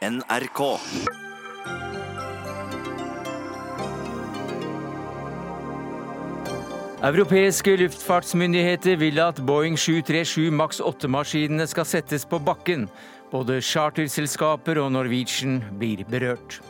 NRK. 0.00 0.60
Europeiske 7.04 7.74
luftfartsmyndigheter 7.82 8.96
vil 8.96 9.20
at 9.20 9.42
Boeing 9.44 9.76
737 9.76 10.48
Max 10.56 10.80
8-maskinene 10.80 11.68
skal 11.68 11.84
settes 11.84 12.24
på 12.24 12.40
bakken. 12.40 12.88
Både 13.28 13.60
charterselskaper 13.60 14.80
og 14.80 14.88
Norwegian 14.96 15.60
blir 15.76 16.06
berørt. 16.08 16.62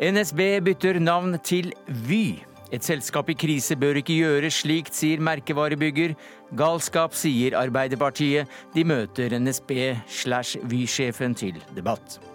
NSB 0.00 0.64
bytter 0.64 0.96
navn 0.96 1.36
til 1.44 1.74
Vy. 2.08 2.40
Et 2.72 2.80
selskap 2.80 3.28
i 3.28 3.36
krise 3.36 3.76
bør 3.76 4.00
ikke 4.00 4.16
gjøre 4.16 4.48
slikt, 4.48 4.96
sier 4.96 5.20
merkevarebygger. 5.20 6.16
Galskap, 6.56 7.12
sier 7.12 7.60
Arbeiderpartiet. 7.60 8.48
De 8.72 8.88
møter 8.88 9.36
NSB 9.36 9.98
slash 10.08 10.56
Vy-sjefen 10.64 11.36
til 11.36 11.60
debatt. 11.76 12.31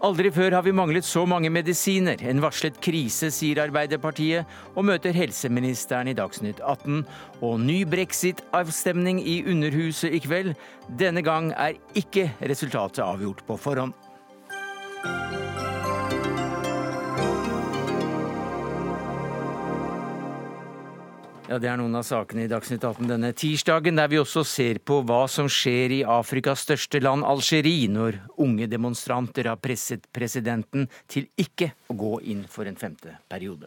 Aldri 0.00 0.30
før 0.32 0.54
har 0.56 0.62
vi 0.64 0.72
manglet 0.72 1.04
så 1.04 1.26
mange 1.28 1.50
medisiner. 1.52 2.22
En 2.24 2.40
varslet 2.40 2.78
krise, 2.80 3.28
sier 3.36 3.58
Arbeiderpartiet, 3.60 4.48
og 4.72 4.86
møter 4.88 5.12
helseministeren 5.12 6.08
i 6.08 6.14
Dagsnytt 6.16 6.62
18. 6.64 7.02
Og 7.44 7.58
ny 7.60 7.82
brexit-avstemning 7.84 9.20
i 9.20 9.42
Underhuset 9.44 10.16
i 10.16 10.22
kveld. 10.24 10.54
Denne 10.96 11.20
gang 11.26 11.52
er 11.52 11.76
ikke 12.00 12.30
resultatet 12.40 13.04
avgjort 13.04 13.44
på 13.44 13.60
forhånd. 13.60 13.92
Ja, 21.50 21.58
Det 21.58 21.66
er 21.66 21.80
noen 21.80 21.98
av 21.98 22.04
sakene 22.06 22.44
i 22.44 22.48
Dagsnytt 22.50 22.84
18 22.86 23.08
denne 23.10 23.32
tirsdagen, 23.34 23.96
der 23.98 24.06
vi 24.06 24.20
også 24.20 24.44
ser 24.46 24.78
på 24.86 25.00
hva 25.02 25.24
som 25.26 25.48
skjer 25.50 25.96
i 25.96 26.04
Afrikas 26.06 26.62
største 26.62 27.00
land, 27.02 27.24
Algerie, 27.26 27.88
når 27.90 28.20
unge 28.38 28.68
demonstranter 28.70 29.48
har 29.50 29.58
presset 29.58 30.06
presidenten 30.14 30.86
til 31.10 31.26
ikke 31.34 31.72
å 31.90 31.96
gå 31.98 32.12
inn 32.30 32.44
for 32.46 32.70
en 32.70 32.78
femte 32.78 33.16
periode. 33.26 33.66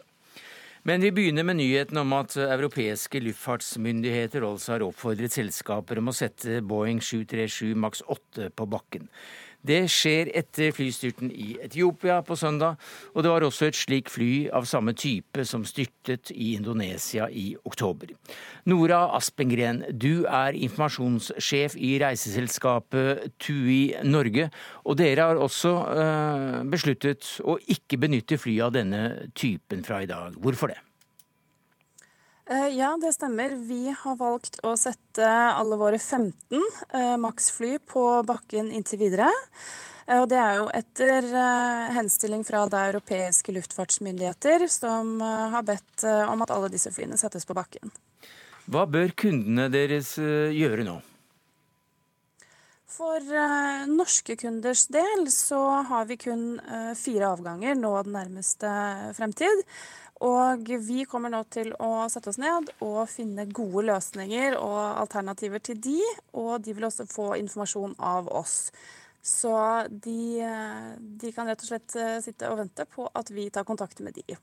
Men 0.88 1.04
vi 1.04 1.12
begynner 1.12 1.44
med 1.44 1.60
nyheten 1.60 2.00
om 2.00 2.16
at 2.16 2.38
europeiske 2.40 3.20
luftfartsmyndigheter 3.20 4.48
altså 4.48 4.78
har 4.78 4.86
oppfordret 4.88 5.36
selskaper 5.36 6.00
om 6.00 6.08
å 6.08 6.16
sette 6.16 6.62
Boeing 6.64 7.04
737 7.04 7.76
Max 7.76 8.00
8 8.08 8.48
på 8.56 8.70
bakken. 8.78 9.10
Det 9.64 9.84
skjer 9.88 10.28
etter 10.36 10.74
flystyrten 10.76 11.30
i 11.32 11.54
Etiopia 11.64 12.18
på 12.26 12.36
søndag, 12.36 12.76
og 13.14 13.24
det 13.24 13.32
var 13.32 13.46
også 13.46 13.70
et 13.70 13.78
slik 13.78 14.10
fly 14.12 14.46
av 14.52 14.68
samme 14.68 14.92
type 14.92 15.44
som 15.48 15.64
styrtet 15.68 16.32
i 16.34 16.52
Indonesia 16.58 17.30
i 17.32 17.54
oktober. 17.64 18.12
Nora 18.68 19.06
Aspengren, 19.16 19.82
du 19.88 20.26
er 20.28 20.56
informasjonssjef 20.56 21.78
i 21.80 21.94
reiseselskapet 22.02 23.30
TUI 23.40 23.94
Norge, 24.04 24.50
og 24.84 25.00
dere 25.00 25.30
har 25.30 25.40
også 25.40 25.74
øh, 25.96 26.58
besluttet 26.68 27.38
å 27.44 27.56
ikke 27.64 28.00
benytte 28.04 28.40
fly 28.40 28.58
av 28.66 28.74
denne 28.76 29.30
typen 29.32 29.84
fra 29.86 30.04
i 30.04 30.10
dag. 30.10 30.36
Hvorfor 30.36 30.74
det? 30.74 30.82
Eh, 32.46 32.68
ja, 32.68 32.96
det 33.00 33.12
stemmer. 33.12 33.54
Vi 33.56 33.94
har 33.98 34.16
valgt 34.20 34.58
å 34.68 34.74
sette 34.76 35.28
alle 35.28 35.78
våre 35.80 35.98
15 35.98 36.60
maksfly 37.20 37.78
på 37.88 38.04
bakken 38.28 38.68
inntil 38.68 39.00
videre. 39.00 39.30
Eh, 40.04 40.20
og 40.20 40.28
det 40.28 40.40
er 40.42 40.58
jo 40.60 40.66
etter 40.76 41.30
henstilling 41.96 42.44
fra 42.44 42.66
de 42.68 42.82
europeiske 42.90 43.54
luftfartsmyndigheter, 43.56 44.66
som 44.68 45.16
har 45.24 45.64
bedt 45.64 46.04
om 46.04 46.44
at 46.44 46.52
alle 46.52 46.68
disse 46.74 46.92
flyene 46.92 47.16
settes 47.20 47.48
på 47.48 47.56
bakken. 47.56 47.94
Hva 48.68 48.84
bør 48.88 49.16
kundene 49.16 49.70
deres 49.72 50.14
gjøre 50.18 50.84
nå? 50.84 51.00
For 52.94 53.24
norske 53.90 54.36
kunders 54.38 54.84
del 54.92 55.26
så 55.32 55.58
har 55.88 56.04
vi 56.06 56.16
kun 56.20 56.60
fire 56.96 57.32
avganger 57.34 57.74
nå 57.74 57.90
den 58.06 58.14
nærmeste 58.14 58.70
fremtid. 59.16 59.64
Og 60.24 60.70
vi 60.86 61.04
kommer 61.08 61.32
nå 61.32 61.42
til 61.52 61.74
å 61.82 62.06
sette 62.12 62.30
oss 62.32 62.40
ned 62.40 62.70
og 62.84 63.02
finne 63.12 63.44
gode 63.52 63.84
løsninger 63.90 64.56
og 64.56 64.78
alternativer 65.02 65.60
til 65.64 65.80
de, 65.84 65.98
og 66.32 66.64
de 66.64 66.72
vil 66.76 66.88
også 66.88 67.04
få 67.10 67.34
informasjon 67.42 67.96
av 68.00 68.30
oss. 68.32 68.70
Så 69.24 69.52
de, 69.88 70.44
de 71.20 71.32
kan 71.32 71.48
rett 71.48 71.62
og 71.64 71.68
slett 71.68 71.96
eh, 71.96 72.18
sitte 72.24 72.48
og 72.52 72.58
vente 72.60 72.84
på 72.88 73.06
at 73.08 73.30
vi 73.32 73.48
tar 73.52 73.64
kontakt 73.68 74.00
med 74.04 74.16
de. 74.16 74.36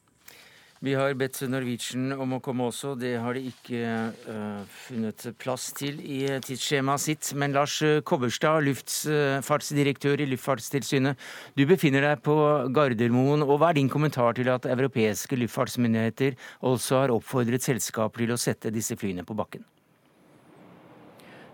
Vi 0.82 0.96
har 0.98 1.14
bedt 1.14 1.38
Norwegian 1.46 2.16
om 2.18 2.32
å 2.34 2.40
komme 2.42 2.66
også. 2.72 2.96
Det 2.98 3.12
har 3.22 3.38
de 3.38 3.44
ikke 3.52 3.82
uh, 4.26 4.64
funnet 4.88 5.28
plass 5.42 5.68
til 5.78 6.00
i 6.02 6.24
tidsskjemaet 6.42 7.04
sitt. 7.04 7.30
Men 7.38 7.54
Lars 7.54 7.76
Kobberstad, 8.10 8.66
luftfartsdirektør 8.66 10.24
i 10.26 10.28
Luftfartstilsynet. 10.32 11.22
Du 11.54 11.68
befinner 11.70 12.08
deg 12.08 12.24
på 12.26 12.34
Gardermoen. 12.74 13.46
og 13.46 13.60
Hva 13.62 13.70
er 13.70 13.78
din 13.78 13.92
kommentar 13.94 14.34
til 14.40 14.50
at 14.50 14.66
europeiske 14.66 15.38
luftfartsmyndigheter 15.44 16.40
også 16.66 17.04
har 17.04 17.14
oppfordret 17.14 17.62
selskaper 17.62 18.26
til 18.26 18.34
å 18.34 18.42
sette 18.42 18.74
disse 18.74 18.98
flyene 18.98 19.28
på 19.28 19.38
bakken? 19.38 19.62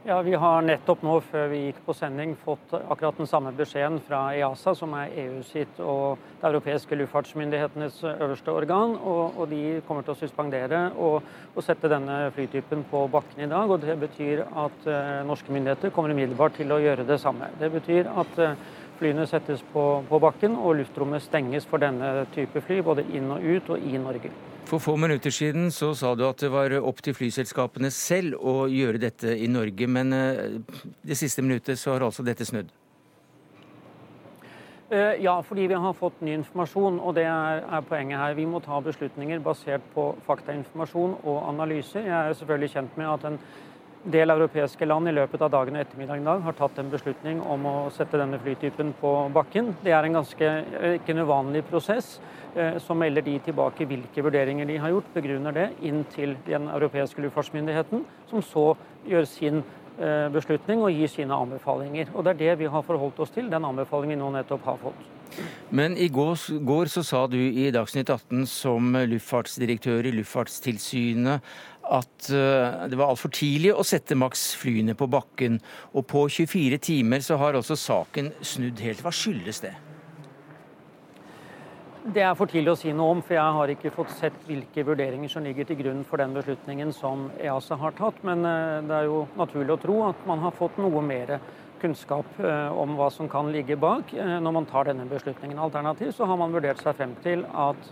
Ja, 0.08 0.22
Vi 0.24 0.38
har 0.40 0.62
nettopp 0.64 1.02
nå, 1.04 1.18
før 1.20 1.50
vi 1.52 1.58
gikk 1.66 1.82
på 1.84 1.92
sending, 1.92 2.30
fått 2.40 2.72
akkurat 2.78 3.18
den 3.20 3.28
samme 3.28 3.52
beskjeden 3.52 3.98
fra 4.06 4.22
EASA, 4.38 4.72
som 4.80 4.94
er 4.96 5.12
EU 5.20 5.42
sitt 5.44 5.82
og 5.84 6.22
det 6.40 6.48
europeiske 6.48 6.96
luftfartsmyndighetenes 6.96 7.98
øverste 8.14 8.56
organ. 8.56 8.96
Og, 9.02 9.36
og 9.36 9.52
de 9.52 9.82
kommer 9.84 10.08
til 10.08 10.16
å 10.16 10.18
suspendere 10.22 10.82
og, 10.96 11.28
og, 11.52 11.60
sette 11.60 11.92
denne 11.92 12.32
flytypen 12.40 12.88
på 12.88 13.04
bakken 13.12 13.44
i 13.44 13.52
dag. 13.52 13.68
og 13.68 13.84
Det 13.84 14.00
betyr 14.08 14.48
at 14.48 14.88
uh, 14.88 15.28
norske 15.28 15.52
myndigheter 15.52 15.92
kommer 15.92 16.16
umiddelbart 16.16 16.56
til 16.62 16.72
å 16.72 16.80
gjøre 16.88 17.04
det 17.04 17.20
samme. 17.20 17.52
Det 17.60 17.76
betyr 17.76 18.08
at 18.08 18.46
uh, 18.46 18.78
flyene 19.02 19.28
settes 19.28 19.68
på, 19.74 19.90
på 20.08 20.24
bakken 20.24 20.56
og 20.56 20.86
luftrommet 20.86 21.28
stenges 21.28 21.68
for 21.68 21.84
denne 21.84 22.30
type 22.32 22.64
fly, 22.64 22.80
både 22.80 23.04
inn 23.12 23.28
og 23.28 23.44
ut 23.44 23.76
og 23.76 23.84
i 23.84 24.00
Norge. 24.00 24.32
For 24.68 24.84
få 24.84 24.98
minutter 25.00 25.32
siden 25.32 25.70
så 25.72 25.94
sa 25.96 26.10
du 26.16 26.26
at 26.28 26.42
det 26.44 26.50
var 26.52 26.74
opp 26.82 26.98
til 27.00 27.16
flyselskapene 27.16 27.88
selv 27.94 28.36
å 28.36 28.66
gjøre 28.68 29.00
dette 29.00 29.32
i 29.32 29.48
Norge, 29.48 29.88
men 29.88 30.12
eh, 30.12 30.58
det 31.08 31.16
siste 31.16 31.46
minuttet 31.46 31.80
så 31.80 31.94
har 31.94 32.04
altså 32.04 32.26
dette 32.28 32.44
snudd? 32.44 32.74
Eh, 34.90 35.24
ja, 35.24 35.38
fordi 35.44 35.70
vi 35.72 35.80
har 35.80 35.96
fått 35.96 36.20
ny 36.24 36.34
informasjon, 36.42 37.00
og 37.00 37.16
det 37.16 37.24
er, 37.28 37.64
poenget 37.88 38.20
her. 38.20 38.36
Vi 38.36 38.46
må 38.48 38.60
ta 38.64 38.82
beslutninger 38.84 39.40
basert 39.44 39.88
på 39.96 40.10
faktainformasjon 40.28 41.16
og 41.24 41.42
analyser. 41.48 42.04
Jeg 42.04 42.18
er 42.18 42.38
selvfølgelig 42.40 42.72
kjent 42.76 43.00
med 43.00 43.12
at 43.14 43.26
en 43.32 43.40
del 44.12 44.32
europeiske 44.32 44.88
land 44.88 45.10
i 45.10 45.14
løpet 45.16 45.42
av 45.44 45.52
dagen 45.52 45.76
og 45.76 45.84
ettermiddagen 45.84 46.24
i 46.24 46.28
dag 46.30 46.44
har 46.46 46.56
tatt 46.58 46.80
en 46.80 46.92
beslutning 46.92 47.42
om 47.44 47.66
å 47.68 47.76
sette 47.96 48.20
denne 48.20 48.40
flytypen 48.40 48.94
på 49.02 49.14
bakken. 49.36 49.74
Det 49.84 49.94
er 49.96 50.08
en 50.08 50.20
ganske 50.20 50.52
ikke 50.98 51.16
en 51.16 51.24
uvanlig 51.26 51.66
prosess. 51.68 52.18
Eh, 52.56 52.80
så 52.84 52.96
melder 52.98 53.26
de 53.26 53.36
tilbake 53.46 53.86
hvilke 53.90 54.24
vurderinger 54.24 54.70
de 54.70 54.78
har 54.82 54.94
gjort, 54.94 55.12
begrunner 55.14 55.54
det 55.54 55.68
inn 55.86 56.06
til 56.14 56.38
den 56.48 56.70
europeiske 56.72 57.22
luftfartsmyndigheten, 57.26 58.06
som 58.32 58.42
så 58.46 58.72
gjør 59.08 59.28
sin 59.30 59.60
eh, 60.00 60.26
beslutning 60.34 60.82
og 60.82 60.96
gir 60.96 61.12
sine 61.12 61.36
anbefalinger. 61.36 62.10
Og 62.16 62.24
Det 62.24 62.34
er 62.34 62.42
det 62.46 62.60
vi 62.64 62.72
har 62.72 62.88
forholdt 62.88 63.20
oss 63.20 63.36
til, 63.36 63.52
den 63.52 63.68
anbefalingen 63.68 64.18
vi 64.18 64.24
nå 64.24 64.32
nettopp 64.40 64.66
har 64.72 64.82
fått. 64.82 65.06
Men 65.70 65.98
i 66.00 66.08
går, 66.08 66.40
går 66.66 66.90
så 66.90 67.04
sa 67.04 67.26
du 67.28 67.38
i 67.38 67.68
Dagsnytt 67.76 68.10
18 68.10 68.46
som 68.48 68.96
luftfartsdirektør 68.96 70.08
i 70.08 70.14
Luftfartstilsynet 70.16 71.44
at 71.94 72.30
eh, 72.34 72.88
det 72.92 73.00
var 73.00 73.12
altfor 73.12 73.32
tidlig 73.34 73.74
å 73.74 73.86
sette 73.88 74.18
Max-flyene 74.20 74.96
på 74.98 75.08
bakken. 75.12 75.60
Og 75.96 76.08
på 76.10 76.28
24 76.30 76.80
timer 76.84 77.24
så 77.26 77.40
har 77.42 77.58
også 77.58 77.78
saken 77.80 78.32
snudd 78.42 78.82
helt. 78.84 79.04
Hva 79.06 79.14
skyldes 79.16 79.64
det? 79.66 79.76
Det 82.08 82.24
er 82.24 82.36
for 82.40 82.48
tidlig 82.48 82.72
å 82.72 82.80
si 82.80 82.92
noe 82.96 83.18
om, 83.18 83.22
for 83.26 83.36
jeg 83.36 83.56
har 83.58 83.72
ikke 83.74 83.92
fått 83.92 84.14
sett 84.16 84.36
hvilke 84.48 84.86
vurderinger 84.88 85.32
som 85.32 85.44
ligger 85.44 85.68
til 85.68 85.82
grunn 85.82 86.06
for 86.08 86.22
den 86.22 86.36
beslutningen 86.38 86.94
som 86.96 87.26
EASA 87.36 87.76
har 87.82 87.98
tatt. 87.98 88.22
Men 88.28 88.48
eh, 88.48 88.84
det 88.88 88.96
er 89.02 89.10
jo 89.10 89.26
naturlig 89.40 89.76
å 89.76 89.82
tro 89.82 89.98
at 90.08 90.28
man 90.30 90.44
har 90.46 90.56
fått 90.56 90.80
noe 90.80 91.04
mer 91.04 91.38
kunnskap 91.82 92.40
eh, 92.42 92.70
om 92.74 92.96
hva 93.00 93.10
som 93.14 93.30
kan 93.32 93.52
ligge 93.54 93.78
bak 93.80 94.14
når 94.18 94.54
man 94.54 94.68
tar 94.70 94.90
denne 94.90 95.08
beslutningen. 95.10 95.60
Alternativt 95.62 96.16
så 96.18 96.28
har 96.30 96.40
man 96.40 96.54
vurdert 96.56 96.82
seg 96.84 96.98
frem 96.98 97.16
til 97.24 97.46
at 97.54 97.92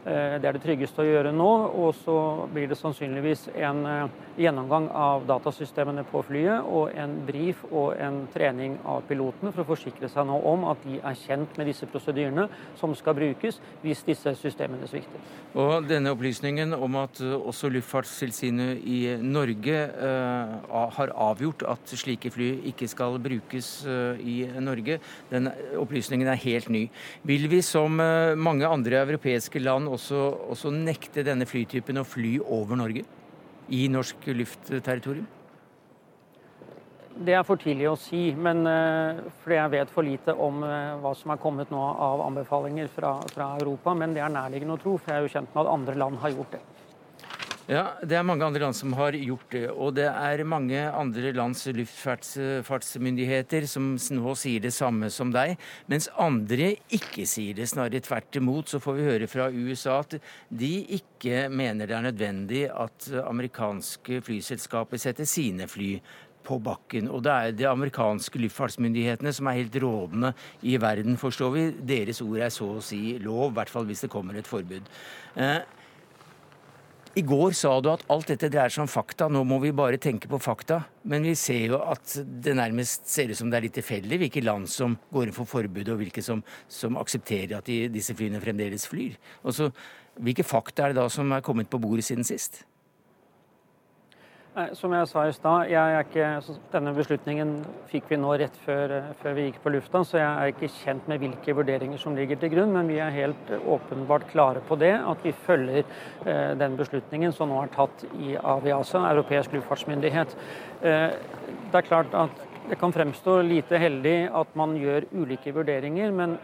Eh, 0.00 0.40
det 0.40 0.48
er 0.48 0.56
det 0.56 0.62
tryggeste 0.64 1.02
å 1.02 1.04
gjøre 1.04 1.32
nå. 1.34 1.48
Og 1.84 1.92
så 1.98 2.16
blir 2.52 2.70
det 2.70 2.78
sannsynligvis 2.80 3.48
en 3.60 3.82
eh, 3.88 4.14
gjennomgang 4.40 4.88
av 4.96 5.26
datasystemene 5.28 6.06
på 6.08 6.22
flyet 6.24 6.64
og 6.64 6.94
en 6.96 7.18
brief 7.28 7.66
og 7.68 8.00
en 8.00 8.22
trening 8.32 8.78
av 8.88 9.04
pilotene 9.08 9.52
for 9.52 9.64
å 9.64 9.68
forsikre 9.74 10.08
seg 10.08 10.28
nå 10.28 10.38
om 10.48 10.64
at 10.70 10.80
de 10.86 10.96
er 11.04 11.18
kjent 11.20 11.58
med 11.60 11.68
disse 11.68 11.88
prosedyrene 11.90 12.46
som 12.80 12.94
skal 12.96 13.18
brukes 13.18 13.60
hvis 13.84 14.04
disse 14.06 14.32
systemene 14.40 14.88
svikter. 14.88 15.20
Og 15.60 15.84
denne 15.90 16.14
opplysningen 16.14 16.72
om 16.78 16.96
at 17.02 17.20
eh, 17.20 17.36
også 17.36 17.68
Luftfartstilsynet 17.74 18.80
i 18.88 19.00
Norge 19.20 19.78
har 20.70 21.10
avgjort 21.12 21.62
at 21.68 21.92
slike 21.98 22.30
fly 22.32 22.48
ikke 22.70 22.88
skal 22.90 22.99
brukes 23.22 23.84
uh, 23.86 24.18
i 24.20 24.44
Norge, 24.60 24.98
den 25.30 25.50
opplysningen 25.80 26.28
er 26.28 26.40
helt 26.42 26.68
ny. 26.72 26.86
Vil 27.26 27.48
vi 27.50 27.62
som 27.64 28.00
uh, 28.00 28.36
mange 28.36 28.68
andre 28.68 29.02
europeiske 29.04 29.62
land 29.62 29.88
også, 29.88 30.20
også 30.52 30.72
nekte 30.74 31.24
denne 31.26 31.48
flytypen 31.48 32.00
å 32.00 32.06
fly 32.06 32.38
over 32.44 32.80
Norge? 32.80 33.04
I 33.70 33.86
norsk 33.88 34.26
luftterritorium? 34.34 35.28
Det 37.20 37.34
er 37.36 37.44
for 37.44 37.60
tidlig 37.60 37.86
å 37.90 37.98
si, 38.00 38.30
men 38.32 38.64
fordi 39.42 39.56
jeg 39.58 39.72
vet 39.74 39.90
for 39.92 40.06
lite 40.06 40.32
om 40.40 40.62
hva 40.62 41.10
som 41.18 41.34
er 41.34 41.40
kommet 41.42 41.68
nå 41.68 41.78
av 41.78 42.22
anbefalinger 42.24 42.88
fra, 42.94 43.18
fra 43.28 43.50
Europa. 43.58 43.92
Men 43.92 44.14
det 44.16 44.22
er 44.24 44.32
nærliggende 44.32 44.78
å 44.78 44.80
tro, 44.80 44.94
for 44.96 45.12
jeg 45.12 45.20
er 45.20 45.26
jo 45.26 45.32
kjent 45.34 45.52
med 45.52 45.60
at 45.60 45.72
andre 45.74 45.98
land 46.00 46.16
har 46.22 46.32
gjort 46.32 46.56
det. 46.56 46.62
Ja, 47.70 47.94
Det 48.02 48.16
er 48.18 48.24
mange 48.26 48.42
andre 48.42 48.64
land 48.64 48.74
som 48.74 48.90
har 48.98 49.14
gjort 49.14 49.52
det. 49.54 49.68
Og 49.70 49.94
det 49.94 50.08
er 50.10 50.40
mange 50.42 50.80
andre 50.90 51.30
lands 51.30 51.62
luftfartsmyndigheter 51.70 53.66
som 53.70 53.92
nå 53.94 54.34
sier 54.34 54.64
det 54.64 54.72
samme 54.74 55.06
som 55.14 55.30
deg, 55.30 55.54
mens 55.86 56.08
andre 56.18 56.72
ikke 56.90 57.28
sier 57.30 57.54
det. 57.54 57.68
Snarere 57.70 58.02
tvert 58.02 58.40
imot 58.42 58.74
så 58.74 58.82
får 58.82 58.98
vi 58.98 59.06
høre 59.06 59.30
fra 59.30 59.46
USA 59.54 60.00
at 60.00 60.18
de 60.50 60.72
ikke 60.98 61.46
mener 61.46 61.86
det 61.86 61.94
er 61.94 62.08
nødvendig 62.08 62.64
at 62.74 63.06
amerikanske 63.22 64.18
flyselskaper 64.26 64.98
setter 64.98 65.30
sine 65.30 65.70
fly 65.70 65.92
på 66.42 66.58
bakken. 66.58 67.06
Og 67.06 67.22
det 67.22 67.32
er 67.32 67.54
de 67.54 67.70
amerikanske 67.70 68.48
luftfartsmyndighetene 68.48 69.30
som 69.36 69.46
er 69.46 69.60
helt 69.62 69.78
rådende 69.78 70.34
i 70.66 70.74
verden, 70.80 71.14
forstår 71.20 71.54
vi. 71.54 71.68
Deres 71.94 72.18
ord 72.26 72.40
er 72.42 72.50
så 72.50 72.74
å 72.80 72.82
si 72.82 73.18
lov, 73.22 73.52
i 73.52 73.60
hvert 73.60 73.70
fall 73.70 73.86
hvis 73.86 74.08
det 74.08 74.10
kommer 74.10 74.34
et 74.34 74.50
forbud. 74.50 74.90
Eh, 75.38 75.60
i 77.18 77.22
går 77.26 77.54
sa 77.58 77.72
du 77.82 77.88
at 77.90 78.04
alt 78.12 78.28
dette 78.30 78.48
dreier 78.52 78.70
seg 78.70 78.84
om 78.84 78.90
fakta, 78.90 79.26
nå 79.26 79.42
må 79.42 79.58
vi 79.62 79.72
bare 79.74 79.98
tenke 79.98 80.28
på 80.30 80.38
fakta. 80.38 80.84
Men 81.10 81.24
vi 81.26 81.34
ser 81.38 81.72
jo 81.72 81.80
at 81.82 82.14
det 82.44 82.54
nærmest 82.54 83.08
ser 83.10 83.32
ut 83.32 83.38
som 83.38 83.50
det 83.50 83.58
er 83.58 83.66
litt 83.66 83.74
tilfeldig 83.80 84.20
hvilke 84.22 84.44
land 84.44 84.70
som 84.70 84.94
går 85.10 85.26
inn 85.26 85.34
for 85.34 85.50
forbud, 85.50 85.90
og 85.90 85.98
hvilke 86.04 86.22
som, 86.22 86.44
som 86.70 86.98
aksepterer 87.00 87.56
at 87.58 87.66
de, 87.66 87.82
disse 87.90 88.14
flyene 88.14 88.42
fremdeles 88.42 88.86
flyr. 88.90 89.18
Og 89.42 89.74
hvilke 90.22 90.46
fakta 90.46 90.86
er 90.86 90.94
det 90.94 91.00
da 91.02 91.08
som 91.10 91.34
er 91.34 91.42
kommet 91.46 91.70
på 91.72 91.82
bordet 91.82 92.06
siden 92.06 92.26
sist? 92.26 92.62
Som 94.74 94.90
jeg 94.90 95.06
sa 95.06 95.22
i 95.28 95.34
stad, 95.34 95.68
denne 96.72 96.92
beslutningen 96.96 97.52
fikk 97.86 98.08
vi 98.10 98.16
nå 98.18 98.32
rett 98.40 98.56
før, 98.64 98.96
før, 99.20 99.36
vi 99.36 99.44
gikk 99.46 99.60
på 99.62 99.70
lufta, 99.70 100.00
så 100.02 100.18
jeg 100.18 100.26
er 100.26 100.50
ikke 100.50 100.70
kjent 100.74 101.06
med 101.06 101.22
hvilke 101.22 101.54
vurderinger 101.54 102.00
som 102.02 102.16
ligger 102.18 102.40
til 102.40 102.50
grunn. 102.56 102.72
Men 102.74 102.90
vi 102.90 102.98
er 102.98 103.14
helt 103.14 103.52
åpenbart 103.62 104.26
klare 104.32 104.58
på 104.66 104.74
det, 104.80 104.96
at 104.98 105.22
vi 105.22 105.30
følger 105.46 105.84
eh, 105.84 106.58
den 106.58 106.74
beslutningen 106.80 107.30
som 107.36 107.54
nå 107.54 107.62
er 107.62 107.70
tatt 107.76 108.02
i 108.18 108.34
Aviasa, 108.42 109.04
europeisk 109.12 109.54
luftfartsmyndighet. 109.54 110.34
Eh, 110.82 111.14
det 111.70 111.84
er 111.84 111.86
klart 111.86 112.18
at 112.18 112.49
det 112.70 112.76
kan 112.78 112.92
fremstå 112.94 113.32
lite 113.42 113.78
heldig 113.82 114.14
at 114.36 114.52
man 114.58 114.76
gjør 114.78 115.08
ulike 115.10 115.50
vurderinger, 115.54 116.12
men 116.14 116.36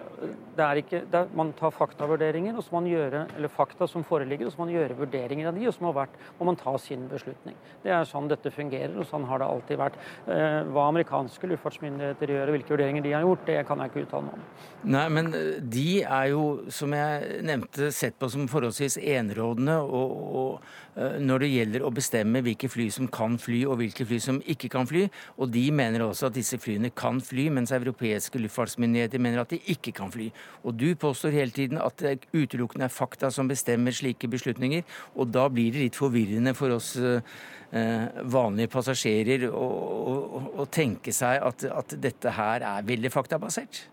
ikke, 0.81 1.05
er, 1.06 1.28
man 1.38 1.52
tar 1.55 1.70
faktavurderinger, 1.75 2.56
og 2.56 2.64
så 2.67 2.75
man 2.75 2.88
gjøre, 2.90 3.20
eller 3.37 3.52
fakta 3.52 3.87
som 3.87 4.02
foreligger, 4.06 4.49
og 4.49 4.55
så 4.55 4.62
man 4.64 4.73
gjøre 4.75 4.96
vurderinger 4.99 5.50
av 5.50 5.58
de, 5.58 5.69
og 5.69 5.76
så 5.76 5.84
må, 5.87 5.93
vært, 5.94 6.17
må 6.40 6.49
man 6.49 6.58
ta 6.58 6.73
sin 6.82 7.05
beslutning. 7.11 7.55
Det 7.84 7.93
er 7.94 8.08
sånn 8.11 8.26
dette 8.31 8.50
fungerer, 8.50 8.96
og 8.99 9.06
sånn 9.06 9.26
har 9.31 9.43
det 9.43 9.50
alltid 9.52 9.81
vært. 9.81 10.00
Eh, 10.26 10.56
hva 10.75 10.88
amerikanske 10.90 11.52
luftfartsmyndigheter 11.52 12.34
gjør, 12.34 12.50
og 12.50 12.56
hvilke 12.56 12.75
vurderinger 12.75 13.06
de 13.06 13.14
har 13.14 13.26
gjort, 13.28 13.46
det 13.46 13.61
kan 13.69 13.84
jeg 13.84 13.93
ikke 13.93 14.05
uttale 14.08 14.26
meg 14.26 14.40
om. 14.40 14.49
Nei, 14.96 15.06
men 15.19 15.31
eh, 15.38 15.52
de 15.76 15.87
er 16.02 16.32
jo, 16.32 16.43
som 16.75 16.96
jeg 16.96 17.38
nevnte, 17.46 17.93
sett 17.94 18.19
på 18.19 18.32
som 18.32 18.50
forholdsvis 18.50 18.99
enerådende. 18.99 19.78
og, 19.87 20.19
og 20.43 20.84
når 20.96 21.43
det 21.44 21.50
gjelder 21.52 21.82
å 21.84 21.93
bestemme 21.93 22.40
hvilke 22.44 22.70
fly 22.72 22.87
som 22.93 23.08
kan 23.12 23.37
fly 23.40 23.60
og 23.69 23.81
hvilke 23.82 24.06
fly 24.08 24.19
som 24.22 24.38
ikke 24.48 24.70
kan 24.72 24.88
fly. 24.88 25.04
Og 25.37 25.50
de 25.52 25.64
mener 25.75 26.04
også 26.06 26.31
at 26.31 26.37
disse 26.38 26.58
flyene 26.60 26.93
kan 26.96 27.20
fly, 27.25 27.48
mens 27.52 27.75
europeiske 27.76 28.40
luftfartsmyndigheter 28.40 29.20
mener 29.22 29.43
at 29.43 29.52
de 29.52 29.60
ikke 29.72 29.93
kan 29.96 30.12
fly. 30.12 30.31
Og 30.64 30.78
du 30.81 30.88
påstår 30.98 31.37
hele 31.37 31.54
tiden 31.54 31.82
at 31.82 32.00
det 32.00 32.31
utelukkende 32.32 32.88
er 32.88 32.94
fakta 32.94 33.31
som 33.34 33.50
bestemmer 33.50 33.94
slike 33.96 34.31
beslutninger, 34.32 34.87
og 35.16 35.34
da 35.34 35.46
blir 35.52 35.75
det 35.75 35.84
litt 35.84 35.98
forvirrende 35.98 36.54
for 36.56 36.76
oss 36.78 36.94
eh, 36.96 38.22
vanlige 38.25 38.72
passasjerer 38.72 39.50
å, 39.50 40.66
tenke 40.72 41.12
seg 41.14 41.42
at, 41.44 41.66
at 41.70 41.92
dette 42.02 42.32
her 42.34 42.64
er 42.66 42.88
veldig 42.88 43.12
faktabasert. 43.14 43.84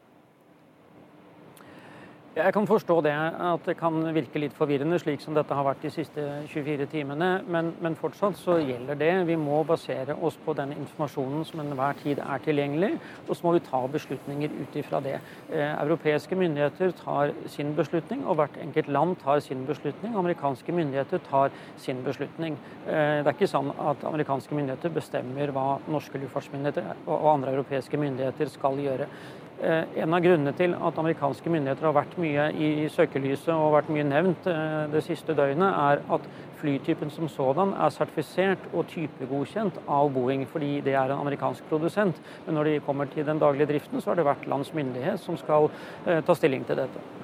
Jeg 2.33 2.49
kan 2.49 2.65
forstå 2.65 2.95
det, 3.05 3.11
at 3.45 3.67
det 3.69 3.75
kan 3.77 3.99
virke 4.15 4.39
litt 4.41 4.55
forvirrende, 4.57 4.97
slik 4.97 5.21
som 5.21 5.35
dette 5.37 5.53
har 5.53 5.67
vært 5.67 5.83
de 5.85 5.91
siste 5.93 6.23
24 6.49 6.87
timene. 6.89 7.27
Men, 7.45 7.67
men 7.77 7.93
fortsatt 7.93 8.39
så 8.41 8.55
gjelder 8.57 8.97
det. 8.97 9.11
Vi 9.27 9.35
må 9.37 9.59
basere 9.69 10.15
oss 10.17 10.39
på 10.41 10.55
den 10.57 10.73
informasjonen 10.73 11.45
som 11.45 11.61
enhver 11.61 11.99
tid 12.01 12.23
er 12.25 12.41
tilgjengelig, 12.41 12.89
og 13.27 13.37
så 13.37 13.45
må 13.45 13.53
vi 13.53 13.61
ta 13.67 13.83
beslutninger 13.85 14.55
ut 14.63 14.79
ifra 14.81 15.03
det. 15.05 15.19
Eh, 15.51 15.75
europeiske 15.83 16.39
myndigheter 16.39 16.95
tar 17.03 17.35
sin 17.53 17.75
beslutning, 17.77 18.25
og 18.25 18.41
hvert 18.41 18.57
enkelt 18.65 18.89
land 18.97 19.13
tar 19.21 19.45
sin 19.45 19.61
beslutning. 19.69 20.17
Amerikanske 20.17 20.73
myndigheter 20.73 21.21
tar 21.29 21.53
sin 21.85 22.01
beslutning. 22.01 22.57
Eh, 22.87 23.21
det 23.21 23.29
er 23.29 23.33
ikke 23.37 23.53
sånn 23.53 23.69
at 23.77 24.09
amerikanske 24.09 24.57
myndigheter 24.57 24.97
bestemmer 24.97 25.53
hva 25.53 25.69
norske 25.85 26.17
luftfartsmyndigheter 26.25 27.05
og 27.05 27.31
andre 27.37 27.53
europeiske 27.59 28.01
myndigheter 28.01 28.49
skal 28.57 28.81
gjøre. 28.81 29.11
Eh, 29.61 29.99
en 30.01 30.13
av 30.13 30.23
grunnene 30.23 30.51
til 30.57 30.73
at 30.73 30.97
amerikanske 30.99 31.51
myndigheter 31.53 31.85
har 31.87 31.95
vært 31.95 32.17
mye 32.19 32.49
i 32.57 32.87
søkelyset 32.91 33.53
og 33.53 33.75
vært 33.77 33.91
mye 33.93 34.05
nevnt 34.07 34.49
eh, 34.49 34.89
det 34.91 35.03
siste 35.05 35.35
døgnet, 35.37 35.69
er 35.69 36.01
at 36.17 36.27
flytypen 36.59 37.11
som 37.13 37.29
sådan 37.31 37.75
er 37.77 37.93
sertifisert 37.93 38.65
og 38.73 38.89
typegodkjent 38.91 39.77
av 39.87 40.11
Boeing, 40.15 40.43
fordi 40.49 40.77
det 40.83 40.97
er 40.97 41.13
en 41.13 41.21
amerikansk 41.21 41.67
produsent. 41.69 42.19
Men 42.47 42.57
når 42.59 42.71
de 42.71 42.79
kommer 42.85 43.11
til 43.13 43.27
den 43.27 43.39
daglige 43.39 43.69
driften, 43.75 44.01
så 44.01 44.11
har 44.11 44.19
det 44.19 44.27
vært 44.27 44.47
lands 44.51 44.73
myndighet 44.75 45.21
som 45.23 45.39
skal 45.39 45.69
eh, 45.69 46.23
ta 46.25 46.35
stilling 46.35 46.65
til 46.67 46.83
dette. 46.83 47.22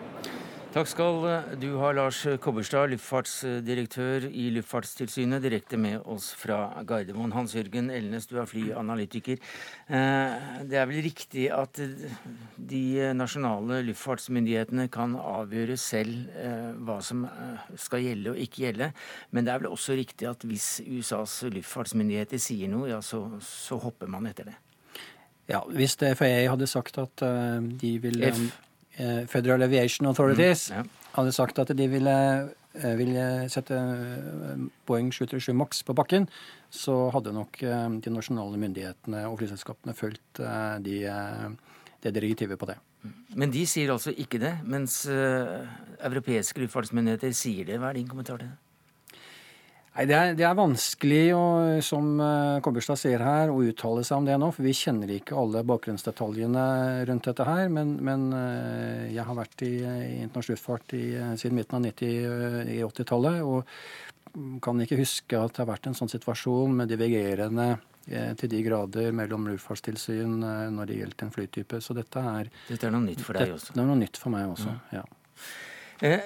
Takk 0.70 0.86
skal 0.86 1.16
du 1.58 1.72
ha, 1.82 1.88
Lars 1.98 2.20
Kobberstad, 2.44 2.92
luftfartsdirektør 2.92 4.28
i 4.30 4.52
Luftfartstilsynet, 4.54 5.42
direkte 5.42 5.80
med 5.82 6.04
oss 6.06 6.28
fra 6.38 6.60
Gardermoen. 6.86 7.34
Hans 7.34 7.56
Jørgen 7.58 7.90
Elnes, 7.90 8.28
du 8.30 8.36
er 8.38 8.46
flyanalytiker. 8.46 9.42
Eh, 9.90 10.36
det 10.70 10.78
er 10.78 10.86
vel 10.92 11.02
riktig 11.08 11.48
at 11.50 11.82
de 12.70 12.84
nasjonale 13.18 13.82
luftfartsmyndighetene 13.88 14.86
kan 14.94 15.18
avgjøre 15.18 15.80
selv 15.82 16.30
eh, 16.38 16.70
hva 16.86 17.00
som 17.02 17.26
eh, 17.26 17.74
skal 17.74 18.06
gjelde 18.06 18.36
og 18.36 18.46
ikke 18.46 18.68
gjelde, 18.68 18.94
men 19.34 19.50
det 19.50 19.56
er 19.56 19.66
vel 19.66 19.74
også 19.74 19.98
riktig 19.98 20.30
at 20.30 20.46
hvis 20.46 20.72
USAs 20.86 21.40
luftfartsmyndigheter 21.50 22.46
sier 22.46 22.70
noe, 22.70 22.92
ja, 22.94 23.02
så, 23.02 23.26
så 23.42 23.82
hopper 23.82 24.06
man 24.06 24.30
etter 24.30 24.54
det? 24.54 24.60
Ja, 25.50 25.66
hvis 25.66 25.98
det 25.98 26.14
FAA 26.22 26.44
hadde 26.46 26.70
sagt 26.70 27.02
at 27.02 27.26
de 27.82 27.96
vil 28.06 28.22
F. 28.30 28.52
Eh, 29.00 29.26
Federal 29.28 29.64
Aviation 29.64 30.08
Authorities 30.08 30.72
mm, 30.72 30.76
ja. 30.76 30.84
hadde 31.16 31.32
sagt 31.32 31.60
at 31.60 31.72
de 31.78 31.88
ville, 31.88 32.16
eh, 32.76 32.96
ville 33.00 33.26
sette 33.52 33.78
eh, 33.78 34.66
Boeing 34.90 35.14
737 35.16 35.56
Max 35.56 35.84
på 35.88 35.96
bakken, 35.96 36.28
så 36.70 37.08
hadde 37.16 37.34
nok 37.34 37.62
de 38.04 38.14
nasjonale 38.14 38.60
myndighetene 38.60 39.24
og 39.30 39.40
flyselskapene 39.40 39.96
fulgt 39.98 40.42
de, 40.86 41.00
det 42.04 42.12
direktivet 42.14 42.60
på 42.62 42.68
det. 42.70 42.76
Men 43.34 43.50
de 43.50 43.64
sier 43.66 43.90
altså 43.90 44.14
ikke 44.14 44.38
det, 44.44 44.52
mens 44.70 45.02
europeiske 45.10 46.62
luftfartsmyndigheter 46.62 47.34
sier 47.34 47.66
det. 47.72 47.80
Hva 47.82 47.90
er 47.90 47.98
din 47.98 48.12
kommentar 48.12 48.38
til 48.38 48.52
det? 48.52 48.69
Nei, 50.00 50.06
det 50.08 50.16
er, 50.16 50.30
det 50.40 50.46
er, 50.48 50.54
vanskelig, 50.56 51.24
å, 51.36 51.48
som 51.84 52.14
uh, 52.24 52.62
Kobberstad 52.64 53.02
sier 53.02 53.20
her, 53.20 53.50
å 53.52 53.58
uttale 53.68 54.06
seg 54.08 54.22
om 54.22 54.30
det 54.30 54.38
nå. 54.40 54.48
For 54.56 54.64
vi 54.64 54.72
kjenner 54.72 55.12
ikke 55.12 55.36
alle 55.36 55.60
bakgrunnsdetaljene 55.68 56.64
rundt 57.10 57.28
dette 57.28 57.48
her. 57.50 57.68
Men, 57.76 57.98
men 58.08 58.24
uh, 58.32 59.10
jeg 59.12 59.26
har 59.28 59.36
vært 59.36 59.66
i, 59.68 59.74
i 59.84 60.22
internasjonal 60.22 60.56
luftfart 60.56 60.96
siden 60.96 61.60
midten 61.60 61.90
av 61.90 61.90
80-tallet. 62.88 63.44
Og 63.44 64.64
kan 64.64 64.80
ikke 64.80 65.02
huske 65.02 65.36
at 65.36 65.58
det 65.58 65.66
har 65.66 65.72
vært 65.74 65.92
en 65.92 66.00
sånn 66.00 66.14
situasjon 66.16 66.80
med 66.80 66.94
divergerende 66.94 67.74
til 68.40 68.50
de 68.50 68.64
grader 68.66 69.12
mellom 69.14 69.50
luftfartstilsyn 69.52 70.40
når 70.74 70.90
det 70.90 70.96
gjelder 71.02 71.28
en 71.28 71.34
flytype. 71.36 71.84
Så 71.84 71.94
dette 71.98 72.24
er 72.24 72.48
Dette 72.70 72.88
er 72.88 72.96
noe 72.96 73.04
nytt 73.04 73.22
for 73.26 73.38
deg 73.38 73.52
også? 73.58 73.76
Det 73.76 73.84
er 73.84 73.90
noe 73.90 74.00
nytt 74.00 74.18
for 74.22 74.34
meg 74.34 74.48
også, 74.54 74.74
ja. 74.96 75.04
ja. 76.08 76.20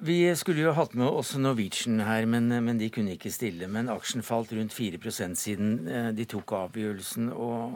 Vi 0.00 0.16
skulle 0.36 0.62
jo 0.64 0.72
hatt 0.72 0.94
med 0.96 1.04
også 1.04 1.38
Norwegian 1.42 2.00
her, 2.00 2.24
men, 2.24 2.48
men, 2.48 2.78
de 2.80 2.88
kunne 2.92 3.18
ikke 3.18 3.32
stille. 3.32 3.66
Men 3.68 3.90
aksjen 3.92 4.24
falt 4.24 4.52
rundt 4.56 4.72
4 4.72 5.12
siden 5.36 5.88
eh, 5.88 6.08
de 6.16 6.24
tok 6.24 6.54
avgjørelsen. 6.56 7.28
Og, 7.36 7.74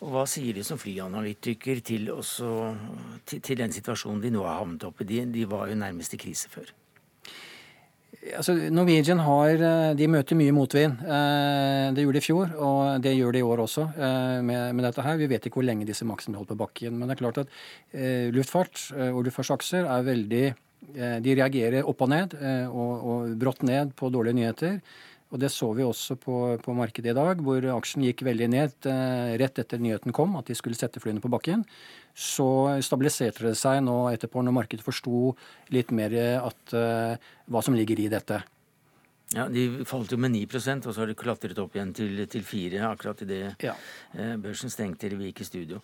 og, 0.00 0.08
hva 0.10 0.24
sier 0.26 0.56
de 0.56 0.64
som 0.66 0.80
flyanalytiker 0.82 1.78
til, 1.86 2.10
også, 2.10 2.48
til, 3.24 3.40
til, 3.40 3.58
den 3.62 3.72
situasjonen 3.72 4.24
de 4.24 4.32
nå 4.34 4.42
har 4.42 4.64
havnet 4.64 4.88
opp 4.88 5.04
i? 5.04 5.06
De, 5.12 5.20
de 5.30 5.44
var 5.46 5.70
jo 5.70 5.78
nærmest 5.78 6.18
i 6.18 6.20
krise 6.24 6.50
før. 6.50 6.74
Altså, 8.34 8.56
Norwegian 8.74 9.22
har, 9.22 9.54
eh, 9.54 9.94
de 9.94 10.10
møter 10.10 10.40
mye 10.40 10.58
motvind. 10.58 11.06
Eh, 11.06 11.94
det 11.94 12.02
gjorde 12.02 12.18
de 12.18 12.24
i 12.24 12.28
fjor, 12.32 12.58
og 12.58 13.06
det 13.06 13.14
gjør 13.14 13.38
de 13.38 13.44
i 13.44 13.46
år 13.46 13.66
også 13.68 13.86
med, 14.42 14.74
med 14.74 14.88
dette 14.88 15.06
her. 15.06 15.22
Vi 15.22 15.30
vet 15.30 15.46
ikke 15.46 15.62
hvor 15.62 15.70
lenge 15.70 15.86
disse 15.86 16.02
maksene 16.02 16.34
holder 16.34 16.56
på 16.56 16.60
bakken. 16.66 16.98
Men 16.98 17.06
det 17.06 17.14
er 17.14 17.22
klart 17.22 17.42
at 17.44 17.56
luftfart 18.34 18.88
og 19.12 19.22
luftfartsaksjer 19.28 19.86
er 19.86 20.10
veldig 20.10 20.46
de 21.24 21.34
reagerer 21.38 21.86
opp 21.88 22.04
og 22.04 22.12
ned 22.12 22.36
eh, 22.38 22.68
og, 22.68 22.92
og 23.08 23.34
brått 23.40 23.64
ned 23.66 23.94
på 23.98 24.12
dårlige 24.12 24.38
nyheter. 24.40 24.78
Og 25.34 25.40
Det 25.42 25.50
så 25.50 25.72
vi 25.74 25.82
også 25.82 26.14
på, 26.20 26.36
på, 26.62 26.74
markedet 26.78 27.10
i 27.10 27.16
dag, 27.16 27.40
hvor 27.42 27.64
aksjen 27.74 28.04
gikk 28.06 28.22
veldig 28.28 28.48
ned 28.52 28.86
eh, 28.86 29.34
rett 29.40 29.58
etter 29.58 29.82
nyheten 29.82 30.14
kom, 30.14 30.36
at 30.38 30.46
de 30.46 30.54
skulle 30.54 30.78
sette 30.78 31.02
flyene 31.02 31.22
på 31.24 31.32
bakken. 31.32 31.64
Så 32.14 32.46
stabiliserte 32.86 33.48
det 33.48 33.56
seg 33.58 33.80
nå 33.82 34.04
etterpå, 34.12 34.44
når 34.44 34.58
markedet 34.60 34.86
forsto 34.86 35.32
litt 35.74 35.90
mer 35.90 36.14
at, 36.38 36.76
hva 37.50 37.62
som 37.64 37.74
ligger 37.74 37.98
i 37.98 38.10
dette. 38.12 38.44
Ja, 39.34 39.46
De 39.48 39.84
falt 39.88 40.12
jo 40.12 40.18
med 40.20 40.34
9% 40.34 40.86
og 40.86 40.92
så 40.94 41.02
har 41.02 41.10
de 41.10 41.16
klatret 41.18 41.58
opp 41.58 41.74
igjen 41.74 41.94
til, 41.96 42.20
til 42.30 42.44
4 42.46 42.82
akkurat 42.90 43.22
idet 43.24 43.64
ja. 43.64 43.74
Eh, 44.12 44.36
børsen 44.40 44.70
stengte 44.70 45.08
eller 45.08 45.22
vi 45.22 45.32
gikk 45.32 45.42
i 45.42 45.48
studio. 45.48 45.80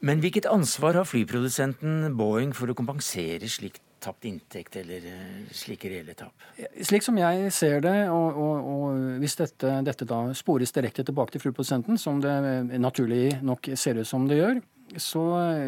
Men 0.00 0.22
hvilket 0.22 0.48
ansvar 0.50 0.96
har 0.98 1.06
flyprodusenten 1.06 2.14
Boeing 2.18 2.54
for 2.54 2.70
å 2.70 2.76
kompensere 2.78 3.50
slikt 3.50 3.82
tapt 4.00 4.24
inntekt 4.28 4.76
eller 4.80 5.04
eh, 5.10 5.50
slike 5.54 5.90
reelle 5.90 6.14
tap? 6.18 6.46
Slik 6.82 7.04
som 7.04 7.18
jeg 7.20 7.52
ser 7.54 7.82
det, 7.84 7.96
og, 8.12 8.38
og, 8.38 8.70
og 8.72 9.20
hvis 9.22 9.38
dette, 9.40 9.74
dette, 9.86 10.08
da 10.08 10.22
spores 10.38 10.74
direkte 10.74 11.04
tilbake 11.06 11.34
til 11.34 11.44
flyprodusenten, 11.46 11.98
som 12.00 12.22
det 12.22 12.34
naturlig 12.78 13.38
nok 13.44 13.72
ser 13.78 14.00
ut 14.00 14.08
som 14.08 14.28
det 14.30 14.40
gjør, 14.40 14.62
så, 14.96 15.22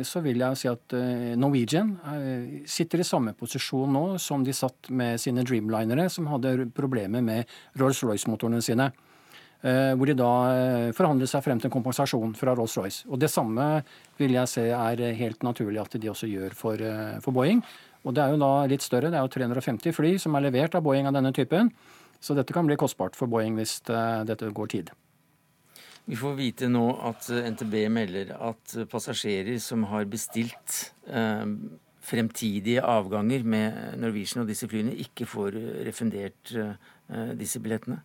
så 0.07 0.23
vil 0.25 0.41
jeg 0.41 0.57
si 0.57 0.69
at 0.71 0.95
eh, 0.97 1.35
Norwegian 1.37 1.93
eh, 2.09 2.63
sitter 2.71 3.03
i 3.03 3.07
samme 3.07 3.35
posisjon 3.37 3.93
nå 3.93 4.05
som 4.23 4.47
de 4.47 4.55
satt 4.57 4.89
med 4.97 5.21
sine 5.21 5.45
Dreamlinere, 5.45 6.09
som 6.09 6.31
hadde 6.31 6.71
problemer 6.77 7.25
med 7.25 7.51
Rolls-Royce-motorene 7.81 8.65
sine. 8.65 8.91
Hvor 9.61 10.09
de 10.09 10.15
da 10.17 10.29
forhandlet 10.97 11.29
seg 11.29 11.43
frem 11.45 11.59
til 11.61 11.69
en 11.69 11.75
kompensasjon 11.75 12.31
fra 12.33 12.55
Rolls-Royce. 12.57 13.03
Og 13.13 13.19
Det 13.21 13.29
samme 13.29 13.67
vil 14.17 14.33
jeg 14.33 14.49
se 14.49 14.63
er 14.73 15.03
helt 15.19 15.45
naturlig 15.45 15.83
at 15.83 15.99
de 16.01 16.09
også 16.09 16.31
gjør 16.31 16.57
for, 16.57 16.81
for 17.21 17.37
Boeing. 17.37 17.61
Og 18.07 18.17
det 18.17 18.25
er 18.25 18.33
jo 18.33 18.41
da 18.41 18.53
litt 18.71 18.85
større. 18.85 19.11
Det 19.13 19.19
er 19.19 19.27
jo 19.27 19.35
350 19.35 19.95
fly 19.97 20.15
som 20.23 20.37
er 20.37 20.47
levert 20.47 20.77
av 20.77 20.85
Boeing 20.87 21.09
av 21.11 21.17
denne 21.17 21.33
typen. 21.37 21.73
Så 22.21 22.37
dette 22.37 22.55
kan 22.57 22.69
bli 22.69 22.79
kostbart 22.81 23.17
for 23.17 23.31
Boeing 23.31 23.57
hvis 23.59 23.79
uh, 23.93 24.23
dette 24.29 24.49
går 24.57 24.73
tid. 24.73 24.93
Vi 26.09 26.17
får 26.19 26.35
vite 26.39 26.69
nå 26.71 26.87
at 27.07 27.29
eh, 27.31 27.47
NTB 27.53 27.75
melder 27.93 28.33
at 28.35 28.73
passasjerer 28.91 29.61
som 29.63 29.85
har 29.93 30.09
bestilt 30.11 30.79
eh, 31.07 31.45
fremtidige 32.03 32.83
avganger 32.83 33.45
med 33.47 34.01
Norwegian 34.01 34.43
og 34.43 34.51
disse 34.51 34.67
flyene, 34.67 34.97
ikke 35.05 35.29
får 35.29 35.59
refundert 35.87 36.55
eh, 36.57 37.35
disse 37.39 37.61
billettene. 37.63 38.01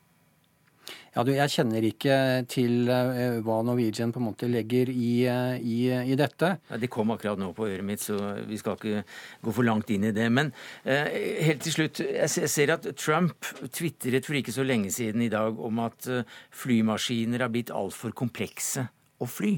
Ja, 1.16 1.24
du, 1.24 1.32
Jeg 1.32 1.52
kjenner 1.54 1.86
ikke 1.88 2.16
til 2.52 2.90
uh, 2.92 3.40
hva 3.46 3.62
Norwegian 3.64 4.12
på 4.12 4.20
en 4.20 4.28
måte 4.28 4.50
legger 4.52 4.90
i, 4.92 5.24
uh, 5.32 5.56
i, 5.56 5.88
i 6.12 6.18
dette. 6.20 6.50
Ja, 6.68 6.80
det 6.82 6.90
kom 6.92 7.14
akkurat 7.14 7.40
nå 7.40 7.54
på 7.56 7.70
øret 7.70 7.88
mitt, 7.88 8.04
så 8.04 8.18
vi 8.44 8.60
skal 8.60 8.76
ikke 8.76 9.06
gå 9.46 9.54
for 9.56 9.68
langt 9.68 9.94
inn 9.96 10.10
i 10.10 10.12
det. 10.16 10.28
Men 10.28 10.52
uh, 10.84 11.08
helt 11.48 11.64
til 11.64 11.78
slutt, 11.78 12.04
jeg 12.04 12.52
ser 12.52 12.76
at 12.76 12.90
Trump 13.00 13.48
tvitret 13.72 14.28
for 14.28 14.36
ikke 14.42 14.56
så 14.56 14.68
lenge 14.68 14.92
siden 14.92 15.24
i 15.24 15.32
dag 15.32 15.56
om 15.56 15.80
at 15.86 16.10
flymaskiner 16.52 17.48
har 17.48 17.54
blitt 17.54 17.72
altfor 17.72 18.12
komplekse 18.12 18.90
å 19.24 19.30
fly. 19.30 19.56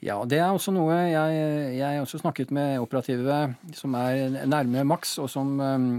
Ja, 0.00 0.22
det 0.24 0.38
er 0.40 0.48
også 0.48 0.72
noe 0.72 0.94
jeg, 0.96 1.40
jeg 1.76 1.84
har 1.84 2.00
også 2.00 2.22
snakket 2.22 2.54
med 2.56 2.80
operative 2.80 3.50
som 3.76 3.92
er 4.00 4.46
nærme 4.48 4.86
Max, 4.88 5.18
og 5.20 5.28
som 5.28 5.58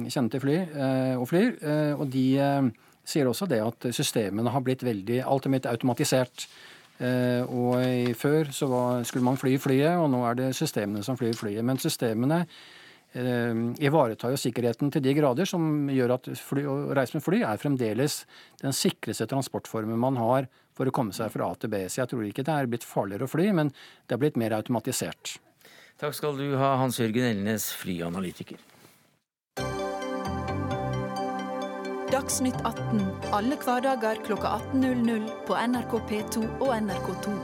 kjenner 0.09 0.31
til 0.33 0.41
fly 0.41 0.55
og 1.21 1.27
flyr. 1.29 1.51
og 1.99 2.07
de 2.09 2.25
sier 3.07 3.29
også 3.29 3.47
det 3.49 3.61
at 3.63 3.89
systemene 3.95 4.53
har 4.53 4.63
blitt 4.65 4.85
veldig 4.85 5.23
Alt 5.25 5.47
er 5.47 5.55
blitt 5.55 5.69
automatisert. 5.69 6.47
Eh, 7.01 7.41
og 7.49 8.13
Før 8.17 8.51
så 8.53 8.69
var, 8.69 9.03
skulle 9.07 9.25
man 9.25 9.39
fly 9.39 9.57
flyet, 9.61 9.97
og 9.97 10.09
nå 10.13 10.21
er 10.29 10.37
det 10.37 10.51
systemene 10.57 11.03
som 11.05 11.17
flyr 11.17 11.33
flyet. 11.37 11.65
Men 11.65 11.81
systemene 11.81 12.43
eh, 13.17 13.61
ivaretar 13.81 14.33
jo 14.33 14.39
sikkerheten 14.39 14.93
til 14.93 15.03
de 15.05 15.15
grader 15.17 15.49
som 15.49 15.89
gjør 15.91 16.17
at 16.17 16.31
fly, 16.37 16.65
å 16.69 16.77
reise 16.97 17.17
med 17.17 17.25
fly 17.25 17.41
er 17.47 17.61
fremdeles 17.61 18.21
den 18.61 18.75
sikreste 18.75 19.29
transportformen 19.31 19.99
man 19.99 20.19
har 20.21 20.49
for 20.77 20.87
å 20.87 20.93
komme 20.95 21.15
seg 21.15 21.33
fra 21.33 21.49
A 21.51 21.57
til 21.59 21.73
B. 21.73 21.83
Så 21.89 22.03
jeg 22.03 22.13
tror 22.13 22.27
ikke 22.27 22.45
det 22.47 22.57
er 22.57 22.69
blitt 22.69 22.87
farligere 22.87 23.27
å 23.27 23.31
fly, 23.31 23.49
men 23.55 23.73
det 24.05 24.17
er 24.17 24.21
blitt 24.21 24.39
mer 24.39 24.55
automatisert. 24.57 25.39
Takk 26.01 26.15
skal 26.17 26.37
du 26.37 26.55
ha, 26.57 26.75
Hans 26.81 26.97
Jørgen 26.97 27.27
Elnes, 27.27 27.67
flyanalytiker. 27.77 28.70
Dagsnytt 32.11 32.57
18 32.67 33.05
alle 33.31 33.55
hverdager 33.55 34.17
kl 34.25 34.33
18.00 34.35 35.29
på 35.47 35.55
NRK 35.55 35.93
P2 36.09 36.41
og 36.59 36.71
NRK2. 36.75 37.35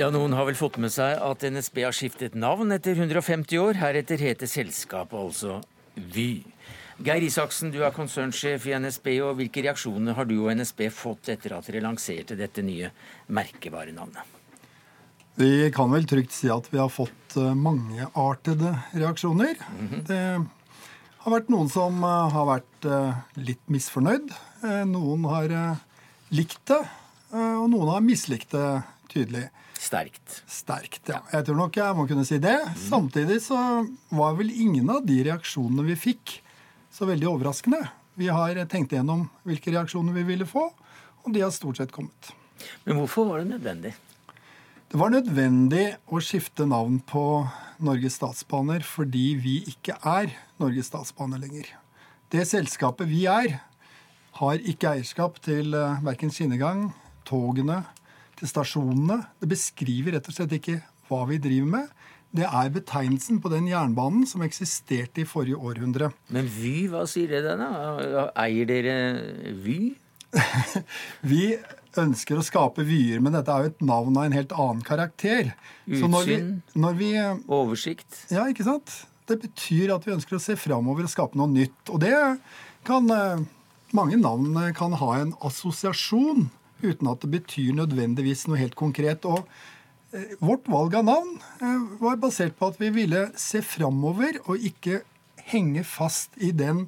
Ja, 0.00 0.08
Noen 0.10 0.34
har 0.34 0.48
vel 0.48 0.58
fått 0.58 0.80
med 0.82 0.90
seg 0.90 1.22
at 1.22 1.46
NSB 1.46 1.78
har 1.86 1.94
skiftet 1.94 2.34
navn 2.34 2.74
etter 2.74 2.98
150 2.98 3.62
år. 3.62 3.78
Heretter 3.78 4.18
heter 4.18 4.50
selskapet 4.50 5.14
altså 5.18 5.60
Vy. 5.94 6.42
Geir 6.98 7.22
Isaksen, 7.22 7.70
du 7.70 7.78
er 7.86 7.94
konsernsjef 7.94 8.66
i 8.66 8.74
NSB, 8.82 9.12
og 9.22 9.38
hvilke 9.38 9.62
reaksjoner 9.62 10.18
har 10.18 10.26
du 10.26 10.40
og 10.40 10.50
NSB 10.58 10.88
fått 10.90 11.30
etter 11.30 11.54
at 11.54 11.70
dere 11.70 11.84
lanserte 11.86 12.34
dette 12.38 12.66
nye 12.66 12.90
merkevarenavnet? 13.30 14.37
Vi 15.38 15.70
kan 15.70 15.92
vel 15.92 16.02
trygt 16.02 16.32
si 16.34 16.48
at 16.50 16.66
vi 16.72 16.80
har 16.80 16.88
fått 16.90 17.36
eh, 17.38 17.52
mangeartede 17.54 18.72
reaksjoner. 18.90 19.54
Mm 19.78 19.88
-hmm. 19.88 20.06
Det 20.06 20.46
har 21.18 21.32
vært 21.32 21.48
noen 21.48 21.68
som 21.70 22.02
eh, 22.02 22.30
har 22.34 22.46
vært 22.46 22.84
eh, 22.84 23.20
litt 23.34 23.62
misfornøyd. 23.70 24.32
Noen 24.86 25.24
har 25.24 25.76
likt 26.28 26.66
det, 26.66 26.80
og 27.30 27.70
noen 27.70 27.88
har 27.88 28.00
mislikt 28.00 28.50
det 28.50 28.82
tydelig. 29.08 29.50
Sterkt. 29.78 30.42
Sterkt, 30.46 31.08
ja. 31.08 31.22
Jeg 31.32 31.44
tror 31.46 31.56
nok 31.56 31.76
jeg 31.76 31.94
må 31.94 32.08
kunne 32.08 32.24
si 32.24 32.38
det. 32.38 32.58
Mm. 32.58 32.74
Samtidig 32.88 33.42
så 33.42 33.86
var 34.10 34.34
vel 34.34 34.50
ingen 34.50 34.90
av 34.90 35.06
de 35.06 35.22
reaksjonene 35.22 35.86
vi 35.86 35.94
fikk, 35.96 36.42
så 36.90 37.06
veldig 37.06 37.28
overraskende. 37.28 37.88
Vi 38.14 38.26
har 38.26 38.66
tenkt 38.66 38.92
igjennom 38.92 39.28
hvilke 39.44 39.70
reaksjoner 39.70 40.12
vi 40.12 40.22
ville 40.22 40.46
få, 40.46 40.72
og 41.22 41.32
de 41.32 41.40
har 41.40 41.50
stort 41.50 41.76
sett 41.76 41.92
kommet. 41.92 42.34
Men 42.84 42.96
hvorfor 42.98 43.30
var 43.30 43.38
det 43.38 43.54
nødvendig? 43.54 43.94
Det 44.88 44.96
var 44.96 45.10
nødvendig 45.12 45.82
å 46.08 46.16
skifte 46.24 46.64
navn 46.64 46.94
på 47.04 47.22
Norges 47.84 48.14
Statsbaner 48.16 48.80
fordi 48.88 49.34
vi 49.36 49.58
ikke 49.68 49.98
er 50.00 50.30
Norges 50.56 50.88
Statsbaner 50.88 51.42
lenger. 51.42 51.66
Det 52.32 52.46
selskapet 52.48 53.04
vi 53.10 53.26
er, 53.28 53.58
har 54.40 54.64
ikke 54.72 54.94
eierskap 54.94 55.36
til 55.44 55.76
eh, 55.76 56.00
verken 56.06 56.32
skinnegang, 56.32 56.86
togene, 57.28 57.82
til 58.40 58.48
stasjonene. 58.48 59.18
Det 59.36 59.50
beskriver 59.52 60.16
rett 60.16 60.32
og 60.32 60.38
slett 60.38 60.56
ikke 60.56 60.78
hva 61.10 61.20
vi 61.28 61.36
driver 61.36 61.68
med. 61.74 61.92
Det 62.40 62.48
er 62.48 62.72
betegnelsen 62.72 63.42
på 63.44 63.52
den 63.52 63.68
jernbanen 63.68 64.24
som 64.30 64.40
eksisterte 64.46 65.20
i 65.20 65.28
forrige 65.28 65.60
århundre. 65.60 66.14
Men 66.32 66.48
Vy, 66.48 66.88
hva 66.88 67.04
sier 67.04 67.36
det 67.36 67.58
da? 67.60 68.30
Eier 68.40 68.72
dere 68.72 68.96
Vy? 69.52 69.82
vi 71.28 71.42
ønsker 71.96 72.38
å 72.38 72.44
skape 72.44 72.84
vyer, 72.86 73.22
men 73.24 73.34
dette 73.36 73.52
er 73.52 73.64
jo 73.64 73.72
et 73.72 73.84
navn 73.84 74.16
av 74.18 74.26
en 74.28 74.36
helt 74.36 74.52
annen 74.52 74.82
karakter. 74.86 75.52
Utsyn, 75.86 76.62
når 76.74 76.98
vi, 76.98 77.12
eh, 77.16 77.38
oversikt. 77.48 78.26
Ja, 78.30 78.46
ikke 78.46 78.66
sant? 78.66 79.06
Det 79.26 79.40
betyr 79.40 79.94
at 79.94 80.04
vi 80.04 80.12
ønsker 80.12 80.36
å 80.36 80.42
se 80.42 80.56
framover 80.56 81.04
og 81.04 81.12
skape 81.12 81.36
noe 81.36 81.48
nytt. 81.48 81.88
Og 81.90 82.00
det 82.00 82.14
kan 82.84 83.10
eh, 83.10 83.46
Mange 83.88 84.18
navn 84.20 84.52
eh, 84.60 84.74
kan 84.76 84.92
ha 84.92 85.14
en 85.16 85.32
assosiasjon 85.40 86.50
uten 86.82 87.08
at 87.08 87.22
det 87.22 87.30
betyr 87.32 87.72
nødvendigvis 87.72 88.44
noe 88.46 88.58
helt 88.60 88.76
konkret. 88.76 89.24
Og 89.24 89.48
vårt 90.44 90.68
valg 90.68 90.94
av 90.94 91.06
navn 91.08 91.38
var 91.96 92.20
basert 92.20 92.52
på 92.58 92.68
at 92.68 92.76
vi 92.76 92.90
ville 92.92 93.30
se 93.40 93.62
framover 93.64 94.36
og 94.44 94.60
ikke 94.60 95.00
henge 95.48 95.84
fast 95.88 96.36
i 96.36 96.52
den 96.52 96.84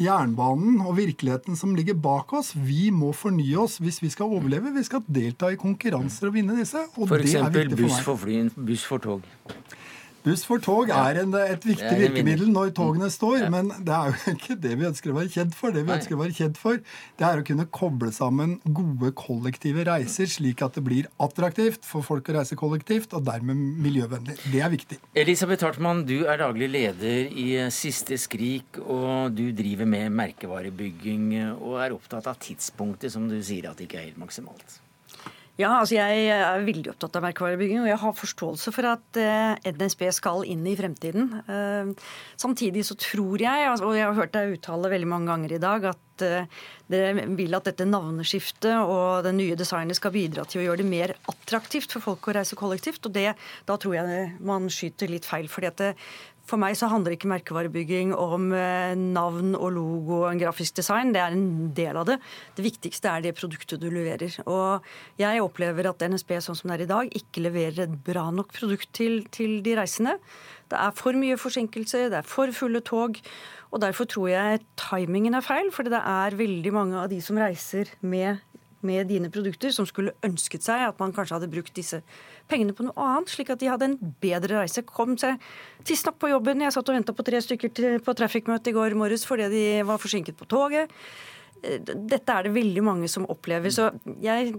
jernbanen 0.00 0.80
og 0.84 0.96
virkeligheten 0.98 1.56
som 1.58 1.74
ligger 1.76 1.96
bak 1.98 2.32
oss. 2.36 2.52
Vi 2.56 2.90
må 2.94 3.12
fornye 3.16 3.56
oss 3.62 3.78
hvis 3.82 4.02
vi 4.02 4.10
skal 4.12 4.32
overleve. 4.38 4.74
Vi 4.76 4.84
skal 4.86 5.04
delta 5.06 5.50
i 5.52 5.58
konkurranser 5.60 6.30
og 6.30 6.36
vinne 6.36 6.56
disse. 6.58 6.82
Og 6.96 7.08
for 7.08 7.22
eksempel 7.22 7.72
buss 7.76 8.00
for 8.04 8.20
fly, 8.20 8.42
buss 8.56 8.86
for 8.88 9.02
tog. 9.02 9.26
Buss 10.26 10.42
for 10.42 10.58
tog 10.58 10.90
er 10.90 11.20
en, 11.20 11.34
et 11.38 11.62
viktig 11.62 11.92
virkemiddel 12.00 12.48
når 12.50 12.72
togene 12.74 13.06
står, 13.14 13.44
ja. 13.44 13.50
men 13.52 13.68
det 13.86 13.94
er 13.94 14.08
jo 14.10 14.32
ikke 14.34 14.56
det 14.58 14.72
vi 14.80 14.86
ønsker 14.88 15.12
å 15.12 15.18
være 15.20 15.30
kjent 15.30 15.54
for. 15.54 15.70
Det 15.70 15.84
vi 15.84 15.92
Nei. 15.92 15.98
ønsker 16.00 16.16
å 16.16 16.18
være 16.18 16.34
kjent 16.34 16.58
for, 16.58 16.80
det 17.20 17.26
er 17.28 17.42
å 17.42 17.44
kunne 17.46 17.66
koble 17.70 18.10
sammen 18.14 18.56
gode 18.66 19.12
kollektive 19.20 19.84
reiser, 19.86 20.26
slik 20.32 20.64
at 20.66 20.74
det 20.74 20.82
blir 20.88 21.06
attraktivt 21.22 21.86
for 21.86 22.02
folk 22.06 22.26
å 22.32 22.40
reise 22.40 22.58
kollektivt, 22.58 23.14
og 23.14 23.22
dermed 23.28 23.60
miljøvennlig. 23.84 24.34
Det 24.50 24.64
er 24.66 24.72
viktig. 24.72 24.98
Elisabeth 25.14 25.62
Hartmann, 25.68 26.02
du 26.08 26.16
er 26.24 26.42
daglig 26.42 26.72
leder 26.74 27.30
i 27.30 27.46
Siste 27.74 28.18
Skrik, 28.18 28.80
og 28.82 29.36
du 29.36 29.44
driver 29.54 29.86
med 29.86 30.10
merkevarebygging 30.24 31.28
og 31.54 31.78
er 31.84 31.94
opptatt 31.94 32.26
av 32.32 32.42
tidspunktet, 32.42 33.14
som 33.14 33.30
du 33.30 33.38
sier 33.38 33.70
at 33.70 33.86
ikke 33.86 34.02
er 34.02 34.08
helt 34.10 34.20
maksimalt. 34.26 34.80
Ja, 35.56 35.70
altså 35.78 35.96
Jeg 35.96 36.26
er 36.36 36.64
veldig 36.66 36.90
opptatt 36.92 37.16
av 37.16 37.24
merkevarebygging, 37.24 37.80
og 37.80 37.88
jeg 37.88 38.00
har 38.02 38.16
forståelse 38.18 38.72
for 38.76 38.88
at 38.90 39.20
eh, 39.20 39.70
NSB 39.72 40.02
skal 40.12 40.44
inn 40.44 40.66
i 40.68 40.74
fremtiden. 40.76 41.30
Eh, 41.48 42.08
samtidig 42.36 42.84
så 42.84 42.96
tror 43.00 43.40
jeg, 43.40 43.68
altså, 43.70 43.88
og 43.88 43.96
jeg 43.96 44.04
har 44.04 44.18
hørt 44.18 44.34
deg 44.36 44.58
uttale 44.58 44.92
veldig 44.92 45.08
mange 45.08 45.32
ganger 45.32 45.56
i 45.56 45.62
dag, 45.62 45.88
at 45.94 46.02
at 46.16 46.92
dere 46.92 47.26
vil 47.36 47.56
at 47.56 47.66
dette 47.68 47.86
navneskiftet 47.88 48.76
og 48.78 49.24
den 49.26 49.38
nye 49.40 49.56
designet 49.58 49.98
skal 49.98 50.14
bidra 50.14 50.46
til 50.48 50.62
å 50.62 50.68
gjøre 50.68 50.82
det 50.82 50.88
mer 50.88 51.14
attraktivt 51.28 51.92
for 51.92 52.04
folk 52.04 52.28
å 52.28 52.36
reise 52.38 52.58
kollektivt. 52.58 53.06
Og 53.08 53.14
det, 53.16 53.34
da 53.66 53.76
tror 53.80 53.96
jeg 53.98 54.30
man 54.40 54.70
skyter 54.72 55.10
litt 55.12 55.28
feil. 55.28 55.48
fordi 55.48 55.66
at 55.72 55.82
for 56.46 56.62
meg 56.62 56.76
så 56.78 56.88
handler 56.90 57.16
ikke 57.16 57.30
merkevarebygging 57.30 58.12
om 58.14 58.48
navn 59.16 59.54
og 59.58 59.70
logo 59.74 60.20
og 60.22 60.28
en 60.30 60.40
grafisk 60.40 60.78
design. 60.78 61.12
Det 61.14 61.22
er 61.22 61.34
en 61.34 61.72
del 61.74 61.98
av 61.98 62.06
det. 62.08 62.18
Det 62.56 62.64
viktigste 62.66 63.10
er 63.10 63.24
det 63.24 63.34
produktet 63.38 63.82
du 63.82 63.88
leverer. 63.90 64.36
Og 64.46 64.86
jeg 65.20 65.42
opplever 65.42 65.90
at 65.90 66.06
NSB 66.06 66.36
sånn 66.44 66.58
som 66.58 66.70
det 66.70 66.78
er 66.78 66.86
i 66.86 66.90
dag, 66.92 67.10
ikke 67.18 67.44
leverer 67.48 67.86
et 67.86 67.96
bra 68.06 68.28
nok 68.34 68.54
produkt 68.54 68.92
til, 68.96 69.24
til 69.34 69.58
de 69.66 69.74
reisende. 69.78 70.16
Det 70.70 70.78
er 70.78 70.94
for 70.98 71.18
mye 71.18 71.38
forsinkelser, 71.38 72.08
det 72.10 72.20
er 72.22 72.26
for 72.26 72.50
fulle 72.54 72.82
tog. 72.86 73.18
Og 73.74 73.82
derfor 73.82 74.08
tror 74.10 74.30
jeg 74.30 74.62
timingen 74.80 75.34
er 75.34 75.44
feil, 75.44 75.70
fordi 75.74 75.92
det 75.94 76.02
er 76.02 76.38
veldig 76.38 76.72
mange 76.74 76.98
av 77.02 77.10
de 77.10 77.20
som 77.22 77.38
reiser 77.40 77.90
med, 78.06 78.42
med 78.86 79.10
dine 79.10 79.30
produkter, 79.32 79.72
som 79.74 79.88
skulle 79.88 80.14
ønsket 80.26 80.64
seg 80.66 80.86
at 80.86 81.02
man 81.02 81.14
kanskje 81.16 81.38
hadde 81.38 81.50
brukt 81.52 81.74
disse 81.76 82.00
pengene 82.50 82.74
på 82.76 82.86
noe 82.86 82.96
annet, 83.02 83.32
slik 83.32 83.52
at 83.52 83.62
de 83.62 83.70
hadde 83.70 83.90
en 83.90 83.98
bedre 84.22 84.62
reise. 84.62 84.84
Kom 84.86 85.16
seg 85.20 85.42
tidsnok 85.86 86.20
på 86.22 86.32
jobben. 86.32 86.64
Jeg 86.64 86.74
satt 86.76 86.92
og 86.92 86.98
venta 86.98 87.14
på 87.16 87.26
tre 87.26 87.42
stykker 87.44 88.00
på 88.06 88.16
trafikkmøte 88.18 88.72
i 88.72 88.76
går 88.76 88.98
morges 88.98 89.26
fordi 89.28 89.50
de 89.52 89.64
var 89.88 90.02
forsinket 90.02 90.38
på 90.38 90.48
toget. 90.50 90.92
Eh, 91.62 91.80
dette 91.84 92.32
er 92.32 92.46
det 92.46 92.56
veldig 92.56 92.84
mange 92.86 93.10
som 93.12 93.28
opplever. 93.32 93.74
Så 93.74 93.90
jeg 94.22 94.54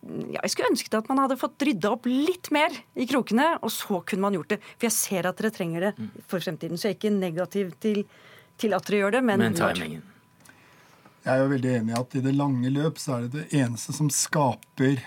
jeg 0.00 0.52
skulle 0.52 0.70
ønsket 0.72 0.94
at 0.96 1.08
man 1.10 1.18
hadde 1.20 1.36
fått 1.36 1.60
rydda 1.60 1.90
opp 1.92 2.06
litt 2.08 2.48
mer 2.54 2.72
i 2.96 3.04
krokene, 3.08 3.50
og 3.60 3.72
så 3.74 4.00
kunne 4.00 4.24
man 4.24 4.38
gjort 4.38 4.54
det. 4.54 4.60
For 4.78 4.88
jeg 4.88 4.96
ser 4.96 5.28
at 5.28 5.40
dere 5.40 5.52
trenger 5.52 5.84
det 5.88 5.90
for 6.30 6.40
fremtiden. 6.40 6.80
Så 6.80 6.88
jeg 6.88 6.96
er 6.96 6.98
ikke 7.00 7.12
negativ 7.18 7.74
til, 7.84 8.00
til 8.60 8.76
at 8.76 8.88
dere 8.88 9.02
gjør 9.02 9.18
det, 9.18 9.22
men, 9.28 9.44
men 9.44 9.58
timingen. 9.58 10.06
Jeg 11.24 11.32
er 11.34 11.42
jo 11.42 11.48
veldig 11.52 11.72
enig 11.78 11.94
i 11.94 12.00
at 12.00 12.14
i 12.16 12.22
det 12.24 12.36
lange 12.36 12.70
løp 12.72 13.00
så 13.00 13.18
er 13.18 13.26
det 13.26 13.32
det 13.34 13.62
eneste 13.62 13.92
som 13.96 14.08
skaper 14.12 15.00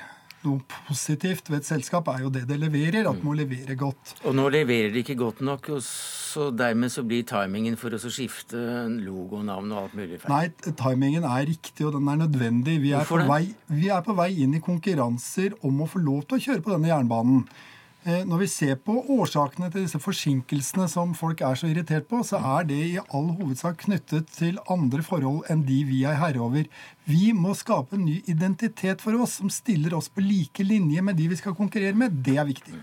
noe 0.43 0.59
positivt 0.67 1.49
ved 1.49 1.61
et 1.61 1.67
selskap, 1.67 2.09
er 2.11 2.25
jo 2.25 2.31
det 2.33 2.43
det 2.49 2.57
leverer. 2.59 3.07
At 3.07 3.19
det 3.19 3.25
må 3.25 3.35
levere 3.37 3.77
godt. 3.79 4.15
Og 4.27 4.35
nå 4.35 4.49
leverer 4.53 4.91
det 4.93 5.03
ikke 5.03 5.17
godt 5.19 5.43
nok, 5.45 5.69
så 5.83 6.49
dermed 6.55 6.91
så 6.93 7.05
blir 7.07 7.25
timingen 7.27 7.77
for 7.79 7.95
oss 7.95 8.07
å 8.07 8.13
skifte 8.13 8.59
logo, 8.99 9.41
navn 9.45 9.71
og 9.73 9.85
alt 9.85 9.97
mulig 9.97 10.19
feil. 10.23 10.33
Nei, 10.33 10.73
timingen 10.79 11.27
er 11.29 11.47
riktig, 11.49 11.87
og 11.87 11.95
den 11.97 12.09
er 12.11 12.23
nødvendig. 12.25 12.79
Vi 12.83 12.95
er, 12.97 13.27
vei, 13.29 13.43
vi 13.71 13.91
er 13.93 14.03
på 14.05 14.17
vei 14.19 14.31
inn 14.43 14.57
i 14.57 14.63
konkurranser 14.63 15.55
om 15.63 15.83
å 15.83 15.89
få 15.89 16.03
lov 16.03 16.25
til 16.27 16.39
å 16.39 16.45
kjøre 16.49 16.65
på 16.65 16.75
denne 16.75 16.91
jernbanen. 16.91 17.45
Eh, 18.03 18.25
når 18.27 18.41
vi 18.41 18.47
ser 18.51 18.79
på 18.83 18.97
årsakene 19.15 19.69
til 19.71 19.85
disse 19.85 19.99
forsinkelsene 20.03 20.89
som 20.91 21.13
folk 21.15 21.39
er 21.47 21.55
så 21.55 21.69
irritert 21.71 22.09
på, 22.09 22.19
så 22.27 22.41
er 22.57 22.65
det 22.67 22.79
i 22.83 22.97
all 22.99 23.29
hovedsak 23.37 23.79
knyttet 23.85 24.27
til 24.35 24.59
andre 24.71 25.05
forhold 25.07 25.47
enn 25.51 25.63
de 25.63 25.79
vi 25.87 26.01
er 26.09 26.19
herre 26.19 26.43
over. 26.43 26.67
Vi 27.07 27.31
må 27.31 27.55
skape 27.55 27.95
en 27.95 28.03
ny 28.09 28.17
identitet 28.27 29.03
for 29.03 29.15
oss 29.23 29.37
som 29.39 29.51
stiller 29.53 29.95
oss 29.95 30.11
på 30.11 30.23
like 30.25 30.67
linje 30.67 30.99
med 31.05 31.15
de 31.15 31.29
vi 31.31 31.39
skal 31.39 31.55
konkurrere 31.55 31.95
med. 31.95 32.19
Det 32.27 32.35
er 32.35 32.49
viktig. 32.51 32.75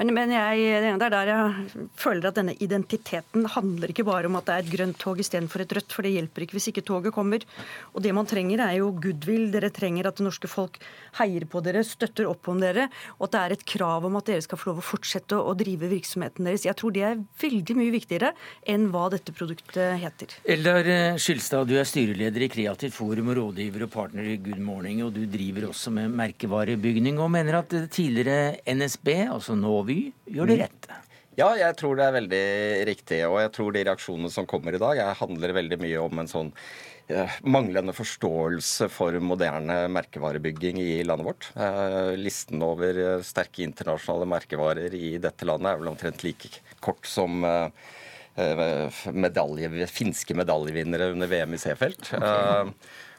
Men, 0.00 0.14
men 0.16 0.30
jeg, 0.32 0.84
det 0.96 1.04
er 1.04 1.12
der 1.12 1.28
jeg 1.28 1.86
føler 2.00 2.30
at 2.30 2.38
denne 2.38 2.54
identiteten 2.64 3.44
handler 3.52 3.90
ikke 3.92 4.06
bare 4.08 4.30
om 4.30 4.38
at 4.38 4.46
det 4.48 4.54
er 4.54 4.62
et 4.64 4.70
grønt 4.72 4.96
tog 4.96 5.18
istedenfor 5.20 5.60
et 5.60 5.74
rødt, 5.76 5.92
for 5.92 6.06
det 6.06 6.14
hjelper 6.14 6.46
ikke 6.46 6.56
hvis 6.56 6.70
ikke 6.70 6.84
toget 6.88 7.12
kommer. 7.12 7.44
Og 7.92 8.00
det 8.00 8.14
man 8.16 8.28
trenger, 8.28 8.62
er 8.64 8.78
jo 8.78 8.94
goodwill. 8.96 9.50
Dere 9.52 9.68
trenger 9.76 10.08
at 10.08 10.16
det 10.16 10.24
norske 10.24 10.48
folk 10.48 10.78
heier 11.18 11.44
på 11.44 11.60
dere, 11.66 11.82
støtter 11.84 12.30
opp 12.30 12.48
om 12.48 12.62
dere, 12.62 12.86
og 13.18 13.26
at 13.28 13.34
det 13.34 13.42
er 13.42 13.54
et 13.58 13.66
krav 13.74 14.06
om 14.08 14.16
at 14.16 14.30
dere 14.30 14.46
skal 14.46 14.62
få 14.62 14.70
lov 14.70 14.80
å 14.80 14.86
fortsette 14.88 15.36
å 15.36 15.52
drive 15.58 15.90
virksomheten 15.92 16.48
deres. 16.48 16.64
Jeg 16.64 16.78
tror 16.80 16.96
det 16.96 17.04
er 17.04 17.20
veldig 17.44 17.76
mye 17.76 17.92
viktigere 17.92 18.32
enn 18.72 18.88
hva 18.94 19.04
dette 19.12 19.36
produktet 19.36 20.00
heter. 20.00 20.38
Eldar 20.56 20.88
eh, 20.88 21.20
Skylstad, 21.20 21.68
du 21.68 21.76
er 21.76 21.88
styreleder 21.88 22.46
i 22.46 22.50
Kreativt 22.56 22.96
Forum 22.96 23.34
og 23.34 23.40
rådgiver 23.42 23.84
og 23.84 23.92
partner 23.92 24.32
i 24.32 24.38
Good 24.40 24.64
Morning, 24.64 25.04
og 25.04 25.12
du 25.18 25.26
driver 25.28 25.68
også 25.74 25.92
med 25.92 26.16
merkevarebygning, 26.16 27.20
og 27.20 27.32
mener 27.36 27.60
at 27.60 27.76
tidligere 27.92 28.56
NSB, 28.64 29.12
altså 29.28 29.58
Novi, 29.58 29.89
Vy 29.90 30.00
gjør 30.30 30.52
det 30.52 30.60
mm. 30.60 30.64
rette. 30.66 31.00
Ja, 31.38 31.52
jeg 31.56 31.76
tror 31.78 31.96
det 31.96 32.06
er 32.06 32.16
veldig 32.18 32.46
riktig. 32.88 33.20
Og 33.28 33.38
jeg 33.40 33.52
tror 33.54 33.74
de 33.74 33.84
reaksjonene 33.86 34.30
som 34.32 34.48
kommer 34.50 34.76
i 34.76 34.82
dag, 34.82 35.00
handler 35.20 35.56
veldig 35.56 35.78
mye 35.80 36.02
om 36.02 36.20
en 36.20 36.30
sånn 36.30 36.50
eh, 37.08 37.38
manglende 37.46 37.94
forståelse 37.96 38.90
for 38.92 39.16
moderne 39.24 39.84
merkevarebygging 39.94 40.80
i 40.82 41.00
landet 41.06 41.28
vårt. 41.30 41.48
Eh, 41.54 42.12
listen 42.18 42.62
over 42.66 42.98
eh, 42.98 43.24
sterke 43.26 43.64
internasjonale 43.64 44.28
merkevarer 44.34 44.96
i 44.98 45.14
dette 45.22 45.48
landet 45.48 45.72
er 45.72 45.80
vel 45.80 45.92
omtrent 45.94 46.26
like 46.26 46.60
kort 46.82 47.08
som 47.08 47.44
medalje, 49.10 49.86
finske 49.90 50.32
medaljevinnere 50.38 51.10
under 51.12 51.28
VM 51.28 51.56
i 51.56 51.58
Seefeld. 51.60 51.98
Okay. 52.16 52.70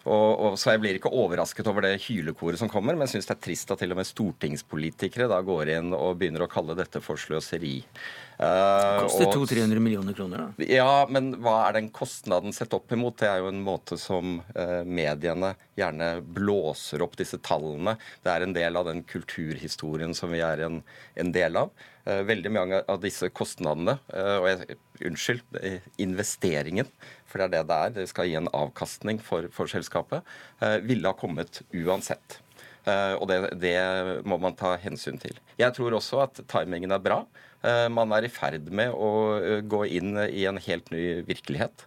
Og, 0.02 0.30
og, 0.42 0.58
så 0.58 0.74
Jeg 0.74 0.82
blir 0.82 0.98
ikke 0.98 1.12
overrasket 1.14 1.68
over 1.70 1.86
det 1.86 2.00
hylekoret 2.08 2.58
som 2.58 2.70
kommer, 2.72 2.98
men 2.98 3.10
syns 3.10 3.30
det 3.30 3.36
er 3.36 3.44
trist 3.46 3.74
at 3.74 3.84
til 3.84 3.94
og 3.94 4.00
med 4.00 4.10
stortingspolitikere 4.10 5.30
da 5.30 5.38
går 5.46 5.76
inn 5.76 5.94
og 5.94 6.18
begynner 6.22 6.46
å 6.46 6.50
kalle 6.52 6.78
dette 6.78 7.04
for 7.06 7.22
sløseri. 7.22 7.78
Uh, 8.42 9.04
Koster 9.06 9.28
200-300 9.30 9.84
millioner 9.86 10.18
kroner, 10.18 10.48
da? 10.48 10.66
Ja, 10.66 11.06
men 11.06 11.36
hva 11.44 11.60
er 11.68 11.78
den 11.78 11.92
kostnaden 11.94 12.56
sett 12.58 12.74
opp 12.74 12.90
imot? 12.96 13.20
Det 13.22 13.30
er 13.30 13.44
jo 13.44 13.52
en 13.52 13.62
måte 13.62 14.00
som 14.02 14.40
uh, 14.56 14.82
mediene 14.82 15.54
gjerne 15.78 16.16
blåser 16.26 17.06
opp 17.06 17.14
disse 17.20 17.38
tallene. 17.46 17.94
Det 18.26 18.34
er 18.34 18.48
en 18.48 18.58
del 18.58 18.82
av 18.82 18.90
den 18.90 19.06
kulturhistorien 19.06 20.18
som 20.18 20.34
vi 20.34 20.42
er 20.42 20.66
en, 20.66 20.82
en 21.22 21.34
del 21.36 21.62
av. 21.62 21.70
Uh, 22.10 22.24
veldig 22.26 22.56
mange 22.58 22.82
av 22.90 23.04
disse 23.06 23.30
kostnadene, 23.30 24.00
og 24.10 24.50
jeg, 24.50 24.80
unnskyld, 25.06 25.62
investeringen 26.02 26.90
for 27.32 27.42
det 27.42 27.48
er 27.48 27.54
det 27.56 27.68
det 27.72 27.80
er, 27.80 27.94
det 27.96 28.08
skal 28.12 28.30
gi 28.30 28.38
en 28.40 28.52
avkastning 28.56 29.22
for, 29.24 29.48
for 29.56 29.72
selskapet, 29.72 30.28
eh, 30.62 30.80
ville 30.86 31.08
ha 31.08 31.18
kommet 31.18 31.64
uansett. 31.72 32.40
Eh, 32.84 33.14
og 33.16 33.28
det, 33.30 33.40
det, 33.62 33.78
må 34.28 34.40
man 34.42 34.58
ta 34.58 34.76
hensyn 34.82 35.20
til. 35.22 35.38
Jeg 35.62 35.76
tror 35.78 35.98
også 35.98 36.24
at 36.26 36.44
timingen 36.52 36.94
er 36.94 37.04
bra. 37.04 37.22
Eh, 37.62 37.88
man 37.94 38.14
er 38.18 38.26
i 38.26 38.34
ferd 38.34 38.72
med 38.74 38.94
å 38.94 39.62
gå 39.70 39.86
inn 40.00 40.16
i 40.28 40.48
en 40.50 40.60
helt 40.62 40.90
ny 40.94 41.22
virkelighet. 41.28 41.86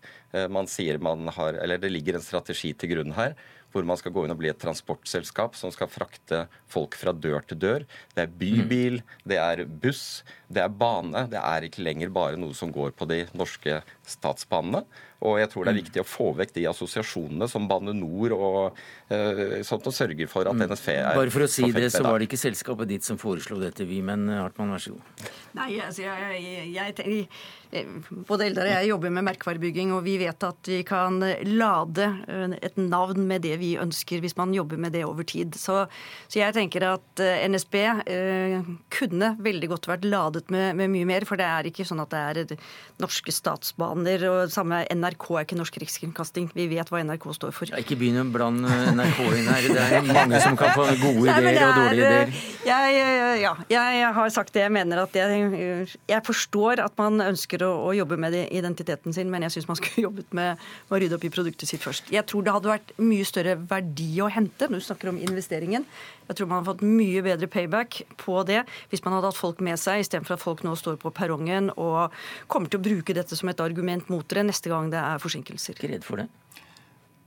Man 0.51 0.67
sier 0.67 0.97
man 0.99 1.29
har, 1.31 1.55
eller 1.63 1.79
Det 1.79 1.93
ligger 1.93 2.17
en 2.19 2.25
strategi 2.25 2.73
til 2.75 2.91
grunn 2.91 3.13
her 3.15 3.37
hvor 3.75 3.87
man 3.87 3.99
skal 3.99 4.15
gå 4.15 4.25
inn 4.25 4.33
og 4.35 4.39
bli 4.39 4.53
et 4.53 4.61
transportselskap 4.63 5.57
som 5.59 5.73
skal 5.75 5.91
frakte 5.91 6.45
folk 6.71 6.95
fra 6.99 7.11
dør 7.11 7.43
til 7.49 7.59
dør. 7.59 7.87
Det 8.15 8.23
er 8.23 8.37
bybil, 8.43 9.01
det 9.27 9.41
er 9.43 9.65
buss, 9.67 10.23
det 10.47 10.63
er 10.63 10.71
bane. 10.71 11.27
Det 11.33 11.41
er 11.41 11.67
ikke 11.67 11.83
lenger 11.83 12.15
bare 12.15 12.39
noe 12.39 12.55
som 12.55 12.71
går 12.75 12.95
på 12.95 13.09
de 13.11 13.25
norske 13.35 13.81
statsbanene. 14.07 14.85
Og 15.25 15.39
jeg 15.41 15.51
tror 15.53 15.65
det 15.65 15.73
er 15.73 15.81
viktig 15.81 16.03
å 16.03 16.07
få 16.07 16.27
vekk 16.37 16.53
de 16.59 16.67
assosiasjonene 16.69 17.49
som 17.49 17.65
Bane 17.71 17.95
Nor 17.97 18.35
og 18.37 18.59
uh, 18.77 19.61
sånt, 19.65 19.89
og 19.89 19.97
sørge 19.97 20.29
for 20.31 20.51
at 20.51 20.59
NSF 20.61 20.91
er 20.93 21.17
Bare 21.17 21.33
for 21.33 21.47
å 21.47 21.51
si 21.51 21.71
det, 21.73 21.89
så 21.95 22.05
var 22.05 22.21
det 22.21 22.29
ikke 22.29 22.41
selskapet 22.41 22.91
ditt 22.91 23.07
som 23.07 23.21
foreslo 23.21 23.57
dette, 23.63 23.87
vi, 23.89 24.03
men 24.05 24.29
eh, 24.29 24.41
Hartmann, 24.43 24.75
vær 24.75 24.83
så 24.85 24.95
god. 24.97 25.31
Nei, 25.55 25.71
altså, 25.81 26.05
jeg, 26.05 26.43
jeg, 26.75 26.95
jeg, 26.99 27.87
både 28.29 28.49
Eldar 28.49 28.69
og 28.69 28.75
jeg 28.75 28.91
jobber 28.91 29.15
med 29.15 29.27
merkevarebygging, 29.31 29.95
og 29.97 30.05
vi 30.07 30.17
vet 30.21 30.47
at 30.47 30.71
vi 30.71 30.83
kan 30.87 31.21
lade 31.49 32.09
eh, 32.29 32.57
et 32.69 32.77
navn 32.81 33.25
med 33.31 33.47
det 33.47 33.57
vi 33.63 33.75
ønsker, 33.81 34.21
hvis 34.25 34.37
man 34.41 34.53
jobber 34.57 34.81
med 34.81 34.97
det 34.97 35.07
over 35.09 35.25
tid. 35.29 35.57
Så, 35.59 35.85
så 36.29 36.43
jeg 36.43 36.57
tenker 36.57 36.89
at 36.91 37.25
NSB 37.49 37.79
eh, 37.81 38.73
kunne 38.93 39.35
veldig 39.45 39.73
godt 39.73 39.89
vært 39.89 40.09
ladet 40.09 40.53
med, 40.53 40.75
med, 40.81 40.93
mye 40.93 41.09
mer, 41.15 41.29
for 41.29 41.41
det 41.41 41.49
er 41.49 41.71
ikke 41.71 41.89
sånn 41.89 42.05
at 42.05 42.13
det 42.13 42.25
er 42.45 42.59
norske 43.01 43.33
statsbaner 43.35 44.29
og 44.29 44.53
samme 44.53 44.85
NRK 44.93 45.14
NRK 45.15 45.31
er 45.39 45.47
ikke 45.47 45.57
norsk 45.59 45.77
rikskringkasting. 45.83 46.49
Vi 46.55 46.67
vet 46.71 46.91
hva 46.91 47.01
NRK 47.07 47.27
står 47.37 47.53
for. 47.55 47.71
Ja, 47.71 47.81
ikke 47.81 47.97
begynn 47.99 48.19
å 48.21 48.25
blande 48.35 48.71
NRK 48.95 49.21
inn 49.31 49.49
her. 49.49 49.69
Det 49.75 49.85
er 49.99 50.09
mange 50.09 50.41
som 50.43 50.59
kan 50.59 50.75
få 50.75 50.87
gode 51.01 51.29
Nei, 51.31 51.39
ideer 51.41 51.67
og 51.69 51.79
dårlige 51.79 52.09
ideer. 52.09 52.35
Jeg, 52.65 53.05
ja, 53.45 53.53
jeg, 53.71 54.11
har 54.19 54.33
sagt 54.35 54.55
det 54.57 54.65
jeg 54.65 54.75
mener. 54.75 55.05
at 55.05 55.15
Jeg, 55.17 55.89
jeg 56.11 56.25
forstår 56.27 56.83
at 56.85 56.97
man 57.01 57.23
ønsker 57.31 57.65
å, 57.67 57.71
å, 57.89 57.95
jobbe 57.95 58.19
med 58.21 58.37
identiteten 58.45 59.15
sin, 59.15 59.31
men 59.31 59.47
jeg 59.47 59.57
syns 59.57 59.71
man 59.71 59.81
skulle 59.81 60.07
jobbet 60.09 60.35
med, 60.35 60.59
med, 60.59 60.97
å 60.97 61.01
rydde 61.01 61.19
opp 61.19 61.29
i 61.29 61.33
produktet 61.35 61.71
sitt 61.71 61.85
først. 61.85 62.11
Jeg 62.15 62.27
tror 62.31 62.45
det 62.45 62.57
hadde 62.57 62.73
vært 62.73 62.95
mye 63.03 63.29
større 63.29 63.57
verdi 63.71 64.11
å 64.25 64.31
hente 64.33 64.69
når 64.69 64.83
du 64.83 64.89
snakker 64.89 65.13
om 65.15 65.23
investeringen. 65.23 65.87
Jeg 66.29 66.39
tror 66.39 66.49
man 66.49 66.61
hadde 66.61 66.71
fått 66.73 66.85
mye 66.87 67.25
bedre 67.25 67.49
payback 67.53 68.01
på 68.21 68.39
det 68.49 68.63
hvis 68.93 69.05
man 69.05 69.17
hadde 69.17 69.31
hatt 69.33 69.41
folk 69.41 69.61
med 69.65 69.81
seg, 69.81 70.05
istedenfor 70.05 70.39
at 70.39 70.45
folk 70.45 70.65
nå 70.65 70.73
står 70.79 70.97
på 71.03 71.13
perrongen 71.15 71.71
og 71.75 72.15
kommer 72.49 72.73
til 72.73 72.81
å 72.81 72.87
bruke 72.87 73.17
dette 73.17 73.37
som 73.37 73.51
et 73.53 73.61
argument 73.61 74.09
mot 74.13 74.25
dere 74.31 74.47
neste 74.49 74.73
gang 74.73 74.89
det 74.93 75.03
er 75.03 75.23
forsinkelser. 75.23 75.77
Ikke 75.77 75.93
redd 75.93 76.07
for 76.07 76.23
det? 76.23 76.29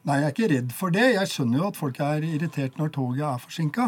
Nei, 0.08 0.22
jeg 0.22 0.28
er 0.28 0.34
ikke 0.34 0.52
redd 0.54 0.76
for 0.76 0.94
det. 0.96 1.08
Jeg 1.18 1.32
skjønner 1.34 1.62
jo 1.62 1.70
at 1.70 1.78
folk 1.78 1.98
er 2.04 2.26
irritert 2.26 2.78
når 2.80 2.94
toget 2.96 3.26
er 3.28 3.42
forsinka. 3.44 3.88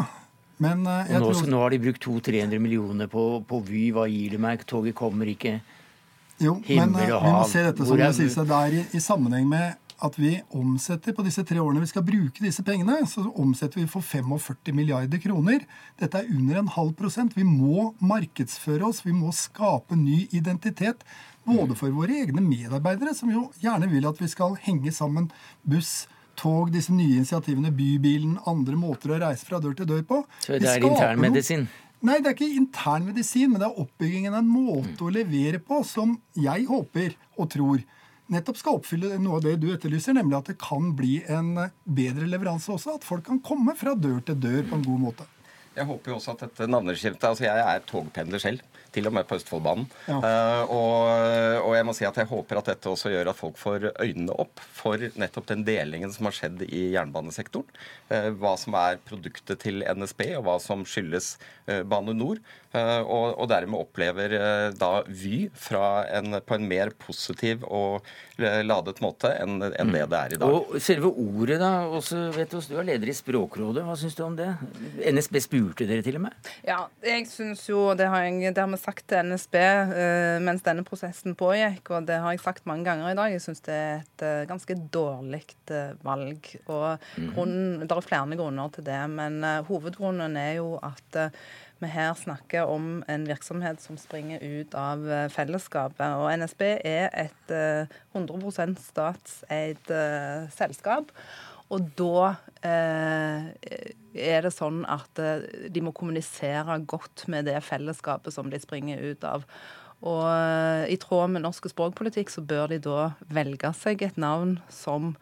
Men 0.60 0.82
uh, 0.84 1.08
nå, 1.08 1.20
tror... 1.32 1.46
nå, 1.48 1.60
har 1.62 1.72
de 1.72 1.80
brukt 1.80 2.02
200-300 2.04 2.60
millioner 2.60 3.08
på, 3.10 3.26
på 3.48 3.60
Vy. 3.64 3.86
Hva 3.96 4.04
gir 4.10 4.36
det 4.36 4.40
meg? 4.42 4.66
Toget 4.68 4.96
kommer 4.98 5.30
ikke. 5.32 5.56
Jo, 6.40 6.58
Himmel 6.66 6.92
men 6.92 7.14
uh, 7.14 7.24
vi 7.24 7.32
må 7.32 7.46
se 7.48 7.64
dette 7.64 7.86
som 7.88 7.96
det 8.00 8.10
sies. 8.18 8.36
Det 8.36 8.58
er 8.58 8.76
i, 8.82 8.84
i 8.96 9.00
sammenheng 9.00 9.48
med 9.48 9.89
at 10.04 10.16
vi 10.18 10.34
omsetter 10.56 11.14
på 11.16 11.24
disse 11.26 11.44
tre 11.46 11.60
årene 11.60 11.82
vi 11.82 11.90
skal 11.90 12.04
bruke 12.06 12.44
disse 12.44 12.64
pengene, 12.66 13.00
så 13.08 13.26
omsetter 13.40 13.82
vi 13.82 13.88
for 13.90 14.04
45 14.04 14.74
milliarder 14.76 15.20
kroner. 15.22 15.66
Dette 16.00 16.22
er 16.22 16.30
under 16.32 16.60
en 16.60 16.70
halv 16.76 16.94
prosent. 16.98 17.36
Vi 17.36 17.44
må 17.46 17.90
markedsføre 18.00 18.88
oss, 18.88 19.02
vi 19.06 19.12
må 19.16 19.32
skape 19.36 19.98
ny 19.98 20.22
identitet. 20.36 21.04
Både 21.44 21.76
for 21.78 21.92
våre 21.96 22.22
egne 22.22 22.42
medarbeidere, 22.44 23.14
som 23.16 23.32
jo 23.32 23.48
gjerne 23.60 23.88
vil 23.90 24.08
at 24.08 24.20
vi 24.20 24.28
skal 24.30 24.56
henge 24.64 24.92
sammen 24.94 25.30
buss, 25.68 26.08
tog, 26.40 26.70
disse 26.72 26.92
nye 26.94 27.18
initiativene, 27.20 27.72
bybilen, 27.76 28.38
andre 28.48 28.78
måter 28.80 29.12
å 29.12 29.20
reise 29.20 29.44
fra 29.44 29.60
dør 29.60 29.76
til 29.76 29.88
dør 29.90 30.04
på. 30.08 30.22
Så 30.40 30.56
det 30.56 30.70
er 30.72 30.84
internmedisin? 30.88 31.66
Nei, 32.00 32.16
det 32.24 32.30
er 32.30 32.36
ikke 32.38 32.56
internmedisin, 32.56 33.50
men 33.52 33.60
det 33.60 33.66
er 33.68 33.80
oppbyggingen 33.82 34.32
av 34.32 34.40
en 34.40 34.48
måte 34.48 35.04
å 35.04 35.12
levere 35.12 35.60
på 35.60 35.82
som 35.84 36.14
jeg 36.32 36.64
håper 36.70 37.12
og 37.36 37.50
tror 37.52 37.82
nettopp 38.30 38.60
skal 38.60 38.78
oppfylle 38.78 39.18
noe 39.22 39.38
av 39.38 39.44
det 39.44 39.56
du 39.62 39.68
etterlyser, 39.74 40.16
nemlig 40.16 40.38
at 40.38 40.50
det 40.52 40.58
kan 40.62 40.92
bli 40.96 41.20
en 41.30 41.52
bedre 41.84 42.28
leveranse 42.30 42.72
også. 42.74 42.96
At 43.00 43.06
folk 43.06 43.26
kan 43.26 43.42
komme 43.44 43.76
fra 43.78 43.96
dør 43.98 44.22
til 44.26 44.38
dør 44.40 44.62
på 44.70 44.78
en 44.78 44.86
god 44.86 45.04
måte. 45.08 45.28
Jeg 45.76 45.86
håper 45.86 46.12
jo 46.12 46.18
også 46.18 46.34
at 46.34 46.44
dette 46.48 46.66
navneskiftet 46.66 47.28
altså 47.28 47.46
Jeg 47.46 47.62
er 47.62 47.84
togpendler 47.86 48.42
selv 48.42 48.69
til 48.94 49.08
og 49.10 49.14
med 49.16 49.26
på 49.28 49.38
Østfoldbanen. 49.38 49.88
Ja. 50.08 50.18
Uh, 50.20 50.72
og, 50.74 51.64
og, 51.64 51.74
jeg 51.76 51.86
må 51.88 51.94
si 51.96 52.06
at 52.08 52.20
jeg 52.20 52.30
håper 52.30 52.60
at 52.60 52.70
dette 52.72 52.90
også 52.90 53.12
gjør 53.12 53.32
at 53.32 53.38
folk 53.38 53.58
får 53.60 53.90
øynene 53.92 54.36
opp 54.42 54.62
for 54.74 55.00
nettopp 55.20 55.50
den 55.50 55.64
delingen 55.66 56.12
som 56.14 56.28
har 56.28 56.36
skjedd 56.36 56.64
i 56.68 56.90
jernbanesektoren. 56.94 57.68
Uh, 58.10 58.30
hva 58.40 58.56
som 58.60 58.76
er 58.78 59.00
produktet 59.06 59.62
til 59.62 59.84
NSB, 59.86 60.26
og 60.38 60.46
hva 60.48 60.58
som 60.62 60.86
skyldes 60.88 61.36
uh, 61.70 61.82
Bane 61.82 62.16
Nor. 62.16 62.42
Og, 62.70 63.32
og, 63.34 63.48
dermed 63.50 63.80
opplever 63.80 64.30
da 64.78 65.00
Vy 65.10 65.48
en, 65.50 66.36
på 66.46 66.54
en 66.54 66.68
mer 66.70 66.92
positiv 67.02 67.64
og 67.66 68.06
ladet 68.38 69.00
måte 69.02 69.32
enn, 69.40 69.56
enn 69.74 69.90
det 69.90 70.04
det 70.10 70.20
er 70.20 70.34
i 70.36 70.38
dag. 70.38 70.54
Og 70.54 70.76
selve 70.82 71.10
ordet, 71.10 71.58
da. 71.58 71.70
Også, 71.90 72.28
vet 72.36 72.52
du, 72.52 72.60
du 72.62 72.76
er 72.78 72.86
leder 72.92 73.10
i 73.10 73.16
Språkrådet. 73.16 73.82
Hva 73.86 73.96
syns 73.98 74.14
du 74.14 74.22
om 74.22 74.36
det? 74.38 74.48
NSB 75.02 75.40
spurte 75.42 75.88
dere 75.88 76.04
til 76.06 76.20
og 76.20 76.28
med? 76.28 76.50
Ja, 76.66 76.84
jeg 77.04 77.26
syns 77.30 77.66
jo 77.68 77.90
Det 77.98 78.06
har, 78.10 78.24
jeg, 78.26 78.54
vi 78.54 78.79
sagt 78.80 79.06
til 79.10 79.30
NSB 79.30 79.56
uh, 79.60 80.38
mens 80.42 80.64
denne 80.66 80.84
prosessen 80.86 81.36
pågikk, 81.38 81.92
og 81.94 82.08
det 82.08 82.18
har 82.22 82.34
jeg 82.34 82.42
sagt 82.42 82.68
mange 82.68 82.86
ganger 82.88 83.10
i 83.10 83.16
dag. 83.18 83.32
Jeg 83.34 83.44
syns 83.44 83.62
det 83.66 83.76
er 83.76 84.02
et 84.02 84.24
uh, 84.26 84.48
ganske 84.50 84.76
dårlig 84.92 85.42
uh, 85.70 85.92
valg. 86.06 86.52
Og 86.66 86.86
mm. 87.16 87.32
grunnen, 87.36 87.80
Det 87.84 87.96
er 87.96 88.06
flere 88.06 88.38
grunner 88.40 88.72
til 88.74 88.86
det, 88.86 89.00
men 89.10 89.42
hovedgrunnen 89.68 90.36
er 90.36 90.54
jo 90.60 90.78
at 90.82 91.20
vi 91.80 91.88
her 91.88 92.12
snakker 92.14 92.68
om 92.68 93.00
en 93.08 93.22
virksomhet 93.24 93.80
som 93.80 93.96
springer 93.96 94.42
ut 94.44 94.74
av 94.76 95.06
fellesskapet. 95.32 96.18
Og 96.20 96.28
NSB 96.42 96.62
er 96.84 97.08
et 97.16 97.54
100% 98.12 98.76
statseid 98.84 99.94
selskap. 100.52 101.08
Og 101.70 101.90
da 101.98 102.32
eh, 102.66 103.50
er 104.18 104.42
det 104.42 104.52
sånn 104.54 104.82
at 104.90 105.20
eh, 105.22 105.68
de 105.70 105.82
må 105.84 105.92
kommunisere 105.94 106.80
godt 106.90 107.28
med 107.30 107.46
det 107.46 107.60
fellesskapet 107.62 108.34
som 108.34 108.50
de 108.50 108.58
springer 108.62 109.02
ut 109.12 109.26
av. 109.26 109.46
Og 110.00 110.24
eh, 110.26 110.88
i 110.90 110.98
tråd 111.00 111.30
med 111.34 111.44
norsk 111.44 111.70
språkpolitikk 111.70 112.32
så 112.32 112.42
bør 112.42 112.72
de 112.72 112.80
da 112.82 113.12
velge 113.30 113.70
seg 113.78 114.02
et 114.02 114.18
navn 114.18 114.58
som 114.72 115.14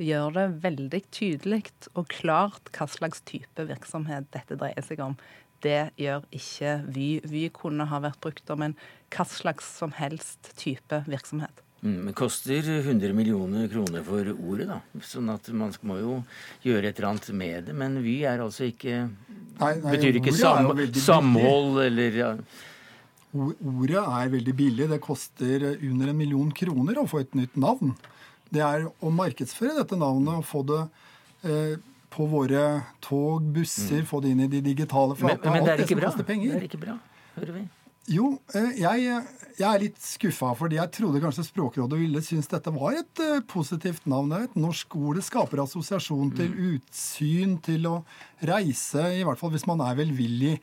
gjør 0.00 0.32
det 0.38 0.46
veldig 0.62 1.02
tydelig 1.12 1.64
og 1.92 2.08
klart 2.08 2.70
hva 2.72 2.86
slags 2.88 3.20
type 3.28 3.68
virksomhet 3.68 4.30
dette 4.32 4.56
dreier 4.56 4.86
seg 4.86 5.02
om. 5.04 5.18
Det 5.60 5.90
gjør 6.00 6.24
ikke 6.32 6.78
Vy. 6.88 7.08
Vy 7.28 7.48
kunne 7.52 7.84
ha 7.90 8.00
vært 8.00 8.22
brukt 8.24 8.48
om 8.54 8.64
en 8.64 8.78
hva 9.12 9.26
slags 9.28 9.68
som 9.76 9.92
helst 9.98 10.54
type 10.56 11.02
virksomhet. 11.10 11.60
Mm, 11.80 12.12
koster 12.12 12.60
100 12.60 13.12
millioner 13.16 13.68
kroner 13.68 14.02
for 14.04 14.26
ordet, 14.34 14.66
da. 14.68 14.80
Sånn 15.00 15.30
at 15.32 15.46
man 15.56 15.72
må 15.88 15.96
jo 15.96 16.16
gjøre 16.66 16.90
et 16.90 16.98
eller 16.98 17.14
annet 17.14 17.30
med 17.32 17.70
det. 17.70 17.76
Men 17.80 17.96
Vy 18.04 18.18
er 18.28 18.42
altså 18.44 18.66
ikke 18.68 19.06
nei, 19.06 19.70
nei, 19.80 19.94
Betyr 19.94 20.18
ikke 20.20 20.34
sam, 20.36 20.68
samhold 20.92 21.80
eller 21.86 22.20
ja. 22.20 22.34
Ordet 23.32 24.02
er 24.02 24.32
veldig 24.34 24.56
billig. 24.58 24.90
Det 24.90 25.00
koster 25.00 25.64
under 25.72 26.12
en 26.12 26.20
million 26.20 26.52
kroner 26.52 27.00
å 27.00 27.06
få 27.08 27.22
et 27.24 27.38
nytt 27.38 27.56
navn. 27.56 27.94
Det 28.52 28.60
er 28.66 28.84
å 28.90 29.14
markedsføre 29.14 29.78
dette 29.80 29.96
navnet 29.96 30.42
og 30.42 30.48
få 30.50 30.64
det 30.68 30.82
eh, 31.48 31.76
på 32.10 32.26
våre 32.28 32.64
tog, 33.00 33.46
busser, 33.54 34.02
mm. 34.02 34.08
få 34.10 34.20
det 34.20 34.34
inn 34.34 34.44
i 34.44 34.52
de 34.52 34.60
digitale 34.68 35.16
flatene. 35.16 35.46
Men, 35.46 35.62
men 35.62 35.68
det 35.68 35.76
er 35.78 35.84
ikke 35.86 36.00
bra. 36.02 36.12
Det 36.18 36.40
er 36.58 36.66
ikke 36.66 36.82
bra, 36.82 37.00
hører 37.38 37.54
vi. 37.56 37.68
Jo, 38.08 38.38
eh, 38.54 38.80
jeg 38.80 39.20
jeg 39.60 39.68
er 39.68 39.82
litt 39.82 39.98
skuffa, 40.00 40.54
fordi 40.56 40.78
jeg 40.78 40.92
trodde 40.96 41.20
kanskje 41.20 41.44
Språkrådet 41.44 41.98
ville 42.00 42.22
synes 42.24 42.48
dette 42.48 42.72
var 42.72 42.96
et 42.96 43.20
uh, 43.20 43.42
positivt 43.44 44.06
navn. 44.08 44.32
Et 44.38 44.56
norsk 44.56 44.96
ord. 44.96 45.18
Det 45.18 45.26
skaper 45.26 45.60
assosiasjon 45.66 46.32
til 46.38 46.48
mm. 46.54 46.60
utsyn, 46.76 47.56
til 47.64 47.88
å 47.90 47.94
reise, 48.48 49.02
i 49.18 49.24
hvert 49.26 49.36
fall 49.36 49.50
hvis 49.52 49.66
man 49.68 49.82
er 49.84 49.98
velvillig. 49.98 50.54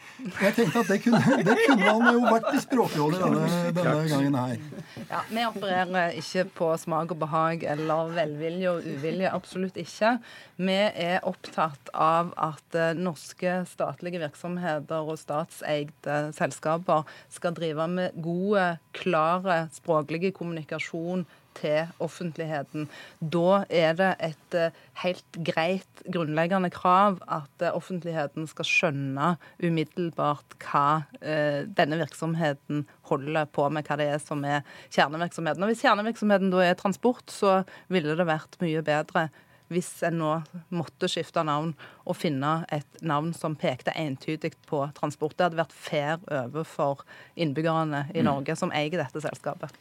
Jeg 0.42 0.56
tenkte 0.58 0.82
at 0.82 0.90
det 0.90 0.98
kunne, 1.04 1.20
det 1.46 1.58
kunne 1.68 1.92
man 2.00 2.16
jo 2.16 2.24
vært 2.26 2.50
i 2.58 2.62
Språkrådet 2.64 3.20
denne, 3.22 3.74
denne 3.78 4.08
gangen 4.10 4.38
her. 4.40 4.64
Ja, 5.12 5.22
Vi 5.30 5.44
opererer 5.46 6.18
ikke 6.18 6.48
på 6.58 6.72
smak 6.82 7.14
og 7.14 7.22
behag 7.22 7.68
eller 7.70 8.16
velvilje 8.18 8.72
og 8.72 8.88
uvilje. 8.96 9.30
Absolutt 9.30 9.78
ikke. 9.78 10.16
Vi 10.58 10.80
er 10.88 11.22
opptatt 11.28 11.94
av 11.94 12.34
at 12.34 12.80
uh, 12.80 12.98
norske 12.98 13.60
statlige 13.70 14.24
virksomheter 14.26 15.06
og 15.06 15.22
statseide 15.22 16.18
selskaper 16.34 17.06
skal 17.34 17.56
drive 17.58 17.88
med 17.92 18.16
gode 18.24 18.78
klare 18.98 19.66
språklige 19.76 20.34
kommunikasjon 20.36 21.26
til 21.58 21.88
offentligheten. 22.04 22.88
Da 23.20 23.64
er 23.70 23.96
det 23.98 24.12
et 24.24 24.58
eh, 24.58 24.76
helt 25.02 25.40
greit 25.48 26.04
grunnleggende 26.06 26.70
krav 26.74 27.20
at 27.24 27.66
eh, 27.66 27.74
offentligheten 27.74 28.48
skal 28.50 28.68
skjønne 28.68 29.34
umiddelbart 29.64 30.58
hva 30.68 31.08
eh, 31.22 31.66
denne 31.80 32.00
virksomheten 32.02 32.86
holder 33.10 33.50
på 33.50 33.68
med, 33.74 33.88
hva 33.88 34.00
det 34.00 34.10
er 34.14 34.22
som 34.24 34.46
er 34.46 34.62
kjernevirksomheten. 34.94 35.66
Og 35.66 35.74
Hvis 35.74 35.84
kjernevirksomheten 35.86 36.54
da 36.54 36.64
er 36.66 36.80
transport, 36.80 37.26
så 37.34 37.62
ville 37.94 38.18
det 38.18 38.30
vært 38.30 38.60
mye 38.64 38.86
bedre 38.86 39.28
hvis 39.72 39.90
en 40.08 40.20
nå 40.22 40.32
måtte 40.76 41.10
skifte 41.12 41.44
navn 41.48 41.74
og 42.08 42.18
finne 42.18 42.62
et 42.74 43.02
navn 43.02 43.34
som 43.36 43.58
pekte 43.60 43.94
entydig 43.98 44.54
på 44.70 44.84
transport. 44.98 45.36
Det 45.38 45.48
hadde 45.48 45.60
vært 45.60 45.76
fair 45.76 46.22
overfor 46.44 47.04
innbyggerne 47.36 48.06
i 48.14 48.22
mm. 48.22 48.28
Norge 48.30 48.56
som 48.60 48.72
eier 48.76 49.00
dette 49.02 49.24
selskapet. 49.24 49.76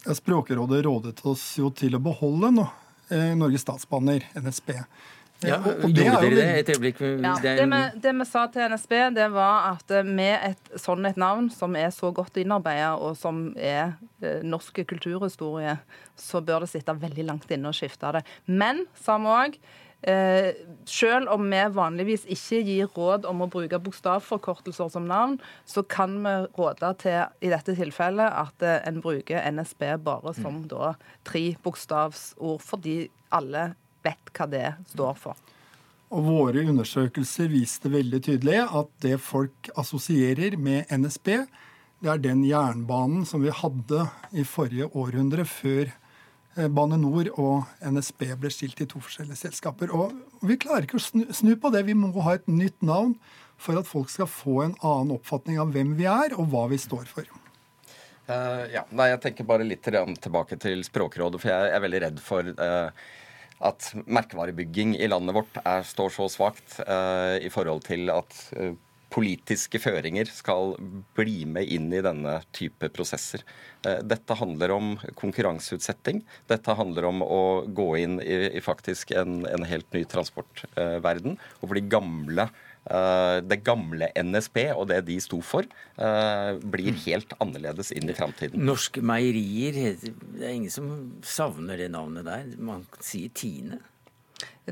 Språkrådet 0.00 0.84
rådet 0.84 1.18
oss 1.28 1.44
jo 1.60 1.68
til 1.76 1.96
å 1.96 2.02
beholde 2.02 2.52
nå, 2.56 2.66
eh, 3.12 3.32
Norges 3.36 3.66
Statsbaner, 3.66 4.24
NSB. 4.40 4.72
Ja, 5.46 5.56
og 5.56 5.88
det 5.96 6.04
Gjorde 6.04 6.28
dere 6.28 6.36
det 6.36 6.46
et 6.60 6.70
øyeblikk? 6.74 7.00
Ja, 7.00 7.34
det, 7.40 7.54
vi, 7.64 7.80
det, 8.04 8.12
vi, 8.18 8.26
sa 8.28 8.44
til 8.52 8.74
NSB, 8.74 8.94
det 9.16 9.28
var 9.32 9.70
at 9.72 9.94
eh, 9.96 10.06
med 10.06 10.50
et 10.50 10.72
sånn 10.80 11.08
et 11.08 11.20
navn, 11.20 11.48
som 11.54 11.76
er 11.80 11.88
så 11.96 12.12
godt 12.14 12.36
innarbeida, 12.42 12.92
og 13.00 13.16
som 13.16 13.48
er 13.56 13.94
eh, 14.20 14.42
norsk 14.44 14.82
kulturhistorie, 14.90 15.78
så 16.20 16.42
bør 16.44 16.66
det 16.66 16.74
sitte 16.74 16.96
veldig 16.96 17.28
langt 17.32 17.52
inne 17.54 17.72
å 17.72 17.76
skifte 17.76 18.12
det. 18.18 18.24
Men, 18.44 18.84
sa 19.00 19.16
vi 19.22 19.32
òg, 19.32 19.58
eh, 20.02 20.52
selv 20.84 21.32
om 21.32 21.48
vi 21.48 21.64
vanligvis 21.72 22.28
ikke 22.28 22.62
gir 22.66 22.92
råd 22.96 23.28
om 23.28 23.44
å 23.44 23.50
bruke 23.50 23.80
bokstavforkortelser 23.80 24.92
som 24.92 25.08
navn, 25.08 25.38
så 25.64 25.82
kan 25.88 26.20
vi 26.24 26.36
råde 26.58 26.94
til 27.00 27.22
i 27.40 27.52
dette 27.52 27.76
tilfellet 27.80 28.28
at 28.28 28.66
eh, 28.66 28.80
en 28.88 29.00
bruker 29.00 29.40
NSB 29.56 29.94
bare 30.04 30.36
som 30.36 30.62
mm. 30.62 30.66
da 30.72 30.94
tre 31.24 31.54
bokstavsord, 31.64 32.60
fordi 32.60 33.06
alle 33.32 33.70
vet 34.04 34.34
hva 34.36 34.46
det 34.50 34.66
står 34.92 35.16
for. 35.20 35.50
Og 36.10 36.26
Våre 36.26 36.64
undersøkelser 36.66 37.50
viste 37.52 37.90
veldig 37.92 38.18
tydelig 38.26 38.58
at 38.64 38.88
det 39.04 39.20
folk 39.22 39.70
assosierer 39.78 40.56
med 40.58 40.90
NSB, 40.90 41.36
det 42.00 42.10
er 42.10 42.22
den 42.24 42.42
jernbanen 42.48 43.26
som 43.28 43.44
vi 43.44 43.52
hadde 43.54 44.06
i 44.32 44.42
forrige 44.48 44.88
århundre, 44.96 45.44
før 45.46 45.84
eh, 46.56 46.66
Bane 46.66 46.98
Nor 46.98 47.28
og 47.36 47.68
NSB 47.84 48.24
ble 48.40 48.50
stilt 48.50 48.80
i 48.82 48.88
to 48.90 49.02
forskjellige 49.04 49.42
selskaper. 49.44 49.92
Og 49.94 50.16
Vi 50.42 50.56
klarer 50.58 50.88
ikke 50.88 50.98
å 50.98 51.04
snu, 51.04 51.26
snu 51.30 51.52
på 51.60 51.70
det. 51.70 51.84
Vi 51.86 51.94
må 51.94 52.10
ha 52.24 52.38
et 52.38 52.48
nytt 52.50 52.80
navn 52.82 53.14
for 53.60 53.78
at 53.78 53.86
folk 53.86 54.10
skal 54.10 54.30
få 54.32 54.62
en 54.64 54.74
annen 54.80 55.14
oppfatning 55.18 55.60
av 55.60 55.70
hvem 55.76 55.92
vi 55.98 56.08
er, 56.10 56.34
og 56.40 56.48
hva 56.50 56.64
vi 56.72 56.80
står 56.80 57.06
for. 57.12 57.28
Uh, 58.30 58.64
ja, 58.72 58.84
nei, 58.94 59.10
Jeg 59.10 59.22
tenker 59.24 59.46
bare 59.46 59.66
litt 59.66 59.82
tilbake 59.84 60.56
til 60.62 60.84
Språkrådet, 60.86 61.40
for 61.42 61.52
jeg 61.52 61.70
er 61.74 61.82
veldig 61.84 62.02
redd 62.06 62.20
for 62.24 62.46
uh, 62.56 62.90
at 63.60 63.90
merkevarebygging 64.08 64.94
i 64.96 65.08
landet 65.10 65.36
vårt 65.36 65.58
er, 65.62 65.84
står 65.86 66.14
så 66.14 66.28
svakt 66.32 66.78
uh, 66.86 67.36
i 67.40 67.50
forhold 67.52 67.84
til 67.84 68.12
at 68.12 68.36
uh, 68.56 68.72
politiske 69.10 69.80
føringer 69.82 70.30
skal 70.32 70.76
bli 71.18 71.44
med 71.48 71.68
inn 71.70 71.90
i 71.92 72.02
denne 72.04 72.38
type 72.56 72.90
prosesser. 72.94 73.44
Uh, 73.86 73.98
dette 74.06 74.38
handler 74.38 74.74
om 74.76 74.94
konkurranseutsetting. 75.18 76.22
Dette 76.50 76.78
handler 76.78 77.10
om 77.10 77.24
å 77.26 77.42
gå 77.66 77.90
inn 78.00 78.18
i, 78.22 78.40
i 78.54 78.64
faktisk 78.64 79.14
en, 79.18 79.44
en, 79.50 79.66
helt 79.70 79.88
ny 79.96 80.04
transportverden. 80.08 81.38
og 81.60 81.68
for 81.68 81.78
de 81.78 81.86
gamle 81.90 82.50
Eh, 82.88 83.38
det 83.44 83.60
gamle 83.66 84.08
NSB 84.16 84.62
og 84.72 84.86
det 84.88 85.02
de 85.04 85.18
sto 85.20 85.40
for, 85.44 85.66
eh, 86.00 86.56
blir 86.56 86.96
helt 87.04 87.32
annerledes 87.38 87.92
inn 87.92 88.08
i 88.08 88.16
framtiden. 88.16 88.64
Norske 88.64 89.02
meierier, 89.02 89.96
det 90.00 90.42
er 90.42 90.54
ingen 90.54 90.70
som 90.70 91.20
savner 91.22 91.76
det 91.76 91.90
navnet 91.90 92.24
der. 92.24 92.46
Man 92.58 92.86
sier 92.98 93.28
Tine. 93.28 93.80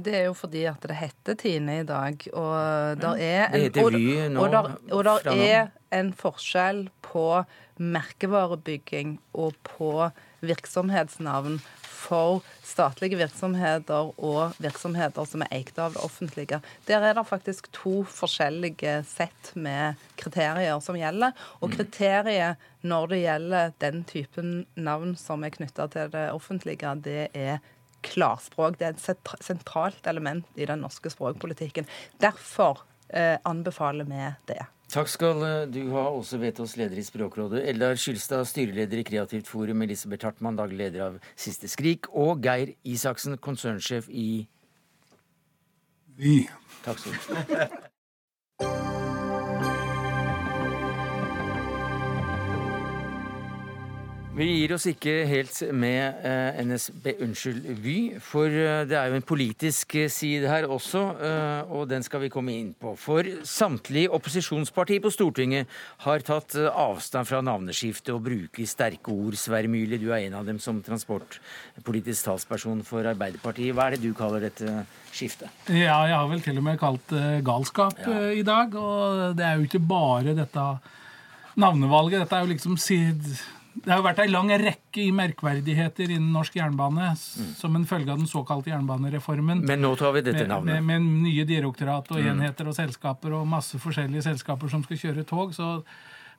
Det 0.05 0.15
er 0.15 0.29
jo 0.29 0.37
fordi 0.37 0.65
at 0.71 0.83
det 0.85 0.97
heter 0.99 1.39
Tine 1.39 1.81
i 1.81 1.87
dag. 1.89 2.29
Og 2.33 3.01
der 3.03 3.23
er 3.25 3.57
en, 3.59 4.33
nå. 4.33 4.45
Og 4.45 4.53
der, 4.53 4.71
og 4.93 5.05
der 5.05 5.33
er 5.35 5.69
en 5.95 6.13
forskjell 6.13 6.87
på 7.03 7.43
merkevarebygging 7.79 9.19
og 9.33 9.55
på 9.65 10.11
virksomhetsnavn. 10.41 11.61
for 11.99 12.43
statlige 12.67 13.19
virksomheter 13.19 14.13
og 14.23 14.59
virksomheter 14.63 15.27
som 15.29 15.43
er 15.45 15.53
eid 15.59 15.79
av 15.81 15.97
det 15.97 16.03
offentlige. 16.05 16.61
Der 16.89 17.05
er 17.05 17.17
det 17.19 17.27
faktisk 17.29 17.71
to 17.75 18.03
forskjellige 18.07 19.01
sett 19.09 19.53
med 19.59 19.99
kriterier 20.21 20.79
som 20.85 20.99
gjelder. 20.99 21.35
Og 21.61 21.75
kriteriet 21.75 22.61
når 22.87 23.11
det 23.13 23.23
gjelder 23.25 23.75
den 23.83 24.05
typen 24.09 24.53
navn 24.79 25.17
som 25.19 25.45
er 25.45 25.55
knytta 25.57 25.89
til 25.93 26.13
det 26.15 26.29
offentlige, 26.35 26.95
det 27.05 27.29
er 27.35 27.59
klarspråk. 28.07 28.79
Det 28.79 28.89
er 28.89 28.97
et 28.97 29.45
sentralt 29.45 30.07
element 30.11 30.47
i 30.59 30.67
den 30.69 30.83
norske 30.85 31.11
språkpolitikken. 31.13 31.89
Derfor 32.23 32.85
eh, 33.09 33.37
anbefaler 33.49 34.09
vi 34.09 34.27
det. 34.51 34.61
Takk 34.89 35.11
skal 35.13 35.43
eh, 35.45 35.67
du 35.69 35.83
ha, 35.93 36.07
også 36.17 36.41
Vetås, 36.41 36.79
leder 36.81 36.97
i 36.97 37.05
Språkrådet, 37.05 37.61
Eldar 37.69 37.99
Skylstad, 38.01 38.47
styreleder 38.49 39.03
i 39.03 39.05
Kreativt 39.05 39.51
Forum, 39.51 39.85
Elisabeth 39.85 40.25
Hartmann, 40.25 40.57
daglig 40.57 40.81
leder 40.81 41.05
av 41.11 41.19
Siste 41.37 41.69
Skrik, 41.69 42.09
og 42.17 42.41
Geir 42.45 42.73
Isaksen, 42.89 43.37
konsernsjef 43.37 44.09
i 44.09 44.47
Vy. 46.19 46.41
Takk 46.83 47.05
skal 47.05 47.15
du 47.15 47.55
ha. 47.55 47.69
Vi 54.39 54.47
gir 54.47 54.71
oss 54.77 54.85
ikke 54.87 55.13
helt 55.27 55.57
med 55.75 56.21
eh, 56.23 56.59
NSB, 56.63 57.09
unnskyld, 57.25 57.65
Vy, 57.83 57.95
for 58.23 58.47
eh, 58.47 58.85
det 58.87 58.95
er 58.95 59.09
jo 59.11 59.17
en 59.19 59.25
politisk 59.27 59.97
eh, 59.99 60.07
side 60.15 60.47
her 60.47 60.69
også, 60.71 61.01
eh, 61.27 61.73
og 61.75 61.89
den 61.91 62.05
skal 62.07 62.23
vi 62.23 62.29
komme 62.31 62.55
inn 62.55 62.69
på. 62.79 62.93
For 63.03 63.27
samtlige 63.43 64.13
opposisjonspartier 64.15 65.03
på 65.03 65.11
Stortinget 65.11 65.67
har 66.05 66.23
tatt 66.23 66.55
avstand 66.71 67.27
fra 67.27 67.41
navneskiftet 67.43 68.13
og 68.15 68.23
bruker 68.29 68.71
sterke 68.71 69.11
ord. 69.11 69.35
Sverre 69.43 69.67
Myrli, 69.75 69.99
du 69.99 70.13
er 70.15 70.29
en 70.29 70.39
av 70.39 70.47
dem 70.47 70.63
som 70.63 70.79
transportpolitisk 70.87 72.31
talsperson 72.31 72.87
for 72.87 73.11
Arbeiderpartiet. 73.11 73.75
Hva 73.75 73.89
er 73.89 73.99
det 73.99 74.05
du 74.07 74.15
kaller 74.23 74.47
dette 74.47 74.85
skiftet? 75.11 75.51
Ja, 75.67 75.99
jeg 76.07 76.15
har 76.15 76.31
vel 76.31 76.47
til 76.47 76.63
og 76.63 76.69
med 76.71 76.79
kalt 76.79 77.11
det 77.11 77.43
galskap 77.51 77.99
Ja. 78.07 78.23
i 78.31 78.47
dag. 78.47 78.71
Og 78.79 79.35
det 79.35 79.51
er 79.51 79.59
jo 79.59 79.67
ikke 79.67 79.83
bare 79.83 80.39
dette 80.39 80.71
navnevalget. 81.59 82.23
Dette 82.23 82.39
er 82.39 82.47
jo 82.47 82.55
liksom 82.55 82.79
Det 83.85 83.93
har 83.93 84.01
jo 84.01 84.07
vært 84.07 84.21
ei 84.25 84.29
lang 84.31 84.51
rekke 84.61 85.03
i 85.05 85.11
merkverdigheter 85.15 86.11
innen 86.15 86.33
norsk 86.35 86.57
jernbane 86.59 87.13
mm. 87.15 87.51
som 87.59 87.77
en 87.79 87.87
følge 87.89 88.13
av 88.13 88.21
den 88.21 88.31
såkalte 88.31 88.73
jernbanereformen. 88.73 89.63
Men 89.69 89.83
nå 89.85 89.93
tar 90.01 90.15
vi 90.17 90.25
dette 90.27 90.45
med, 90.45 90.53
navnet. 90.53 90.83
med, 90.83 91.05
med 91.05 91.27
nye 91.29 91.47
direktorat 91.49 92.11
og 92.15 92.23
enheter 92.23 92.71
og 92.71 92.77
selskaper 92.79 93.37
og 93.39 93.49
masse 93.49 93.81
forskjellige 93.83 94.27
selskaper 94.27 94.73
som 94.73 94.83
skal 94.87 95.03
kjøre 95.05 95.27
tog. 95.29 95.55
Så 95.57 95.71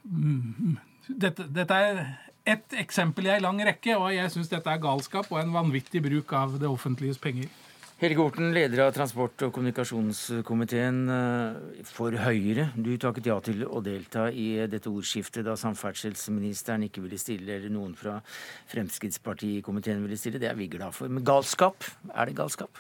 mm, 0.04 0.76
dette, 1.10 1.48
dette 1.56 1.80
er 1.86 2.04
ett 2.50 2.78
eksempel 2.82 3.28
i 3.28 3.34
ei 3.36 3.42
lang 3.44 3.60
rekke, 3.66 3.96
og 3.98 4.12
jeg 4.16 4.32
syns 4.34 4.52
dette 4.52 4.72
er 4.72 4.82
galskap 4.82 5.30
og 5.32 5.42
en 5.42 5.54
vanvittig 5.54 6.02
bruk 6.06 6.34
av 6.38 6.60
det 6.62 6.70
offentliges 6.70 7.22
penger. 7.22 7.50
Helge 8.00 8.22
Orten, 8.24 8.54
leder 8.56 8.80
av 8.86 8.94
transport- 8.96 9.44
og 9.44 9.50
kommunikasjonskomiteen 9.58 11.00
eh, 11.12 11.82
for 11.84 12.16
Høyre. 12.16 12.70
Du 12.80 12.94
takket 12.96 13.26
ja 13.28 13.36
til 13.44 13.66
å 13.68 13.82
delta 13.84 14.30
i 14.32 14.46
dette 14.72 14.88
ordskiftet 14.88 15.44
da 15.44 15.58
samferdselsministeren 15.60 16.86
ikke 16.88 17.04
ville 17.04 17.20
stille, 17.20 17.58
eller 17.58 17.74
noen 17.76 17.98
fra 18.00 18.22
Fremskrittspartiet 18.72 19.60
i 19.60 19.66
komiteen 19.68 20.00
ville 20.06 20.16
stille. 20.16 20.40
Det 20.40 20.48
er 20.48 20.56
vi 20.56 20.70
glad 20.72 20.96
for. 20.96 21.12
Men 21.12 21.28
galskap? 21.28 21.84
Er 22.16 22.32
det 22.32 22.38
galskap? 22.40 22.80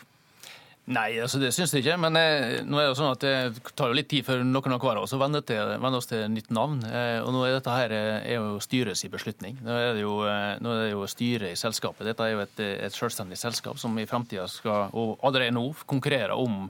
Nei, 0.90 1.20
altså 1.22 1.38
det 1.38 1.52
syns 1.54 1.74
jeg 1.76 1.84
ikke. 1.84 1.98
Men 2.02 2.18
eh, 2.18 2.60
nå 2.66 2.80
er 2.80 2.88
det 2.88 2.92
jo 2.92 2.98
sånn 2.98 3.12
at 3.14 3.22
det 3.22 3.74
tar 3.78 3.92
jo 3.92 3.98
litt 3.98 4.10
tid 4.10 4.26
før 4.26 4.42
noen 4.42 4.74
av 4.74 4.82
hver 4.82 4.98
av 4.98 5.06
oss 5.06 5.14
å 5.14 5.20
venne, 5.22 5.42
til, 5.46 5.74
venne 5.84 6.00
oss 6.00 6.10
til 6.10 6.24
nytt 6.34 6.50
navn. 6.56 6.80
Eh, 6.88 7.20
og 7.22 7.30
nå 7.36 7.44
er 7.46 7.54
dette 7.54 7.76
her 7.76 7.94
eh, 7.94 8.16
er 8.24 8.40
jo 8.40 8.58
styrets 8.64 9.06
beslutning. 9.14 9.60
Nå 9.66 9.76
er 9.76 10.02
jo, 10.02 10.16
eh, 10.26 10.56
det 10.66 10.90
jo 10.96 11.06
styret 11.10 11.54
i 11.54 11.60
selskapet. 11.60 12.08
Dette 12.10 12.26
er 12.26 12.34
jo 12.34 12.42
et, 12.42 12.64
et 12.90 12.96
selvstendig 12.96 13.38
selskap 13.38 13.78
som 13.82 13.94
i 14.02 14.08
framtida 14.10 14.48
skal, 14.50 14.90
og 14.98 15.22
allerede 15.30 15.54
nå, 15.60 15.68
konkurrere 15.90 16.38
om 16.38 16.66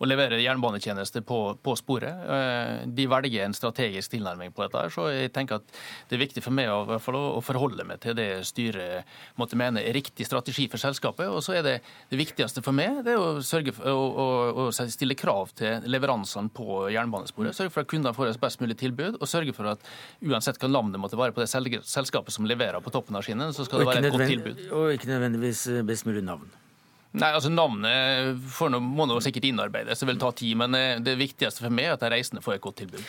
å 0.00 0.08
levere 0.08 0.40
jernbanetjenester 0.42 1.22
på, 1.26 1.38
på 1.62 1.74
sporet. 1.78 2.24
Eh, 2.36 2.84
De 2.86 3.06
velger 3.10 3.44
en 3.44 3.54
strategisk 3.56 4.14
tilnærming 4.14 4.52
på 4.54 4.64
dette. 4.66 4.86
Så 4.94 5.06
jeg 5.12 5.32
tenker 5.34 5.60
at 5.60 5.76
det 6.10 6.16
er 6.18 6.22
viktig 6.24 6.42
for 6.44 6.54
meg 6.56 6.70
å, 6.72 6.80
hvert 6.88 7.04
fall, 7.04 7.18
å 7.18 7.42
forholde 7.44 7.86
meg 7.88 8.00
til 8.04 8.16
det 8.18 8.28
styret 8.48 9.04
måtte 9.40 9.58
mene 9.60 9.82
er 9.84 9.94
riktig 9.96 10.26
strategi 10.28 10.66
for 10.72 10.82
selskapet. 10.82 11.28
Og 11.30 11.42
så 11.46 11.56
er 11.58 11.66
det 11.66 11.76
det 12.10 12.20
viktigste 12.20 12.62
for 12.64 12.76
meg 12.76 13.02
det 13.06 13.14
er 13.14 13.22
å 13.22 13.42
sørge 13.44 13.74
for 13.76 13.88
å, 13.90 14.04
å, 14.24 14.26
å 14.64 14.68
stille 14.74 15.16
krav 15.18 15.52
til 15.58 15.84
leveransene 15.90 16.50
på 16.54 16.84
jernbanesporet. 16.94 17.54
Sørge 17.56 17.74
for 17.74 17.84
at 17.84 17.90
kundene 17.92 18.14
får 18.16 18.32
et 18.32 18.42
best 18.42 18.60
mulig 18.62 18.78
tilbud, 18.80 19.20
og 19.20 19.30
sørge 19.30 19.54
for 19.56 19.70
at 19.74 19.84
uansett 20.24 20.58
hva 20.62 20.70
navnet 20.70 21.00
måtte 21.02 21.18
være 21.20 21.34
på 21.36 21.44
det 21.44 21.50
selskapet 21.50 22.34
som 22.34 22.48
leverer 22.48 22.82
på 22.84 22.92
toppen 22.94 23.16
av 23.18 23.24
skinnen, 23.26 23.54
så 23.54 23.66
skal 23.66 23.82
det 23.82 23.88
være 23.90 24.04
et 24.08 24.14
godt 24.16 24.30
tilbud. 24.32 24.66
og 24.74 24.92
ikke 24.96 25.10
nødvendigvis 25.12 25.66
best 25.88 26.06
mulig 26.08 26.24
navn. 26.26 26.50
Nei, 27.14 27.30
altså 27.30 27.50
Navnet 27.52 28.42
får 28.50 28.72
noe, 28.74 28.82
må 28.82 29.06
nå 29.06 29.20
sikkert 29.22 29.46
innarbeides, 29.46 30.00
det 30.02 30.08
vil 30.08 30.18
ta 30.18 30.32
tid. 30.34 30.56
Men 30.58 30.74
eh, 30.74 30.98
det 31.04 31.14
viktigste 31.20 31.62
for 31.62 31.74
meg 31.74 31.92
er 31.92 31.96
at 31.96 32.02
de 32.02 32.10
reisende 32.10 32.42
får 32.42 32.56
et 32.56 32.64
godt 32.64 32.80
tilbud. 32.82 33.06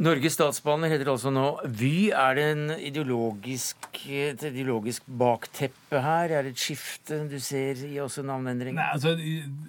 Norges 0.00 0.38
Statsbaner 0.38 0.88
heter 0.88 1.10
altså 1.12 1.28
nå 1.28 1.44
Vy. 1.68 2.08
Er 2.16 2.38
det 2.38 2.44
en 2.54 2.70
ideologisk, 2.78 3.90
et 4.08 4.40
ideologisk 4.48 5.04
bakteppe 5.20 6.00
her? 6.00 6.32
Er 6.32 6.46
det 6.46 6.54
et 6.54 6.62
skifte 6.62 7.20
du 7.28 7.36
ser 7.44 7.82
i 7.84 7.98
også 8.00 8.24
navneendring? 8.24 8.78
Nei, 8.78 8.88
altså, 8.94 9.12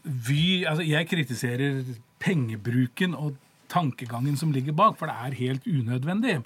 Vy, 0.03 0.63
altså, 0.63 0.85
jeg 0.87 1.09
kritiserer 1.11 1.81
pengebruken 2.23 3.17
og 3.19 3.35
tankegangen 3.73 4.37
som 4.39 4.53
ligger 4.55 4.75
bak, 4.77 4.95
for 4.99 5.11
det 5.11 5.17
er 5.27 5.39
helt 5.41 5.67
unødvendig. 5.67 6.39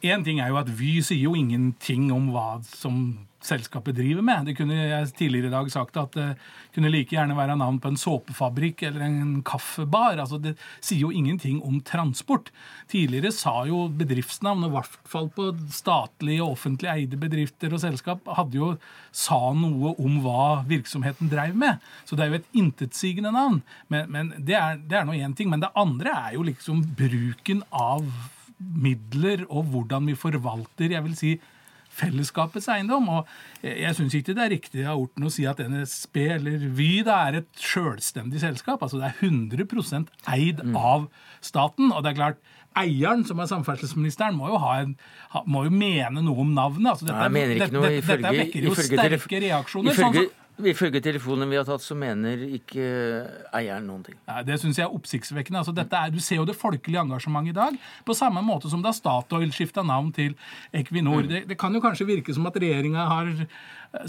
Én 0.00 0.24
ting 0.24 0.40
er 0.40 0.48
jo 0.48 0.56
at 0.62 0.70
Vy 0.72 1.02
sier 1.04 1.26
jo 1.28 1.36
ingenting 1.36 2.08
om 2.14 2.30
hva 2.32 2.62
som 2.64 3.18
selskapet 3.44 3.96
driver 3.96 4.24
med. 4.24 4.48
Det 4.48 4.54
kunne 4.58 4.76
jeg 4.76 5.12
tidligere 5.16 5.48
i 5.48 5.54
dag 5.54 5.70
sagt 5.72 5.96
at 6.00 6.16
det 6.16 6.26
kunne 6.74 6.90
like 6.92 7.14
gjerne 7.14 7.36
være 7.36 7.56
navn 7.58 7.78
på 7.80 7.90
en 7.90 7.98
såpefabrikk 8.00 8.84
eller 8.88 9.04
en 9.06 9.40
kaffebar. 9.46 10.18
Altså, 10.20 10.38
det 10.42 10.56
sier 10.78 11.06
jo 11.06 11.12
ingenting 11.14 11.60
om 11.66 11.80
transport. 11.86 12.50
Tidligere 12.92 13.32
sa 13.34 13.62
jo 13.68 13.86
bedriftsnavn, 14.00 14.66
og 14.66 14.72
i 14.72 14.76
hvert 14.76 14.98
fall 15.08 15.30
på 15.36 15.50
statlige 15.72 16.44
og 16.44 16.56
offentlig 16.58 16.90
eide 16.92 17.20
bedrifter 17.20 17.72
og 17.74 17.82
selskap, 17.82 18.28
hadde 18.38 18.60
jo 18.60 18.72
sa 19.10 19.40
noe 19.56 19.94
om 20.00 20.20
hva 20.24 20.62
virksomheten 20.68 21.32
dreiv 21.32 21.56
med. 21.58 21.80
Så 22.04 22.16
det 22.16 22.26
er 22.26 22.34
jo 22.34 22.40
et 22.42 22.60
intetsigende 22.60 23.32
navn. 23.34 23.62
Men, 23.88 24.10
men 24.12 24.34
det 24.36 24.58
er, 24.58 24.76
det 24.84 25.00
er 25.00 25.08
nå 25.08 25.16
én 25.16 25.36
ting. 25.36 25.50
Men 25.52 25.64
det 25.64 25.72
andre 25.78 26.12
er 26.26 26.36
jo 26.36 26.44
liksom 26.46 26.84
bruken 26.98 27.64
av 27.72 28.04
midler 28.60 29.46
og 29.48 29.70
hvordan 29.72 30.10
vi 30.10 30.18
forvalter, 30.18 30.92
jeg 30.92 31.04
vil 31.06 31.16
si, 31.16 31.32
fellesskapets 31.90 32.68
eiendom. 32.72 33.08
Og 33.12 33.26
jeg, 33.66 33.94
syns 33.98 34.14
ikke 34.16 34.34
det 34.36 34.44
er 34.44 34.54
riktig 34.54 34.86
av 34.86 35.00
Orten 35.02 35.26
å 35.26 35.32
si 35.32 35.46
at 35.50 35.60
NSB 35.64 36.22
eller 36.36 36.68
Vy 36.76 37.02
da 37.06 37.18
er 37.28 37.40
et 37.42 37.50
sjølstendig 37.60 38.40
selskap. 38.42 38.82
Altså 38.86 39.00
det 39.00 39.10
er 39.10 39.28
100% 39.28 40.08
eid 40.36 40.64
av 40.76 41.08
staten. 41.44 41.90
Og 41.92 42.02
det 42.04 42.12
er 42.14 42.20
klart, 42.20 42.42
eieren, 42.78 43.24
som 43.26 43.40
er 43.42 43.48
samferdselsministeren, 43.50 44.36
må 44.38 44.52
jo, 44.52 44.58
ha 44.62 44.76
en, 44.84 44.92
må 45.50 45.64
jo 45.66 45.72
mene 45.74 46.22
noe 46.22 46.44
om 46.44 46.52
navnet. 46.54 46.92
Altså, 46.92 47.08
Nei, 47.10 47.24
jeg 47.26 47.34
mener 47.36 47.56
ikke 47.56 47.74
noe 47.74 47.88
dette, 47.88 48.16
dette 48.20 48.36
vekker 48.36 48.68
jo 48.68 48.74
ifølge 48.76 49.00
sterke 49.00 49.40
reaksjoner. 49.46 49.96
sånn 49.98 50.14
som- 50.14 50.30
ifølge 50.68 51.00
telefonen 51.04 51.50
vi 51.50 51.58
har 51.58 51.66
tatt, 51.68 51.82
så 51.84 51.96
mener 51.98 52.42
ikke 52.56 52.84
eieren 53.56 53.86
noen 53.88 54.02
ting. 54.06 54.18
Nei, 54.28 54.40
det 54.48 54.58
syns 54.62 54.80
jeg 54.80 54.86
er 54.86 54.96
oppsiktsvekkende. 54.96 55.62
Altså, 55.62 55.74
dette 55.76 55.96
er, 55.96 56.12
du 56.12 56.20
ser 56.24 56.40
jo 56.40 56.46
det 56.48 56.56
folkelige 56.58 57.02
engasjementet 57.02 57.54
i 57.54 57.58
dag, 57.58 57.78
på 58.06 58.16
samme 58.16 58.42
måte 58.44 58.70
som 58.72 58.82
da 58.84 58.92
Statoil 58.96 59.52
skifta 59.56 59.84
navn 59.86 60.12
til 60.16 60.36
Equinor. 60.76 61.24
Det, 61.28 61.44
det 61.50 61.58
kan 61.60 61.74
jo 61.74 61.82
kanskje 61.84 62.08
virke 62.08 62.34
som 62.36 62.48
at 62.50 62.58
regjeringa 62.60 63.06
har 63.12 63.30
eh, 63.36 63.46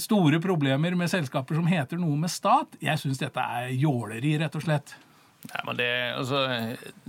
store 0.01 0.41
problemer 0.43 0.97
med 0.99 1.11
selskaper 1.11 1.59
som 1.59 1.69
heter 1.69 2.01
noe 2.01 2.17
med 2.19 2.33
stat. 2.33 2.79
Jeg 2.83 3.01
syns 3.01 3.21
dette 3.21 3.47
er 3.61 3.71
jåleri, 3.75 4.37
rett 4.41 4.59
og 4.59 4.67
slett. 4.67 4.95
Nei, 5.41 5.61
men 5.65 5.77
det, 5.79 5.89
altså, 6.19 6.39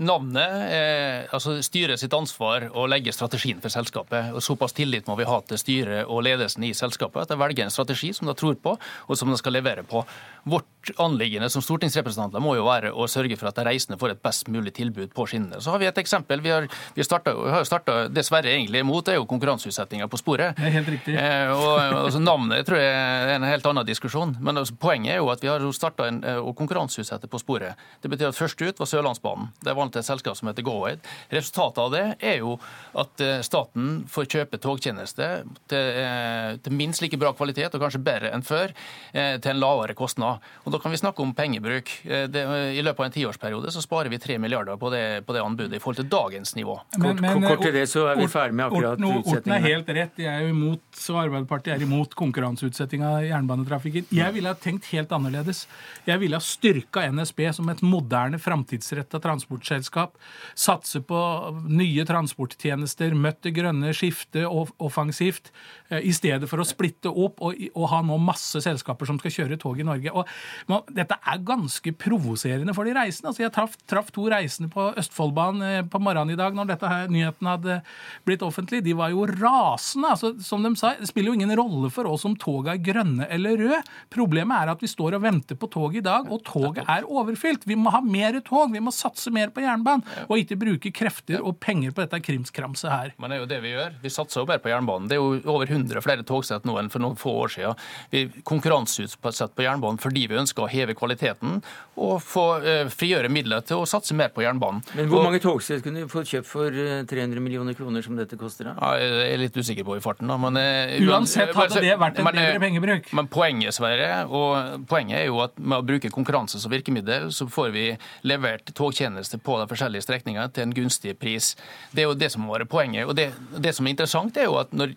Navnet 0.01 0.55
er 0.73 1.27
altså, 1.37 1.59
styret 1.65 2.01
sitt 2.01 2.15
ansvar 2.17 2.65
å 2.73 2.87
legge 2.89 3.13
strategien 3.13 3.61
for 3.61 3.73
selskapet. 3.73 4.31
og 4.33 4.41
Såpass 4.45 4.73
tillit 4.77 5.09
må 5.11 5.19
vi 5.21 5.29
ha 5.29 5.37
til 5.45 5.61
styret 5.61 6.09
og 6.09 6.25
ledelsen 6.25 6.65
i 6.65 6.73
selskapet 6.77 7.27
at 7.27 7.35
de 7.35 7.41
velger 7.41 7.67
en 7.67 7.75
strategi 7.75 8.13
som 8.17 8.31
de 8.31 8.37
tror 8.39 8.57
på, 8.57 8.73
og 8.81 9.19
som 9.19 9.29
de 9.29 9.37
skal 9.41 9.59
levere 9.59 9.85
på. 9.85 10.01
Vårt 10.43 10.91
anliggende 10.97 11.51
som 11.51 11.63
stortingsrepresentanter 11.63 12.43
må 12.43 12.57
jo 12.57 12.65
være 12.67 12.91
å 12.91 13.07
sørge 13.11 13.37
for 13.39 13.51
at 13.51 13.59
de 13.59 13.65
reisende 13.67 13.99
får 14.01 14.17
et 14.17 14.23
best 14.25 14.49
mulig 14.51 14.73
tilbud 14.75 15.13
på 15.15 15.27
skinnene. 15.31 15.61
Så 15.63 15.71
har 15.71 15.79
vi 15.79 15.87
et 15.87 16.01
eksempel. 16.03 16.43
Vi 16.43 16.51
har, 16.51 16.67
vi 16.97 17.07
startet, 17.07 17.39
har 17.55 17.67
starta 17.69 18.09
dessverre 18.11 18.51
egentlig 18.51 18.83
imot, 18.83 19.05
det 19.07 19.15
er 19.15 19.21
jo 19.21 19.29
konkurranseutsettinga 19.31 20.09
på 20.11 20.19
sporet. 20.19 20.57
Det 20.59 20.67
er 20.67 20.75
helt 20.75 20.91
riktig. 20.91 21.15
Eh, 21.19 21.53
og 21.55 21.79
altså, 22.03 22.23
Navnet 22.23 22.67
tror 22.67 22.83
jeg 22.83 22.91
er 22.97 23.35
en 23.37 23.47
helt 23.47 23.69
annen 23.71 23.87
diskusjon. 23.87 24.35
Men 24.43 24.59
altså, 24.59 24.75
poenget 24.83 25.15
er 25.15 25.23
jo 25.23 25.31
at 25.33 25.45
vi 25.45 25.51
har 25.53 25.67
starta 25.77 26.09
å 26.43 26.55
konkurranseutsette 26.59 27.31
på 27.31 27.41
sporet. 27.41 27.79
Det 28.03 28.11
betyr 28.11 28.33
at 28.33 28.41
Først 28.43 28.59
ut 28.59 28.81
var 28.81 28.89
Sørlandsbanen. 28.91 29.53
Det 29.63 29.77
var 29.79 29.87
et 29.87 30.03
selskap 30.03 30.35
som 30.35 30.49
heter 30.51 30.67
Go-Aid. 30.67 31.05
Resultatet 31.31 31.79
av 31.79 31.93
det 31.95 32.05
er 32.19 32.41
jo 32.41 32.57
at 32.99 33.23
eh, 33.23 33.39
staten 33.47 34.03
får 34.11 34.27
kjøpe 34.35 34.59
togtjenester 34.63 35.47
til, 35.71 36.03
eh, 36.03 36.59
til, 36.59 36.75
minst 36.75 37.05
like 37.05 37.21
bra 37.21 37.31
kvalitet, 37.37 37.71
og 37.77 37.87
kanskje 37.87 38.03
bedre 38.03 38.33
enn 38.35 38.43
før, 38.43 38.73
til 39.13 39.51
en 39.53 39.61
lavere 39.61 39.95
kostnad. 39.97 40.32
Og 40.65 40.75
Da 40.75 40.81
kan 40.83 40.95
vi 40.95 41.01
snakke 41.01 41.25
om 41.25 41.35
pengebruk. 41.37 41.91
Det, 42.03 42.43
I 42.77 42.83
løpet 42.85 43.01
av 43.01 43.09
en 43.09 43.15
tiårsperiode 43.15 43.73
så 43.75 43.83
sparer 43.85 44.13
vi 44.13 44.21
3 44.23 44.39
milliarder 44.43 44.79
på 44.81 44.91
det, 44.93 45.25
på 45.27 45.37
det 45.37 45.43
anbudet 45.43 45.77
i 45.77 45.83
forhold 45.83 46.01
til 46.01 46.09
dagens 46.13 46.55
nivå. 46.59 46.79
Men, 46.99 47.21
men, 47.21 47.43
kort, 47.43 47.57
kort 47.57 47.67
til 47.67 47.77
det, 47.77 47.87
så 47.91 48.07
er 48.13 48.21
vi 48.21 48.29
ferdig 48.31 48.57
med 48.59 48.67
akkurat 48.69 48.99
Orten, 48.99 49.35
Orten 49.37 49.55
er 49.57 49.65
helt 49.65 49.93
rett. 49.97 50.21
Jeg 50.23 50.47
er 50.47 50.53
imot, 50.53 50.83
så 50.97 51.19
Arbeiderpartiet 51.23 51.77
er 51.77 51.87
imot 51.87 52.17
konkurranseutsetting 52.19 53.05
av 53.07 53.23
jernbanetrafikken. 53.27 54.09
Jeg 54.15 54.37
ville 54.37 54.53
ha 54.53 54.59
tenkt 54.59 54.89
helt 54.93 55.13
annerledes. 55.15 55.65
Jeg 56.09 56.23
ville 56.23 56.39
ha 56.39 56.45
styrka 56.45 57.05
NSB 57.13 57.45
som 57.57 57.71
et 57.73 57.83
moderne, 57.85 58.41
framtidsretta 58.43 59.21
transportselskap. 59.23 60.17
Satse 60.59 61.03
på 61.07 61.21
nye 61.69 62.07
transporttjenester, 62.09 63.17
møtt 63.19 63.43
det 63.47 63.55
grønne 63.57 63.93
skiftet 63.97 64.47
offensivt, 64.83 65.53
eh, 65.91 66.03
i 66.09 66.13
stedet 66.15 66.49
for 66.51 66.63
å 66.63 66.67
splitte 66.67 67.11
opp 67.11 67.43
og, 67.43 67.59
og, 67.75 67.87
ha 67.93 68.01
nå 68.07 68.19
masse 68.23 68.63
selskaper 68.65 69.09
som 69.09 69.19
skal 69.21 69.35
kjøre 69.35 69.59
tog 69.61 69.81
i 69.81 69.87
Norge. 69.87 70.13
Og 70.13 70.22
man, 70.71 70.85
Dette 70.93 71.19
er 71.19 71.43
ganske 71.47 71.95
provoserende 71.99 72.75
for 72.77 72.89
de 72.89 72.95
reisende. 72.97 73.33
Altså, 73.33 73.45
jeg 73.45 73.55
traff, 73.55 73.77
traff 73.91 74.11
to 74.15 74.27
reisende 74.33 74.71
på 74.73 74.91
Østfoldbanen 75.01 75.67
eh, 75.69 75.85
på 75.89 76.01
morgenen 76.03 76.35
i 76.35 76.39
dag 76.39 76.57
når 76.57 76.73
dette 76.73 76.91
her, 76.91 77.11
nyheten 77.13 77.51
hadde 77.51 77.81
blitt 78.27 78.45
offentlig. 78.47 78.83
De 78.87 78.97
var 78.99 79.13
jo 79.15 79.27
rasende. 79.29 80.13
Altså, 80.15 80.33
som 80.45 80.65
de 80.65 80.75
sa, 80.79 80.95
Det 80.99 81.11
spiller 81.11 81.33
jo 81.33 81.39
ingen 81.41 81.55
rolle 81.59 81.91
for 81.93 82.09
oss 82.11 82.27
om 82.29 82.37
toget 82.39 82.75
er 82.75 82.85
grønne 82.93 83.29
eller 83.33 83.59
røde. 83.61 83.81
Problemet 84.13 84.63
er 84.63 84.73
at 84.73 84.83
vi 84.83 84.91
står 84.91 85.19
og 85.19 85.25
venter 85.25 85.59
på 85.59 85.71
toget 85.73 86.03
i 86.03 86.07
dag, 86.07 86.29
og 86.33 86.43
toget 86.47 86.85
er 86.89 87.07
overfylt. 87.09 87.67
Vi 87.69 87.77
må 87.79 87.93
ha 87.95 88.01
mer 88.05 88.39
tog, 88.45 88.73
vi 88.73 88.83
må 88.83 88.93
satse 88.95 89.33
mer 89.35 89.53
på 89.55 89.63
jernbanen, 89.65 90.05
og 90.29 90.39
ikke 90.41 90.59
bruke 90.61 90.93
krefter 90.95 91.43
og 91.43 91.59
penger 91.63 91.95
på 91.95 92.05
dette 92.05 92.23
krimskramset 92.25 92.91
her. 92.91 93.15
Men 93.21 93.33
det 93.33 93.39
er 93.39 93.43
jo 93.43 93.51
det 93.51 93.61
vi 93.65 93.75
gjør. 93.75 93.99
Vi 94.03 94.13
satser 94.13 94.43
jo 94.43 94.49
bare 94.49 94.63
på 94.63 94.73
jernbanen. 94.73 95.09
Det 95.11 95.19
er 95.19 95.23
jo 95.23 95.41
over 95.53 95.69
100 95.69 96.05
flere 96.05 96.27
togsett 96.27 96.67
nå 96.69 96.77
enn 96.81 96.91
for 96.93 97.03
noen 97.05 97.19
få 97.21 97.35
år 97.45 97.55
siden. 97.57 97.83
Vi 98.13 98.25
konkurranseutsetter 98.49 99.55
på 99.57 99.67
jernbanen 99.67 100.01
fordi 100.13 100.29
vi 100.29 100.39
ønsker 100.43 100.67
å 100.67 100.69
heve 100.69 100.95
kvaliteten 100.97 101.63
og 102.03 102.19
få 102.25 102.45
eh, 102.65 102.89
frigjøre 102.93 103.29
midler 103.33 103.63
til 103.65 103.83
å 103.83 103.89
satse 103.89 104.15
mer 104.17 104.33
på 104.33 104.43
jernbanen. 104.45 104.83
Men 104.97 105.09
Hvor 105.11 105.25
mange 105.25 105.41
togsett 105.43 105.83
kunne 105.85 106.05
vi 106.05 106.11
fått 106.11 106.31
kjøpt 106.31 106.49
for 106.49 106.73
300 106.73 107.37
eh, 107.37 107.43
millioner 107.43 107.77
kroner 107.77 108.05
som 108.05 108.17
dette 108.17 108.37
koster? 108.41 108.71
Da? 108.71 108.75
Ja, 108.77 109.01
jeg 109.01 109.35
er 109.35 109.43
litt 109.43 109.57
usikker 109.57 109.87
på 109.89 109.97
i 109.97 110.03
farten. 110.05 110.29
da. 110.29 110.39
Men, 110.41 110.57
eh, 110.61 110.97
Uansett 111.05 111.55
hadde 111.57 111.83
det 111.85 111.97
vært 112.01 112.21
en 112.21 112.29
men, 112.29 112.37
bedre 112.37 112.63
pengebruk. 112.63 113.11
Men 113.17 113.29
poenget, 113.33 113.77
Sverre, 113.77 114.25
og 114.29 114.87
poenget 114.89 115.23
er 115.23 115.27
jo 115.31 115.41
at 115.45 115.57
med 115.59 115.81
å 115.81 115.87
bruke 115.93 116.13
konkurranse 116.13 116.61
som 116.61 116.73
virkemiddel, 116.73 117.31
så 117.33 117.49
får 117.49 117.73
vi 117.77 117.87
levert 118.29 118.73
togtjenester 118.77 119.41
på 119.41 119.59
de 119.61 119.69
forskjellige 119.71 120.07
strekningene 120.07 120.49
til 120.53 120.69
en 120.69 120.77
gunstig 120.77 121.17
pris. 121.21 121.53
Det 121.93 122.05
er 122.05 122.11
jo 122.11 122.19
det 122.19 122.33
som 122.33 122.45
må 122.45 122.57
være 122.57 122.69
poenget. 122.69 123.09
Og 123.09 123.17
det, 123.17 123.31
det 123.61 123.75
som 123.77 123.89
er 123.89 123.97
interessant, 123.97 124.37
er 124.37 124.49
jo 124.49 124.57
at 124.61 124.73
når 124.73 124.97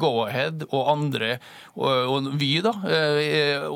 Go-Ahead 0.00 0.66
og 0.70 0.88
andre, 0.96 1.34
og, 1.76 2.16
og 2.16 2.32
Vy, 2.40 2.52
da, 2.64 2.72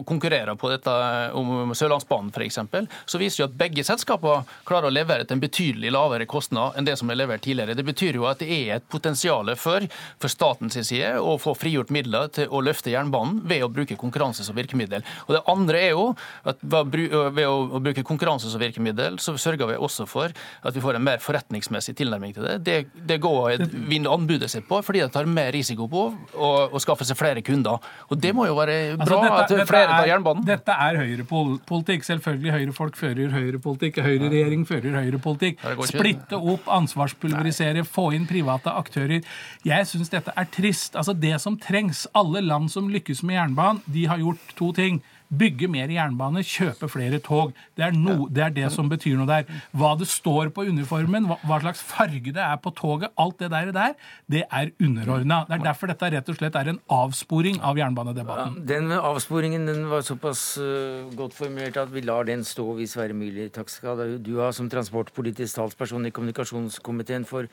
konkurrerer 0.08 0.56
på 0.56 0.70
dette 0.74 0.94
om 1.38 1.72
Sørlandsbanen 1.76 2.32
f.eks., 2.34 2.60
så 3.06 3.20
viser 3.20 3.42
jo 3.42 3.48
at 3.48 3.56
begge 3.58 3.84
selskaper 3.86 4.44
klarer 4.68 4.90
å 4.90 4.94
levere 4.94 5.26
til 5.26 5.38
en 5.38 5.44
betydelig 5.44 5.92
lavere 5.94 6.28
kostnad 6.30 6.78
enn 6.78 6.86
det 6.86 6.96
som 7.00 7.10
er 7.10 7.18
levert 7.20 7.44
tidligere. 7.44 7.76
Det 7.78 7.86
betyr 7.86 8.18
jo 8.18 8.28
at 8.30 8.42
det 8.42 8.50
er 8.50 8.76
et 8.78 8.88
potensial 8.90 9.50
for, 9.60 9.86
for 10.22 10.32
statens 10.32 10.78
side 10.88 11.14
å 11.20 11.36
få 11.40 11.54
frigjort 11.58 11.92
midler 11.94 12.30
til 12.34 12.50
å 12.50 12.62
løfte 12.64 12.92
jernbanen 12.92 13.42
ved 13.48 13.64
å 13.64 13.70
bruke 13.72 13.98
konkurranse 14.00 14.46
som 14.46 14.56
virkemiddel. 14.56 15.04
Og 15.26 15.36
Det 15.36 15.42
andre 15.50 15.82
er 15.88 15.92
jo 15.94 16.06
at 16.48 16.60
ved 16.64 17.44
å 17.46 17.80
bruke 17.82 18.04
konkurranse 18.06 18.50
som 18.50 18.62
virkemiddel, 18.62 19.18
så 19.22 19.36
sørger 19.40 19.72
vi 19.72 19.78
også 19.78 20.06
for 20.10 20.32
at 20.34 20.76
vi 20.76 20.82
får 20.84 20.98
en 20.98 21.06
mer 21.06 21.22
forretningsmessig 21.22 21.96
tilnærming 21.98 22.34
til 22.36 22.46
det. 22.48 22.56
Det, 22.66 22.78
det 23.08 23.20
går 23.22 23.64
vinne 23.88 24.12
anbudet 24.12 24.50
sitt 24.52 24.66
på, 24.68 24.80
fordi 24.84 25.04
det 25.04 25.12
tar 25.14 25.28
mer 25.30 25.52
risiko 25.54 25.88
på 25.90 26.06
å, 26.10 26.50
å 26.70 26.82
skaffe 26.82 27.06
seg 27.06 27.18
flere 27.18 27.44
kunder. 27.44 27.82
Og 28.10 28.20
Det 28.20 28.32
må 28.36 28.48
jo 28.48 28.56
være 28.58 28.76
altså, 28.94 29.08
bra 29.10 29.20
altså, 29.40 29.54
dette, 29.54 29.66
at 29.66 29.70
flere 29.70 29.90
tar 29.92 30.10
jernbanen. 30.10 30.46
Dette 30.48 30.63
er 30.72 30.96
høyrepolitikk. 31.00 32.04
Selvfølgelig 32.06 32.52
høyrefolk 32.54 32.96
fører 32.96 33.34
høyrepolitikk. 33.34 34.00
Høyreregjering 34.04 34.64
fører 34.68 34.96
høyrepolitikk. 35.00 35.60
Splitte 35.90 36.38
opp, 36.38 36.68
ansvarspulverisere, 36.72 37.84
få 37.84 38.12
inn 38.16 38.24
private 38.30 38.72
aktører. 38.72 39.26
Jeg 39.66 39.90
syns 39.90 40.12
dette 40.12 40.32
er 40.36 40.48
trist. 40.54 40.96
Altså 40.96 41.12
Det 41.12 41.36
som 41.40 41.58
trengs, 41.60 42.06
alle 42.14 42.40
land 42.40 42.70
som 42.72 42.88
lykkes 42.88 43.22
med 43.22 43.36
jernbanen, 43.36 43.82
de 43.86 44.06
har 44.06 44.22
gjort 44.22 44.56
to 44.56 44.72
ting. 44.72 45.02
Bygge 45.32 45.66
mer 45.72 45.90
jernbane, 45.90 46.42
kjøpe 46.44 46.88
flere 46.92 47.18
tog. 47.24 47.54
Det 47.74 47.86
er, 47.86 47.94
no, 47.96 48.26
det 48.28 48.42
er, 48.44 48.52
det 48.54 48.68
som 48.74 48.90
betyr 48.90 49.16
noe 49.18 49.28
der. 49.28 49.48
Hva 49.74 49.94
det 49.98 50.06
står 50.10 50.50
på 50.54 50.66
uniformen, 50.68 51.26
hva, 51.30 51.38
hva 51.48 51.58
slags 51.62 51.80
farge 51.82 52.34
det 52.34 52.42
er 52.44 52.58
på 52.62 52.70
toget, 52.76 53.10
alt 53.18 53.40
det 53.40 53.50
der, 53.54 53.72
der 53.74 53.94
det 54.30 54.44
er 54.44 54.70
underordna. 54.82 55.42
Det 55.48 55.56
er 55.58 55.64
derfor 55.64 55.90
dette 55.90 56.10
rett 56.14 56.28
og 56.30 56.38
slett 56.38 56.58
er 56.60 56.70
en 56.74 56.80
avsporing 56.92 57.60
av 57.64 57.80
jernbanedebatten. 57.80 58.60
Ja, 58.60 58.66
den 58.74 58.92
avsporingen 58.94 59.66
den 59.68 59.88
var 59.90 60.04
såpass 60.06 60.44
uh, 60.60 61.08
godt 61.16 61.36
formulert 61.38 61.80
at 61.80 61.90
vi 61.94 62.04
lar 62.04 62.28
den 62.28 62.44
stå, 62.46 62.68
hvis 62.78 62.94
Sverre 62.94 63.16
Myrli. 63.16 63.48
Takk 63.54 63.72
skal 63.72 64.04
du 64.22 64.34
ha 64.42 64.52
som 64.54 64.68
transportpolitisk 64.70 65.58
talsperson 65.58 66.06
i 66.06 66.14
kommunikasjonskomiteen 66.14 67.26
for 67.28 67.50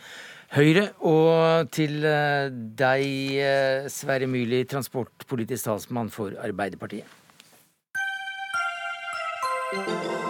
Høyre. 0.51 0.89
Og 1.07 1.71
til 1.73 2.03
uh, 2.03 2.51
deg, 2.51 3.07
uh, 3.39 3.89
Sverre 3.91 4.29
Myrli, 4.29 4.63
transportpolitisk 4.69 5.71
talsmann 5.71 6.11
for 6.13 6.35
Arbeiderpartiet. 6.43 7.20
Thank 9.71 9.87
you. 10.05 10.20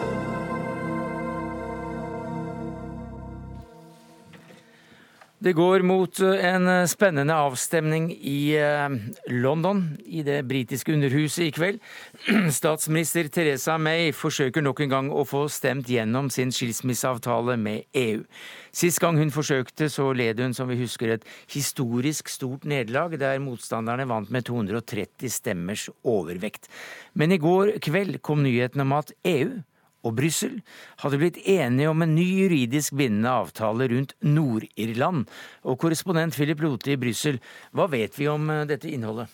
Det 5.41 5.55
går 5.57 5.81
mot 5.81 6.19
eh, 6.21 6.43
en 6.53 6.67
eh, 6.69 6.83
spennende 6.85 7.33
avstemning 7.33 8.11
i 8.13 8.53
eh, 8.61 8.91
London, 9.33 9.79
i 10.05 10.21
det 10.21 10.43
britiske 10.45 10.93
underhuset 10.93 11.47
i 11.47 11.53
kveld. 11.55 11.79
Statsminister 12.59 13.25
Teresa 13.33 13.79
May 13.81 14.11
forsøker 14.13 14.61
nok 14.61 14.83
en 14.85 14.91
gang 14.91 15.09
å 15.09 15.23
få 15.25 15.47
stemt 15.49 15.89
gjennom 15.89 16.29
sin 16.29 16.53
skilsmisseavtale 16.53 17.55
med 17.57 17.89
EU. 17.97 18.21
Sist 18.69 19.01
gang 19.01 19.17
hun 19.17 19.33
forsøkte, 19.33 19.89
så 19.89 20.11
led 20.13 20.43
hun, 20.45 20.53
som 20.53 20.69
vi 20.69 20.77
husker, 20.83 21.15
et 21.15 21.25
historisk 21.49 22.29
stort 22.29 22.69
nederlag, 22.69 23.17
der 23.17 23.41
motstanderne 23.41 24.05
vant 24.13 24.29
med 24.29 24.45
230 24.45 25.25
stemmers 25.41 25.89
overvekt. 26.05 26.69
Men 27.17 27.33
i 27.33 27.41
går 27.41 27.79
kveld 27.81 28.21
kom 28.21 28.45
nyheten 28.45 28.85
om 28.85 28.93
at 29.01 29.09
EU 29.25 29.57
og 30.01 30.15
Brussel 30.17 30.59
hadde 31.03 31.19
blitt 31.21 31.41
enige 31.45 31.91
om 31.91 32.01
en 32.01 32.15
ny 32.15 32.25
juridisk 32.43 32.95
bindende 32.97 33.33
avtale 33.43 33.89
rundt 33.91 34.15
Nord-Irland. 34.25 35.27
Og 35.65 35.79
korrespondent 35.81 36.35
Philip 36.37 36.63
Lote 36.63 36.95
i 36.95 36.99
Brussel, 37.01 37.41
hva 37.75 37.87
vet 37.91 38.17
vi 38.17 38.29
om 38.31 38.49
eh, 38.49 38.65
dette 38.69 38.89
innholdet? 38.89 39.29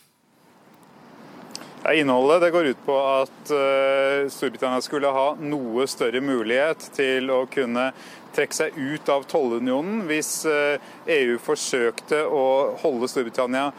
Innholdet 1.88 2.42
det 2.42 2.52
går 2.52 2.66
ut 2.74 2.80
på 2.84 2.96
at 3.00 3.52
uh, 3.54 4.28
Storbritannia 4.34 4.82
skulle 4.84 5.12
ha 5.14 5.28
noe 5.40 5.86
større 5.88 6.20
mulighet 6.20 6.90
til 6.98 7.30
å 7.32 7.46
kunne 7.48 7.92
trekke 8.36 8.58
seg 8.58 8.76
ut 8.76 9.08
av 9.14 9.24
tollunionen 9.30 10.02
hvis 10.10 10.42
uh, 10.50 10.76
eh, 11.06 11.14
EU 11.22 11.38
forsøkte 11.40 12.26
å 12.28 12.44
holde 12.82 13.08
Storbritannia 13.08 13.70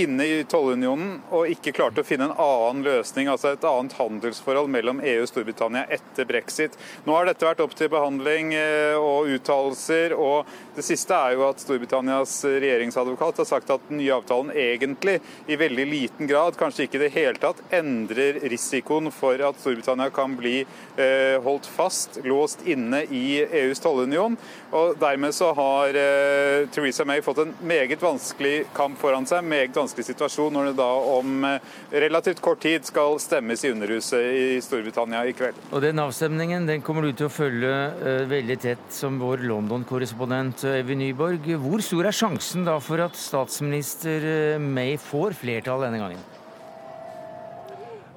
inne 0.00 0.26
i 0.26 0.44
tollunionen 0.50 1.20
og 1.34 1.50
ikke 1.52 1.72
klarte 1.76 2.02
å 2.02 2.06
finne 2.06 2.28
en 2.28 2.36
annen 2.40 2.82
løsning, 2.84 3.28
altså 3.30 3.52
et 3.54 3.66
annet 3.68 3.94
handelsforhold 3.98 4.70
mellom 4.72 5.00
EU 5.04 5.22
og 5.22 5.30
Storbritannia 5.30 5.84
etter 5.92 6.26
brexit. 6.28 6.74
Nå 7.06 7.14
har 7.16 7.28
dette 7.28 7.46
vært 7.46 7.62
opp 7.64 7.76
til 7.78 7.90
behandling 7.92 8.54
eh, 8.58 8.96
og 8.98 9.30
uttalelser, 9.36 10.16
og 10.18 10.50
det 10.74 10.84
siste 10.86 11.14
er 11.14 11.36
jo 11.36 11.46
at 11.46 11.62
Storbritannias 11.62 12.34
regjeringsadvokat 12.44 13.42
har 13.42 13.48
sagt 13.48 13.70
at 13.70 13.84
den 13.88 14.00
nye 14.02 14.16
avtalen 14.16 14.50
egentlig 14.50 15.20
i 15.46 15.58
veldig 15.60 15.86
liten 15.90 16.30
grad, 16.30 16.58
kanskje 16.58 16.88
ikke 16.88 16.98
i 16.98 17.04
det 17.04 17.12
hele 17.14 17.40
tatt, 17.42 17.62
endrer 17.74 18.42
risikoen 18.50 19.12
for 19.14 19.38
at 19.46 19.62
Storbritannia 19.62 20.10
kan 20.14 20.34
bli 20.38 20.56
eh, 20.64 21.38
holdt 21.44 21.70
fast, 21.70 22.18
låst 22.26 22.66
inne 22.66 23.04
i 23.14 23.24
EUs 23.44 23.82
tollunion. 23.84 24.36
Og 24.74 24.98
dermed 24.98 25.34
så 25.36 25.52
har 25.54 25.94
eh, 25.94 26.66
Theresa 26.74 27.06
May 27.06 27.22
fått 27.22 27.44
en 27.44 27.54
meget 27.62 28.02
vanskelig 28.02 28.64
kamp 28.74 28.98
foran 28.98 29.26
seg. 29.28 29.44
meget 29.44 29.70
vanskelig 29.70 29.83
vanskelig 29.84 30.08
situasjon 30.10 30.54
når 30.56 30.70
det 30.70 30.76
da 30.80 30.90
om 31.14 31.46
eh, 31.48 31.72
relativt 32.04 32.42
kort 32.44 32.62
tid 32.64 32.86
skal 32.88 33.18
stemmes 33.22 33.64
i 33.64 33.72
Underhuset 33.74 34.24
i 34.24 34.60
Storbritannia 34.64 35.24
i 35.28 35.34
kveld. 35.36 35.60
Og 35.70 35.84
Den 35.84 36.02
avstemningen 36.02 36.68
den 36.68 36.84
kommer 36.84 37.06
du 37.06 37.12
til 37.12 37.28
å 37.28 37.32
følge 37.32 37.72
uh, 37.72 38.24
veldig 38.30 38.58
tett 38.62 38.84
som 38.94 39.18
vår 39.22 39.44
London-korrespondent 39.46 40.66
Evy 40.74 40.98
Nyborg. 40.98 41.48
Hvor 41.62 41.84
stor 41.84 42.10
er 42.10 42.16
sjansen 42.16 42.66
da 42.66 42.78
for 42.82 43.04
at 43.04 43.18
statsminister 43.18 44.58
May 44.62 44.96
får 45.00 45.36
flertall 45.38 45.86
denne 45.86 46.02
gangen? 46.02 46.33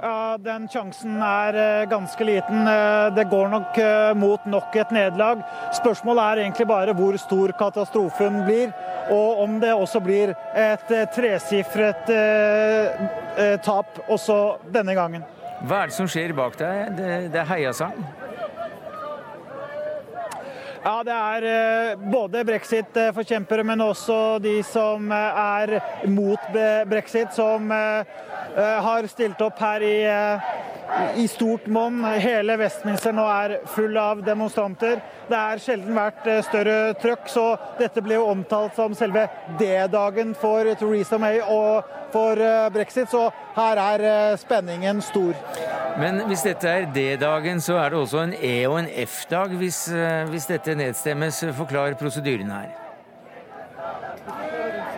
Ja, 0.02 0.38
Den 0.38 0.68
sjansen 0.70 1.16
er 1.26 1.56
eh, 1.58 1.88
ganske 1.90 2.26
liten. 2.26 2.68
Eh, 2.70 3.14
det 3.16 3.24
går 3.32 3.48
nok 3.50 3.78
eh, 3.82 4.12
mot 4.14 4.44
nok 4.46 4.76
et 4.78 4.92
nederlag. 4.94 5.42
Spørsmålet 5.74 6.24
er 6.24 6.42
egentlig 6.44 6.68
bare 6.70 6.94
hvor 6.98 7.18
stor 7.18 7.54
katastrofen 7.58 8.44
blir, 8.46 8.70
og 9.10 9.42
om 9.42 9.58
det 9.64 9.74
også 9.74 10.02
blir 10.04 10.36
et 10.54 10.94
tresifret 11.16 12.12
tap 13.66 14.00
også 14.10 14.38
denne 14.74 14.94
gangen. 14.98 15.26
Hva 15.66 15.82
er 15.82 15.90
det 15.90 15.98
som 15.98 16.10
skjer 16.12 16.36
bak 16.38 16.58
deg? 16.60 16.94
Det, 16.98 17.12
det 17.34 17.42
er 17.42 17.50
heiasang? 17.50 17.98
Ja, 20.84 21.02
det 21.04 21.16
er 21.16 21.98
både 22.12 22.44
brexit-forkjempere, 22.48 23.66
men 23.66 23.82
også 23.84 24.38
de 24.44 24.60
som 24.64 25.10
er 25.12 25.80
mot 26.06 26.54
brexit, 26.88 27.34
som 27.36 27.72
har 28.58 29.08
stilt 29.12 29.42
opp 29.46 29.60
her 29.62 29.84
i 29.86 29.96
i 31.16 31.28
stort 31.28 31.68
monn. 31.68 32.04
Hele 32.20 32.58
Westminster 32.58 33.14
nå 33.16 33.26
er 33.30 33.58
full 33.70 33.98
av 34.00 34.22
demonstranter. 34.26 35.02
Det 35.28 35.38
er 35.38 35.62
sjelden 35.62 35.98
vært 35.98 36.28
eh, 36.30 36.44
større 36.46 36.78
trøkk, 37.02 37.28
så 37.32 37.46
dette 37.80 38.04
ble 38.04 38.18
jo 38.18 38.30
omtalt 38.32 38.78
som 38.78 38.96
selve 38.98 39.28
D-dagen 39.60 40.34
for 40.38 40.70
Theresa 40.80 41.20
May 41.22 41.42
og 41.44 41.88
for 42.14 42.40
eh, 42.40 42.70
brexit, 42.74 43.12
så 43.12 43.28
her 43.58 43.84
er 43.84 44.08
eh, 44.08 44.40
spenningen 44.40 45.04
stor. 45.04 45.36
Men 46.00 46.24
hvis 46.30 46.46
dette 46.46 46.70
er 46.70 46.90
D-dagen, 46.94 47.62
så 47.64 47.80
er 47.82 47.92
det 47.92 48.02
også 48.04 48.24
en 48.24 48.36
E- 48.38 48.68
og 48.70 48.80
en 48.84 48.92
F-dag 49.08 49.56
hvis, 49.60 49.88
hvis 50.30 50.46
dette 50.50 50.78
nedstemmes. 50.78 51.44
Forklar 51.58 51.98
prosedyren 52.00 52.54
her. 52.54 52.87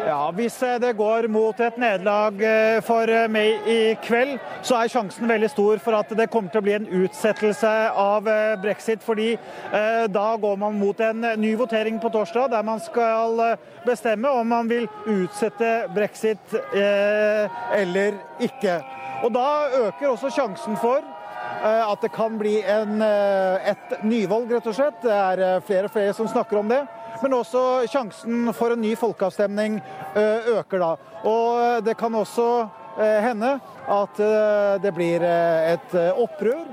Ja, 0.09 0.31
Hvis 0.31 0.63
eh, 0.63 0.79
det 0.81 0.95
går 0.97 1.27
mot 1.29 1.59
et 1.61 1.75
nederlag 1.77 2.39
eh, 2.41 2.79
for 2.81 3.05
eh, 3.13 3.27
meg 3.29 3.67
i 3.69 3.93
kveld, 4.01 4.39
så 4.65 4.79
er 4.79 4.89
sjansen 4.89 5.29
veldig 5.29 5.49
stor 5.51 5.81
for 5.83 5.97
at 5.99 6.09
det 6.17 6.31
kommer 6.33 6.49
til 6.49 6.63
å 6.63 6.65
bli 6.65 6.73
en 6.79 6.87
utsettelse 7.03 7.73
av 7.93 8.25
brexit. 8.63 9.03
fordi 9.05 9.35
da 10.09 10.25
går 10.41 10.55
man 10.57 10.79
mot 10.79 10.99
en 10.99 11.21
ny 11.37 11.53
votering 11.55 11.99
på 12.01 12.09
torsdag, 12.09 12.49
der 12.49 12.65
man 12.65 12.79
skal 12.81 13.37
bestemme 13.85 14.29
om 14.29 14.47
man 14.49 14.69
vil 14.69 14.87
utsette 15.05 15.87
brexit 15.93 16.55
eller 16.73 18.17
ikke. 18.39 18.79
Og 19.23 19.33
Da 19.33 19.47
øker 19.85 20.09
også 20.09 20.29
sjansen 20.29 20.77
for 20.77 21.05
at 21.61 22.01
det 22.01 22.11
kan 22.11 22.37
bli 22.39 22.61
en, 22.61 23.01
et 23.01 23.99
nyvalg, 24.03 24.51
rett 24.51 24.67
og 24.67 24.75
slett. 24.75 25.01
Det 25.03 25.13
er 25.13 25.59
flere 25.65 25.89
og 25.89 25.93
flere 25.93 26.13
som 26.13 26.27
snakker 26.27 26.57
om 26.57 26.69
det. 26.69 26.83
Men 27.19 27.35
også 27.35 27.61
sjansen 27.91 28.51
for 28.55 28.73
en 28.73 28.83
ny 28.83 28.93
folkeavstemning 28.99 29.79
eh, 30.15 30.51
øker 30.55 30.79
da. 30.79 30.91
Og 31.27 31.83
det 31.83 31.97
kan 31.99 32.15
også 32.15 32.49
eh, 32.95 33.19
hende 33.25 33.57
at 33.91 34.21
eh, 34.23 34.75
det 34.83 34.93
blir 34.95 35.25
et 35.25 35.95
opprør. 36.15 36.63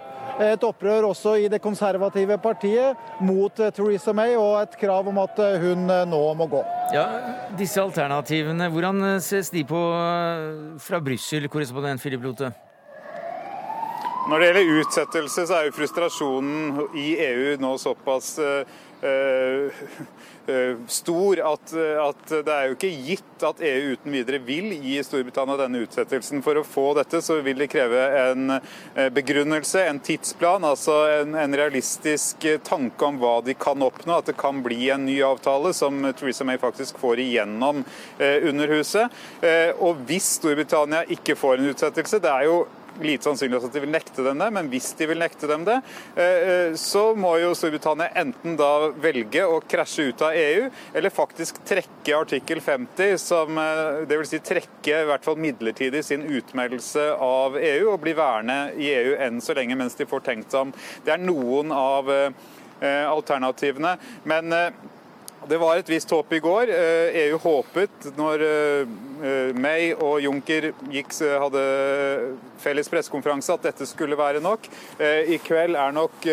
Et 0.43 0.65
opprør 0.69 1.07
også 1.09 1.33
i 1.41 1.47
det 1.49 1.63
konservative 1.65 2.37
partiet 2.39 2.99
mot 3.25 3.57
Theresa 3.57 4.13
May, 4.13 4.35
og 4.37 4.59
et 4.61 4.75
krav 4.77 5.09
om 5.09 5.17
at 5.23 5.39
hun 5.63 5.87
nå 5.87 6.21
må 6.37 6.47
gå. 6.53 6.61
Ja, 6.93 7.07
Disse 7.57 7.81
alternativene, 7.81 8.69
hvordan 8.69 9.17
ses 9.25 9.49
de 9.55 9.65
på 9.65 9.81
fra 10.83 11.01
Brussel, 11.01 11.49
korrespondent 11.49 12.05
Philip 12.05 12.21
Lote? 12.27 12.53
Når 14.27 14.43
det 14.43 14.51
gjelder 14.51 14.83
utsettelse, 14.83 15.47
så 15.49 15.57
er 15.57 15.71
jo 15.71 15.77
frustrasjonen 15.79 16.85
i 16.99 17.15
EU 17.31 17.57
nå 17.63 17.73
såpass 17.81 18.35
uh, 18.43 18.61
Eh, 18.67 18.86
stor 20.87 21.41
at, 21.53 21.73
at, 21.75 22.29
det 22.47 22.53
er 22.53 22.69
jo 22.69 22.77
ikke 22.77 22.91
gitt 23.09 23.45
at 23.45 23.61
EU 23.67 23.97
uten 23.97 24.15
videre 24.15 24.39
vil 24.47 24.71
gi 24.79 24.95
Storbritannia 25.05 25.59
denne 25.59 25.83
utsettelsen. 25.85 26.43
For 26.47 26.61
å 26.61 26.65
få 26.67 26.87
dette 26.99 27.21
så 27.25 27.41
vil 27.45 27.59
det 27.61 27.69
kreve 27.73 28.05
en 28.21 28.55
eh, 28.55 29.09
begrunnelse, 29.15 29.83
en 29.91 30.01
tidsplan, 30.01 30.65
altså 30.65 31.01
en, 31.19 31.35
en 31.39 31.59
realistisk 31.59 32.47
tanke 32.67 33.09
om 33.09 33.19
hva 33.21 33.41
de 33.47 33.57
kan 33.59 33.83
oppnå. 33.83 34.21
At 34.21 34.31
det 34.31 34.39
kan 34.41 34.63
bli 34.65 34.89
en 34.95 35.07
ny 35.09 35.19
avtale 35.27 35.75
som 35.77 36.01
Theresa 36.13 36.47
May 36.47 36.61
faktisk 36.63 37.03
får 37.03 37.25
igjennom 37.27 37.85
eh, 38.19 38.47
Underhuset. 38.47 39.13
Og 39.83 40.03
hvis 40.07 40.37
Storbritannia 40.39 41.05
ikke 41.13 41.37
får 41.39 41.59
en 41.59 41.71
utsettelse, 41.73 42.23
det 42.23 42.33
er 42.33 42.47
jo 42.49 42.61
lite 43.01 43.27
sannsynlig 43.27 43.61
at 43.61 43.75
de 43.75 43.83
vil 43.83 43.93
nekte 43.93 44.25
dem 44.25 44.41
det, 44.41 44.49
men 44.55 44.71
hvis 44.73 44.93
de 44.99 45.09
vil 45.11 45.21
nekte 45.21 45.49
dem 45.51 45.65
det, 45.67 45.77
eh, 46.17 46.49
eh, 46.51 46.75
så 46.81 47.09
må 47.19 47.37
jo 47.41 47.53
Storbritannia 47.57 48.11
enten 48.19 48.57
da 48.59 48.91
velge 49.03 49.45
å 49.45 49.61
krasje 49.61 50.09
ut 50.11 50.25
av 50.27 50.37
EU, 50.37 50.71
eller 50.95 51.15
faktisk 51.15 51.61
trekke 51.69 52.17
artikkel 52.17 52.63
50, 52.65 53.17
som 53.21 53.61
eh, 53.63 54.03
dvs. 54.09 54.35
Si 54.37 54.43
trekke 54.43 55.03
i 55.03 55.07
hvert 55.09 55.25
fall 55.27 55.39
midlertidig 55.41 56.03
sin 56.05 56.25
utmeldelse 56.27 57.09
av 57.23 57.59
EU, 57.61 57.93
og 57.93 58.03
bli 58.03 58.17
værende 58.17 58.59
i 58.81 58.91
EU 58.97 59.17
enn 59.27 59.41
så 59.45 59.57
lenge 59.57 59.79
mens 59.79 59.99
de 59.99 60.09
får 60.09 60.25
tenkt 60.27 60.53
seg 60.53 60.67
om. 60.67 60.77
Det 61.07 61.15
er 61.15 61.23
noen 61.23 61.73
av 61.75 62.11
alternativene. 62.77 63.95
men 64.29 64.53
det 65.49 65.59
var 65.61 65.81
et 65.81 65.91
visst 65.91 66.11
håp 66.11 66.33
i 66.33 66.41
går. 66.43 66.71
EU 66.71 67.37
e 67.37 67.43
håpet, 67.43 68.09
når 68.19 68.45
May 69.57 69.93
og 69.95 70.19
Juncker 70.25 70.73
gikk, 70.93 71.13
hadde 71.43 71.63
felles 72.63 72.91
pressekonferanse, 72.93 73.55
at 73.55 73.71
dette 73.71 73.87
skulle 73.89 74.19
være 74.19 74.43
nok. 74.45 74.67
I 75.01 75.39
kveld 75.45 75.79
er 75.79 75.95
nok 75.97 76.29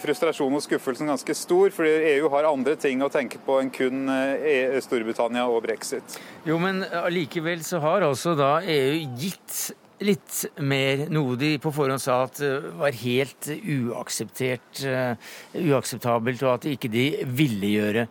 frustrasjonen 0.00 0.60
og 0.60 0.62
skuffelsen 0.62 1.10
ganske 1.10 1.34
stor, 1.34 1.72
fordi 1.74 2.14
EU 2.14 2.30
har 2.30 2.46
andre 2.50 2.76
ting 2.78 3.02
å 3.02 3.10
tenke 3.10 3.40
på 3.42 3.58
enn 3.60 3.72
kun 3.74 4.06
e, 4.10 4.78
Storbritannia 4.84 5.46
og 5.50 5.64
brexit. 5.66 6.20
Jo, 6.46 6.58
men 6.62 6.84
allikevel 6.84 7.64
så 7.66 7.82
har 7.82 8.06
altså 8.06 8.36
da 8.38 8.58
EU 8.62 9.00
gitt 9.18 9.72
litt 10.04 10.44
mer, 10.64 11.06
noe 11.12 11.36
de 11.40 11.54
på 11.62 11.72
forhånd 11.74 12.02
sa 12.02 12.22
at 12.26 12.40
eh, 12.44 12.68
var 12.80 12.96
helt 13.02 13.48
uakseptert, 13.50 14.82
uh, 14.88 15.32
uakseptabelt, 15.54 16.44
og 16.46 16.54
at 16.54 16.68
ikke 16.70 16.90
de 16.92 17.06
ville 17.26 17.74
gjøre. 17.74 18.06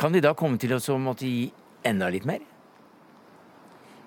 Kan 0.00 0.14
de 0.14 0.22
da 0.24 0.30
komme 0.32 0.56
til 0.56 0.72
å 0.72 0.94
måtte 0.96 1.28
gi 1.28 1.50
enda 1.84 2.08
litt 2.08 2.24
mer? 2.24 2.40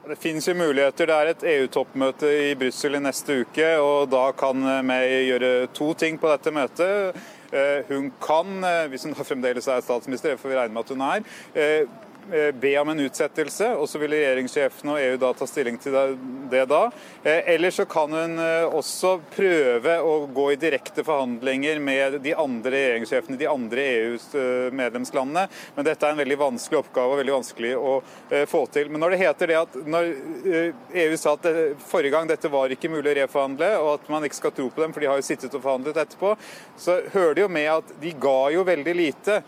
Det 0.10 0.16
finnes 0.18 0.48
jo 0.50 0.56
muligheter. 0.58 1.06
Det 1.06 1.18
er 1.18 1.30
et 1.30 1.44
EU-toppmøte 1.52 2.32
i 2.50 2.56
Brussel 2.58 2.98
i 2.98 3.02
neste 3.04 3.44
uke, 3.44 3.68
og 3.78 4.08
da 4.10 4.24
kan 4.34 4.66
May 4.82 5.28
gjøre 5.28 5.68
to 5.78 5.92
ting 5.94 6.18
på 6.18 6.32
dette 6.32 6.54
møtet. 6.56 7.20
Hun 7.92 8.10
kan, 8.22 8.66
hvis 8.90 9.06
hun 9.06 9.14
da 9.14 9.28
fremdeles 9.28 9.70
er 9.70 9.86
statsminister, 9.86 10.34
det 10.34 10.42
får 10.42 10.56
vi 10.56 10.58
regne 10.58 10.74
med 10.74 10.88
at 10.88 10.96
hun 10.96 11.06
er, 11.06 11.30
Eh, 11.54 11.86
be 12.62 12.74
om 12.80 12.90
en 12.90 13.00
utsettelse, 13.00 13.72
og 13.76 13.90
så 13.90 14.00
vil 14.02 14.14
regjeringssjefen 14.16 14.94
og 14.94 15.00
EU 15.02 15.18
da 15.22 15.32
ta 15.38 15.48
stilling 15.50 15.78
til 15.82 15.96
det 16.50 16.66
da. 16.70 16.82
Eh, 17.24 17.54
eller 17.54 17.72
så 17.72 17.86
kan 17.86 18.12
hun 18.14 18.40
eh, 18.40 18.66
også 18.66 19.16
prøve 19.34 19.96
å 20.02 20.14
gå 20.34 20.46
i 20.54 20.60
direkte 20.60 21.04
forhandlinger 21.06 21.80
med 21.84 22.20
de 22.24 22.34
andre 22.38 22.74
regjeringssjefene 22.76 23.38
i 23.38 23.42
de 23.44 23.50
andre 23.50 23.86
EUs 23.90 24.28
medlemslandene, 24.76 25.48
men 25.76 25.88
dette 25.88 26.06
er 26.06 26.14
en 26.14 26.20
veldig 26.22 26.38
vanskelig 26.40 26.80
oppgave 26.82 27.14
og 27.14 27.22
veldig 27.22 27.36
vanskelig 27.36 27.72
å 27.78 27.94
få 28.50 28.62
til. 28.74 28.90
Men 28.92 29.04
når 29.04 29.14
det 29.14 29.22
heter 29.22 29.52
det 29.52 29.58
at 29.60 29.78
når 29.90 30.10
EU 31.04 31.18
sa 31.20 31.34
at 31.36 31.46
det, 31.46 31.66
forrige 31.90 32.14
gang 32.14 32.30
dette 32.30 32.52
var 32.52 32.72
ikke 32.74 32.92
mulig 32.92 33.14
å 33.14 33.18
reforhandle, 33.22 33.70
og 33.82 33.92
at 33.96 34.12
man 34.12 34.26
ikke 34.28 34.40
skal 34.40 34.54
tro 34.56 34.68
på 34.70 34.84
dem, 34.84 34.94
for 34.94 35.04
de 35.04 35.10
har 35.10 35.20
jo 35.20 35.26
sittet 35.26 35.56
og 35.56 35.64
forhandlet 35.64 36.00
etterpå, 36.04 36.34
så 36.80 37.00
hører 37.14 37.38
det 37.38 37.46
jo 37.46 37.52
med 37.52 37.70
at 37.74 37.94
de 38.02 38.14
ga 38.22 38.38
jo 38.54 38.66
veldig 38.68 38.96
lite. 38.98 39.40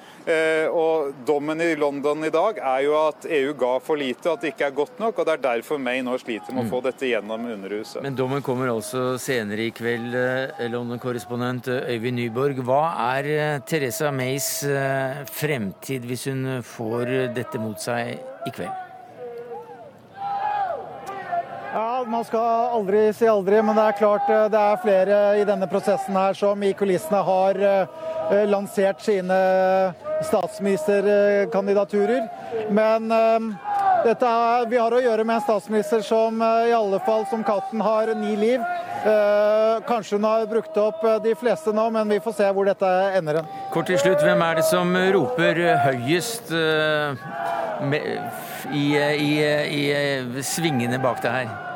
Og 0.72 1.12
dommen 1.28 1.62
i 1.64 1.74
London 1.80 2.28
i 2.28 2.34
dag 2.34 2.60
er 2.60 2.71
er 2.72 2.86
jo 2.86 2.96
at 3.00 3.26
EU 3.38 3.54
ga 3.58 3.72
for 3.84 4.00
lite, 4.00 4.32
at 4.32 4.44
det 4.44 4.54
ikke 4.54 4.68
er 4.70 4.76
godt 4.76 5.00
nok. 5.02 5.20
og 5.20 5.28
Det 5.28 5.34
er 5.34 5.44
derfor 5.46 5.82
May 5.82 6.04
nå 6.06 6.18
sliter 6.22 6.56
med 6.56 6.66
å 6.66 6.72
få 6.72 6.82
mm. 6.82 6.86
dette 6.90 7.10
gjennom 7.12 7.48
Underhuset. 7.56 8.02
Men 8.06 8.18
dommen 8.18 8.44
kommer 8.46 8.72
altså 8.74 9.18
senere 9.22 9.68
i 9.68 9.74
kveld, 9.76 10.16
eh, 10.18 10.68
London-korrespondent 10.72 11.72
eh, 11.72 11.96
Øyvind 11.96 12.20
Nyborg. 12.22 12.62
Hva 12.68 12.84
er 13.16 13.32
eh, 13.36 13.58
Teresa 13.68 14.12
Mays 14.16 14.52
fremtid 15.32 16.06
hvis 16.08 16.28
hun 16.30 16.62
får 16.66 17.34
dette 17.36 17.60
mot 17.62 17.80
seg 17.82 18.16
i 18.48 18.54
kveld? 18.54 18.88
Ja, 21.72 21.91
Man 22.08 22.26
skal 22.26 22.70
aldri 22.78 23.14
si 23.14 23.28
aldri, 23.30 23.62
men 23.62 23.76
det 23.78 23.84
er 23.84 23.92
klart 24.00 24.28
det 24.28 24.62
er 24.62 24.82
flere 24.82 25.40
i 25.42 25.46
denne 25.48 25.68
prosessen 25.70 26.16
her 26.18 26.34
som 26.38 26.64
i 26.64 26.74
kulissene 26.78 27.22
har 27.28 27.54
lansert 28.50 29.02
sine 29.04 29.40
statsministerkandidaturer. 30.26 32.22
Men 32.74 33.12
dette 34.02 34.26
er, 34.26 34.66
vi 34.70 34.80
har 34.82 34.94
å 34.94 35.02
gjøre 35.02 35.24
med 35.28 35.38
en 35.38 35.44
statsminister 35.44 36.02
som 36.06 36.42
eh, 36.42 36.72
i 36.72 36.74
alle 36.74 36.98
fall 37.06 37.26
som 37.30 37.44
katten 37.46 37.82
har 37.86 38.10
ni 38.18 38.34
liv. 38.40 38.64
Eh, 39.02 39.82
kanskje 39.88 40.18
hun 40.18 40.26
har 40.26 40.48
brukt 40.50 40.78
opp 40.82 41.04
eh, 41.06 41.20
de 41.22 41.36
fleste 41.38 41.74
nå, 41.76 41.88
men 41.94 42.10
vi 42.10 42.22
får 42.24 42.38
se 42.40 42.50
hvor 42.56 42.70
dette 42.70 42.92
ender. 43.20 43.44
Kort 43.74 43.92
til 43.92 44.00
slutt, 44.02 44.24
hvem 44.26 44.42
er 44.46 44.58
det 44.58 44.66
som 44.70 44.96
roper 45.18 45.62
høyest 45.86 46.54
i, 48.74 48.86
i, 48.98 49.34
i 49.82 50.46
svingene 50.46 51.02
bak 51.02 51.22
det 51.22 51.36
her? 51.36 51.71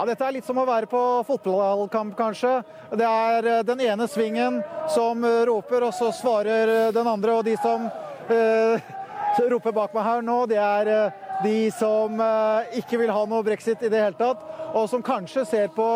Ja, 0.00 0.06
Dette 0.08 0.24
er 0.24 0.32
litt 0.32 0.46
som 0.48 0.56
å 0.56 0.62
være 0.64 0.88
på 0.88 0.98
fotballkamp, 1.28 2.14
kanskje. 2.16 2.62
Det 2.96 3.04
er 3.04 3.48
den 3.68 3.82
ene 3.84 4.06
svingen 4.08 4.62
som 4.88 5.26
roper, 5.44 5.84
og 5.84 5.92
så 5.92 6.08
svarer 6.16 6.88
den 6.96 7.10
andre. 7.10 7.34
Og 7.36 7.44
de 7.44 7.52
som 7.60 7.84
eh, 8.32 8.88
roper 9.52 9.76
bak 9.76 9.92
meg 9.92 10.06
her 10.06 10.24
nå, 10.24 10.38
det 10.48 10.56
er 10.56 10.88
eh, 10.94 11.20
de 11.44 11.54
som 11.76 12.16
eh, 12.16 12.80
ikke 12.80 13.02
vil 13.02 13.12
ha 13.12 13.26
noe 13.28 13.44
brexit 13.44 13.84
i 13.84 13.92
det 13.92 14.00
hele 14.00 14.16
tatt, 14.16 14.40
og 14.72 14.88
som 14.88 15.04
kanskje 15.04 15.44
ser 15.52 15.68
på 15.76 15.90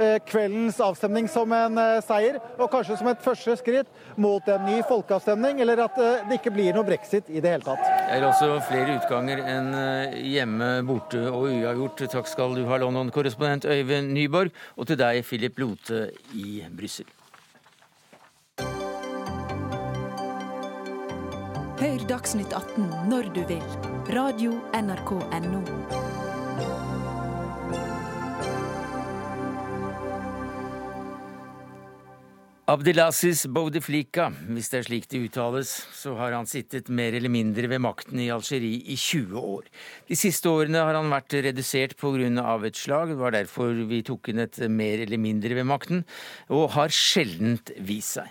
eh, 0.00 0.16
kveldens 0.24 0.80
avstemning 0.80 1.28
som 1.28 1.52
en 1.52 1.84
seier, 2.06 2.40
og 2.56 2.70
kanskje 2.72 2.96
som 2.96 3.12
et 3.12 3.20
første 3.28 3.60
skritt 3.60 4.16
mot 4.16 4.48
en 4.48 4.64
ny 4.72 4.80
folkeavstemning, 4.88 5.60
eller 5.60 5.84
at 5.84 6.00
det 6.00 6.40
ikke 6.40 6.56
blir 6.56 6.72
noe 6.72 6.88
brexit 6.88 7.28
i 7.28 7.44
det 7.44 7.58
hele 7.58 7.74
tatt. 7.74 7.99
Det 8.10 8.16
er 8.18 8.24
også 8.26 8.56
flere 8.66 8.96
utganger 8.98 9.38
enn 9.46 9.68
eh, 9.78 10.16
hjemme, 10.32 10.80
borte 10.82 11.20
og 11.30 11.44
uavgjort. 11.46 12.02
Takk 12.10 12.26
skal 12.26 12.56
du 12.58 12.64
ha, 12.66 12.80
London-korrespondent 12.82 13.68
Øyvind 13.70 14.10
Nyborg, 14.16 14.50
og 14.74 14.90
til 14.90 14.98
deg, 14.98 15.22
Philip 15.22 15.62
Lote 15.62 16.08
i 16.34 16.58
Brussel. 16.74 17.06
Hør 21.78 22.06
Dagsnytt 22.10 22.50
18 22.50 22.90
når 23.14 23.30
du 23.38 23.44
vil. 23.46 23.62
Radio 24.10 24.58
NRK 24.74 25.14
Radio.nrk.no. 25.22 26.09
Abdelaziz 32.70 33.48
Boudeflika, 33.50 34.28
hvis 34.54 34.68
det 34.70 34.76
er 34.78 34.84
slik 34.86 35.06
det 35.10 35.18
uttales, 35.24 35.72
så 35.96 36.12
har 36.14 36.36
han 36.36 36.46
sittet 36.46 36.86
mer 36.86 37.16
eller 37.18 37.32
mindre 37.32 37.66
ved 37.66 37.80
makten 37.82 38.20
i 38.22 38.28
Algerie 38.30 38.84
i 38.86 38.94
20 38.94 39.40
år. 39.40 39.64
De 40.06 40.14
siste 40.14 40.46
årene 40.46 40.84
har 40.86 40.94
han 40.94 41.10
vært 41.10 41.34
redusert 41.48 41.96
pga. 41.98 42.28
et 42.68 42.76
slag, 42.76 43.08
det 43.08 43.18
var 43.18 43.34
derfor 43.34 43.74
vi 43.90 44.02
tok 44.06 44.28
inn 44.28 44.38
et 44.38 44.60
mer 44.70 45.02
eller 45.02 45.18
mindre 45.18 45.56
ved 45.56 45.66
makten, 45.66 46.04
og 46.48 46.70
har 46.76 46.94
sjeldent 46.94 47.72
vist 47.80 48.20
seg. 48.20 48.30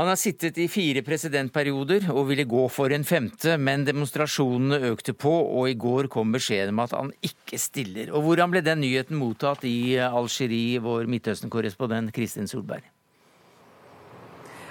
Han 0.00 0.08
har 0.08 0.16
sittet 0.16 0.56
i 0.56 0.66
fire 0.66 1.02
presidentperioder 1.04 2.08
og 2.08 2.30
ville 2.32 2.48
gå 2.48 2.64
for 2.72 2.88
en 2.88 3.04
femte, 3.04 3.58
men 3.58 3.84
demonstrasjonene 3.84 4.80
økte 4.94 5.12
på, 5.12 5.34
og 5.60 5.68
i 5.68 5.76
går 5.76 6.08
kom 6.08 6.32
beskjeden 6.32 6.72
om 6.72 6.80
at 6.86 6.96
han 6.96 7.12
ikke 7.20 7.60
stiller. 7.60 8.16
Og 8.16 8.24
hvordan 8.24 8.50
ble 8.50 8.64
den 8.64 8.80
nyheten 8.80 9.20
mottatt 9.20 9.68
i 9.68 10.00
Algerie, 10.00 10.80
vår 10.80 11.04
Midtøsten-korrespondent 11.04 12.16
Kristin 12.16 12.48
Solberg? 12.48 12.93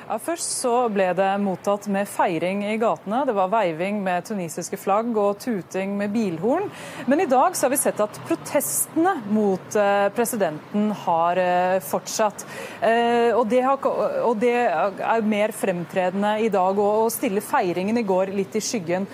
Ja, 0.04 0.18
først 0.20 0.58
så 0.60 0.72
ble 0.92 1.06
det 1.16 1.30
mottatt 1.40 1.86
med 1.88 2.10
feiring 2.12 2.66
i 2.68 2.74
gatene. 2.76 3.22
Det 3.24 3.36
var 3.38 3.52
veiving 3.54 4.02
med 4.04 4.26
tunisiske 4.28 4.76
flagg 4.76 5.16
og 5.16 5.38
tuting 5.40 5.94
med 5.96 6.12
bilhorn. 6.12 6.66
Men 7.08 7.24
i 7.24 7.28
dag 7.32 7.56
så 7.56 7.66
har 7.66 7.72
vi 7.72 7.80
sett 7.80 8.02
at 8.04 8.20
protestene 8.28 9.14
mot 9.32 9.78
eh, 9.80 10.10
presidenten 10.12 10.90
har 11.06 11.40
eh, 11.40 11.78
fortsatt. 11.88 12.44
Eh, 12.84 13.30
og 13.32 13.48
det, 13.48 13.62
har, 13.64 13.88
og 14.28 14.42
det 14.42 14.52
er 14.68 15.24
mer 15.24 15.56
fremtredende 15.56 16.34
i 16.44 16.52
dag, 16.52 16.84
og 16.84 17.08
stille 17.14 17.40
feiringen 17.40 18.02
i 18.02 18.04
går 18.04 18.34
litt 18.36 18.60
i 18.60 18.64
skyggen. 18.64 19.08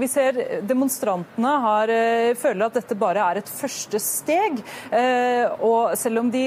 Vi 0.00 0.06
ser 0.08 0.36
demonstrantene 0.64 1.50
har, 1.64 1.90
føler 2.40 2.66
at 2.66 2.76
dette 2.78 2.96
bare 2.98 3.24
er 3.32 3.40
et 3.40 3.50
første 3.52 4.00
steg. 4.00 4.62
Og 5.60 5.92
selv 6.00 6.22
om 6.22 6.30
de 6.32 6.44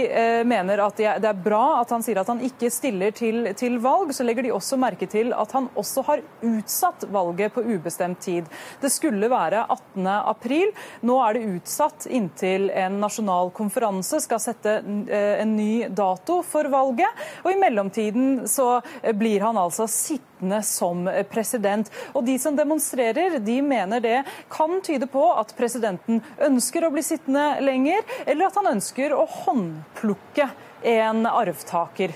mener 0.50 0.82
at 0.82 0.98
det 0.98 1.30
er 1.30 1.44
bra 1.46 1.80
at 1.84 1.94
han 1.94 2.02
sier 2.06 2.22
at 2.22 2.32
han 2.32 2.42
ikke 2.46 2.72
stiller 2.74 3.14
til 3.14 3.23
til, 3.24 3.48
til, 3.58 3.78
valg, 3.84 4.12
så 4.16 4.26
legger 4.26 4.46
de 4.46 4.54
også 4.54 4.78
merke 4.82 5.08
til 5.10 5.32
at 5.36 5.54
han 5.56 5.70
også 5.80 6.04
har 6.10 6.24
utsatt 6.44 7.06
valget 7.14 7.54
på 7.56 7.64
ubestemt 7.64 8.20
tid. 8.24 8.50
Det 8.82 8.92
skulle 8.92 9.30
være 9.32 9.64
18. 9.64 10.08
april. 10.08 10.74
Nå 11.08 11.18
er 11.24 11.38
det 11.38 11.46
utsatt 11.56 12.08
inntil 12.12 12.70
en 12.70 13.00
nasjonal 13.04 13.54
konferanse 13.56 14.20
skal 14.24 14.42
sette 14.44 14.76
eh, 14.82 15.42
en 15.44 15.56
ny 15.56 15.88
dato 15.90 16.42
for 16.48 16.68
valget. 16.74 17.24
Og 17.44 17.54
i 17.54 17.60
mellomtiden 17.62 18.44
så 18.50 18.82
blir 19.16 19.46
han 19.46 19.60
altså 19.60 19.88
sittende 19.92 20.60
som 20.68 21.08
president. 21.32 21.92
Og 22.14 22.26
de 22.28 22.36
som 22.42 22.58
demonstrerer, 22.58 23.40
de 23.44 23.58
mener 23.64 24.04
det 24.04 24.18
kan 24.52 24.82
tyde 24.84 25.08
på 25.12 25.24
at 25.38 25.56
presidenten 25.58 26.22
ønsker 26.44 26.84
å 26.84 26.92
bli 26.94 27.06
sittende 27.06 27.62
lenger, 27.64 28.04
eller 28.26 28.50
at 28.50 28.60
han 28.60 28.74
ønsker 28.76 29.16
å 29.16 29.24
håndplukke 29.46 30.52
en 30.84 31.26
arvtaker. 31.30 32.12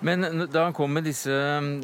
Men 0.00 0.46
da 0.48 0.64
han 0.64 0.72
kom 0.72 0.94
med 0.96 1.04
disse, 1.04 1.34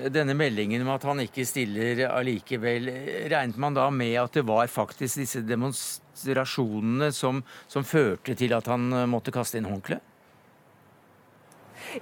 denne 0.09 0.35
meldingen 0.39 0.87
om 0.87 0.95
at 0.95 1.05
han 1.05 1.21
ikke 1.27 1.45
stiller 1.45 2.07
allikevel, 2.09 2.89
regnet 3.29 3.61
man 3.61 3.77
da 3.77 3.91
med 3.93 4.15
at 4.23 4.39
det 4.39 4.47
var 4.49 4.71
faktisk 4.73 5.21
disse 5.21 5.43
demonstrasjonene 5.45 7.11
som, 7.13 7.43
som 7.69 7.85
førte 7.85 8.37
til 8.39 8.57
at 8.57 8.73
han 8.73 8.89
måtte 9.13 9.35
kaste 9.37 9.61
inn 9.61 9.69
håndkleet? 9.69 10.16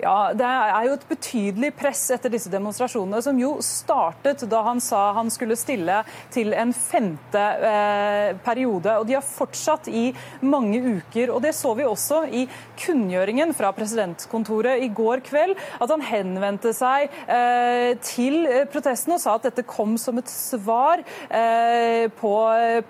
Ja, 0.01 0.33
Det 0.35 0.47
er 0.47 0.87
jo 0.89 0.97
et 0.99 1.09
betydelig 1.09 1.73
press 1.77 2.03
etter 2.15 2.33
disse 2.33 2.51
demonstrasjonene, 2.53 3.23
som 3.23 3.39
jo 3.39 3.57
startet 3.65 4.45
da 4.51 4.63
han 4.67 4.81
sa 4.83 5.13
han 5.17 5.31
skulle 5.33 5.57
stille 5.59 6.01
til 6.35 6.55
en 6.55 6.73
femte 6.75 7.45
eh, 7.71 8.37
periode. 8.45 8.99
og 8.99 9.07
De 9.07 9.17
har 9.19 9.27
fortsatt 9.27 9.89
i 9.89 10.07
mange 10.43 10.81
uker. 10.81 11.31
og 11.31 11.43
Det 11.43 11.55
så 11.55 11.75
vi 11.75 11.85
også 11.89 12.25
i 12.31 12.47
kunngjøringen 12.85 13.55
fra 13.55 13.73
presidentkontoret 13.77 14.83
i 14.83 14.89
går 14.89 15.25
kveld. 15.27 15.57
At 15.81 15.91
han 15.91 16.05
henvendte 16.05 16.75
seg 16.77 17.09
eh, 17.29 17.95
til 18.05 18.45
protesten 18.73 19.17
og 19.17 19.23
sa 19.23 19.37
at 19.39 19.49
dette 19.49 19.67
kom 19.69 19.97
som 20.01 20.19
et 20.21 20.31
svar 20.31 21.03
eh, 21.29 22.11
på, 22.21 22.35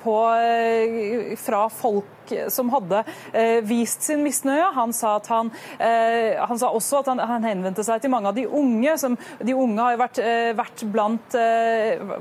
på, 0.02 0.18
eh, 0.40 1.34
fra 1.40 1.66
folk 1.72 2.23
som 2.48 2.70
hadde 2.72 3.02
eh, 3.32 3.60
vist 3.66 4.02
sin 4.02 4.22
misnøye. 4.24 4.70
Han 4.74 4.92
sa, 4.96 5.16
han, 5.28 5.50
eh, 5.78 6.40
han 6.40 6.58
sa 6.60 6.70
også 6.74 7.02
at 7.02 7.10
han, 7.12 7.22
han, 7.22 7.44
henvendte 7.44 7.84
seg 7.86 8.02
til 8.02 8.12
mange 8.12 8.30
av 8.30 8.38
de 8.38 8.46
unge. 8.46 8.96
Som, 9.00 9.16
de 9.40 9.54
unge 9.54 9.82
har 9.82 9.94
jo 9.94 10.00
vært, 10.00 10.20
eh, 10.22 10.50
vært 10.56 10.84
blant 10.94 11.36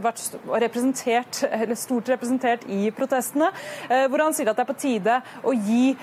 vært 0.04 0.22
representert, 0.64 1.44
eller 1.48 1.78
stort 1.78 2.10
representert 2.10 2.64
i 2.72 2.88
protestene. 2.96 3.50
Hvor 4.10 4.24
han 4.24 4.36
sier 4.36 4.50
at 4.50 4.58
det 4.58 4.64
er 4.64 4.70
på 4.70 4.76
tide 4.80 5.18
å 5.46 5.54
gi 5.54 5.94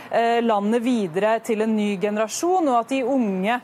landet 0.45 0.83
videre 0.85 1.33
til 1.45 1.65
en 1.65 1.73
ny 1.77 1.89
generasjon, 2.01 2.69
og 2.71 2.79
at 2.79 2.93
de 2.93 3.01
unge 3.07 3.57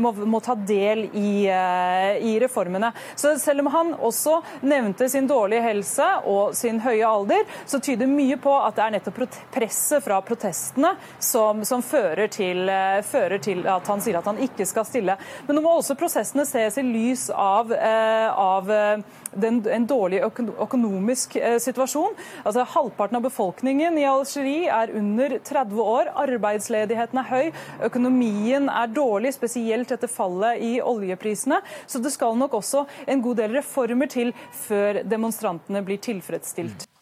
må, 0.00 0.12
må 0.30 0.40
ta 0.44 0.54
del 0.58 1.06
i, 1.10 1.32
i 1.48 2.34
reformene. 2.42 2.92
Så 3.18 3.34
selv 3.42 3.64
om 3.64 3.72
han 3.74 3.92
også 3.94 4.38
nevnte 4.68 5.08
sin 5.10 5.28
dårlige 5.30 5.64
helse 5.66 6.08
og 6.30 6.54
sin 6.58 6.80
høye 6.84 7.08
alder, 7.08 7.44
så 7.66 7.80
tyder 7.82 8.10
mye 8.10 8.38
på 8.40 8.54
at 8.60 8.78
det 8.78 8.86
er 8.86 8.96
nettopp 8.98 9.24
press 9.54 9.73
presset 9.74 10.04
fra 10.04 10.20
protestene 10.22 10.94
som, 11.18 11.64
som 11.64 11.82
fører, 11.82 12.28
til, 12.28 12.68
eh, 12.68 13.02
fører, 13.02 13.38
til, 13.42 13.66
at 13.66 13.86
han 13.90 14.00
sier 14.00 14.18
at 14.18 14.28
han 14.30 14.38
ikke 14.38 14.66
skal 14.66 14.86
stille. 14.86 15.16
Men 15.46 15.56
nå 15.56 15.62
må 15.64 15.72
også 15.78 15.96
prosessene 15.98 16.44
ses 16.46 16.78
i 16.78 16.84
lys 16.86 17.26
av, 17.30 17.72
eh, 17.72 18.30
av 18.30 18.70
eh, 18.70 19.02
den, 19.34 19.58
en 19.66 19.86
dårlig 19.86 20.20
økonomisk 20.22 21.34
situasjon. 21.58 22.14
Altså 22.44 22.62
Halvparten 22.70 23.18
av 23.18 23.26
befolkningen 23.26 23.98
i 23.98 24.06
Algerie 24.06 24.70
er 24.70 24.94
under 24.94 25.38
30 25.42 25.82
år. 25.82 26.12
Arbeidsledigheten 26.22 27.18
er 27.18 27.30
høy. 27.32 27.50
Økonomien 27.90 28.70
er 28.70 28.94
dårlig, 28.94 29.34
spesielt 29.34 29.90
etter 29.90 30.10
fallet 30.10 30.62
i 30.62 30.76
oljeprisene. 30.78 31.64
Så 31.90 31.98
det 31.98 32.14
skal 32.14 32.38
nok 32.38 32.60
også 32.62 32.86
en 33.10 33.26
god 33.26 33.42
del 33.42 33.58
reformer 33.58 34.06
til 34.06 34.34
før 34.68 35.02
demonstrantene 35.02 35.82
blir 35.82 35.98
tilfredsstilt. 35.98 36.93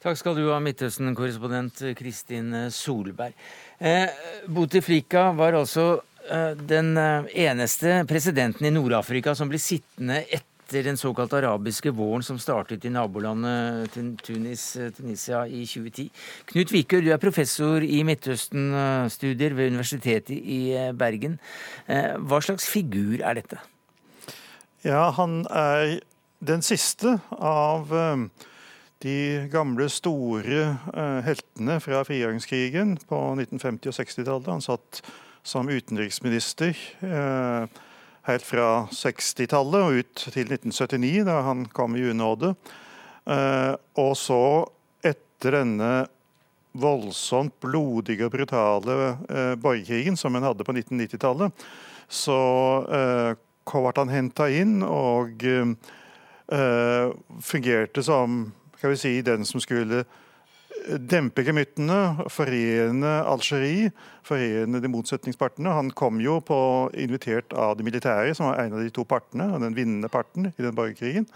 Takk 0.00 0.16
skal 0.16 0.32
du 0.32 0.46
ha, 0.48 0.56
Midtøsten-korrespondent 0.64 1.82
Kristin 1.98 2.54
Solberg. 2.72 3.34
Eh, 3.76 4.08
Bouteflika 4.48 5.26
var 5.36 5.58
altså 5.58 6.00
eh, 6.24 6.54
den 6.56 6.94
eh, 6.96 7.28
eneste 7.44 7.98
presidenten 8.08 8.64
i 8.64 8.72
Nord-Afrika 8.72 9.34
som 9.36 9.52
ble 9.52 9.60
sittende 9.60 10.22
etter 10.24 10.88
den 10.88 10.96
såkalte 10.96 11.42
arabiske 11.42 11.92
våren 11.92 12.24
som 12.24 12.40
startet 12.40 12.88
i 12.88 12.94
nabolandet 12.96 13.92
Tunis, 14.24 14.64
eh, 14.80 14.88
Tunisia 14.96 15.44
i 15.44 15.66
2010. 15.68 16.08
Knut 16.54 16.72
Vikør, 16.72 17.04
du 17.04 17.12
er 17.12 17.20
professor 17.20 17.84
i 17.84 18.00
Midtøsten-studier 18.08 19.52
ved 19.52 19.74
Universitetet 19.74 20.32
i 20.32 20.62
eh, 20.80 20.94
Bergen. 20.96 21.36
Eh, 21.92 22.14
hva 22.24 22.40
slags 22.40 22.72
figur 22.72 23.20
er 23.20 23.36
dette? 23.42 23.60
Ja, 24.80 25.10
han 25.20 25.42
er 25.52 25.98
den 26.40 26.64
siste 26.64 27.18
av 27.36 27.92
de 29.00 29.48
gamle, 29.52 29.88
store 29.88 30.64
uh, 30.92 31.20
heltene 31.24 31.78
fra 31.80 32.02
frigjøringskrigen 32.04 32.98
på 33.08 33.20
1950- 33.38 33.88
og 33.88 33.96
60-tallet. 33.96 34.50
Han 34.52 34.64
satt 34.64 35.00
som 35.46 35.70
utenriksminister 35.72 36.76
uh, 37.00 37.64
helt 38.28 38.44
fra 38.44 38.68
60-tallet 38.92 39.86
og 39.86 40.02
ut 40.02 40.26
til 40.26 40.52
1979, 40.52 41.24
da 41.28 41.38
han 41.48 41.64
kom 41.72 41.96
i 41.96 42.04
unåde. 42.12 42.52
Uh, 43.24 43.72
og 44.00 44.12
så, 44.20 44.42
etter 45.00 45.56
denne 45.62 45.92
voldsomt 46.76 47.56
blodige 47.64 48.28
og 48.28 48.34
brutale 48.36 49.16
borgerkrigen 49.58 50.14
som 50.20 50.36
han 50.36 50.44
hadde 50.46 50.62
på 50.62 50.74
1990-tallet, 50.76 51.64
så 52.06 52.36
ble 52.86 53.90
han 53.96 54.12
henta 54.12 54.46
inn 54.54 54.76
og 54.86 55.42
fungerte 57.42 58.04
som 58.06 58.38
skal 58.80 58.94
vi 58.94 58.96
si, 58.96 59.14
den 59.20 59.44
som 59.44 59.60
skulle 59.60 60.00
eh, 60.00 60.96
dempe 61.12 61.44
gemyttene, 61.44 62.24
forene 62.32 63.12
Algerie, 63.28 63.90
forene 64.24 64.80
de 64.80 64.88
motsetningspartene. 64.88 65.74
Han 65.76 65.90
kom 65.92 66.20
jo 66.24 66.38
på, 66.40 66.60
invitert 66.96 67.52
av 67.52 67.76
de 67.76 67.84
militære, 67.84 68.32
som 68.34 68.48
var 68.48 68.62
en 68.62 68.78
av 68.78 68.80
de 68.80 68.92
to 68.94 69.04
partene, 69.04 69.50
den 69.60 69.76
vinnende 69.76 70.08
parten 70.08 70.48
i 70.54 70.64
den 70.64 70.76
borgerkrigen. 70.76 71.28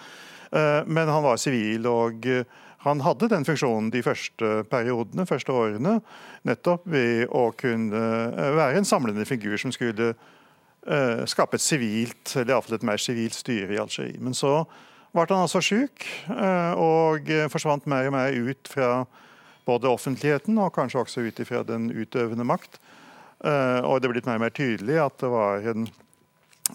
Eh, 0.57 0.81
men 0.89 1.13
han 1.13 1.27
var 1.27 1.37
sivil, 1.43 1.85
og 1.91 2.25
eh, 2.33 2.49
han 2.87 3.05
hadde 3.05 3.29
den 3.33 3.45
funksjonen 3.45 3.93
de 3.93 4.03
første 4.05 4.55
periodene, 4.73 5.29
første 5.29 5.53
årene, 5.53 5.99
nettopp 6.49 6.89
ved 6.93 7.27
å 7.33 7.51
kunne 7.57 8.01
være 8.57 8.81
en 8.81 8.89
samlende 8.89 9.25
figur 9.29 9.57
som 9.61 9.73
skulle 9.73 10.13
skape 11.25 11.57
et 11.57 11.65
sivilt, 11.65 12.35
eller 12.37 12.53
iallfall 12.53 12.77
et 12.77 12.85
mer 12.85 13.01
sivilt 13.01 13.33
styre 13.33 13.73
i 13.73 13.79
Algerie. 13.81 14.21
Men 14.21 14.37
så 14.37 14.59
ble 15.15 15.37
han 15.37 15.47
altså 15.47 15.63
syk 15.63 16.07
eh, 16.33 16.73
og 16.81 17.31
forsvant 17.53 17.87
mer 17.91 18.11
og 18.11 18.17
mer 18.17 18.35
ut 18.35 18.71
fra 18.71 19.05
både 19.65 19.89
offentligheten 19.89 20.59
og 20.61 20.75
kanskje 20.75 21.01
også 21.05 21.25
ut 21.25 21.43
fra 21.49 21.63
den 21.67 21.89
utøvende 21.95 22.45
makt. 22.45 22.81
Eh, 23.45 23.81
og 23.87 24.01
det 24.01 24.09
er 24.09 24.15
blitt 24.17 24.29
mer 24.29 24.41
og 24.41 24.47
mer 24.47 24.57
tydelig 24.57 24.99
at 25.01 25.19
det 25.23 25.31
var 25.33 25.69
en, 25.73 25.87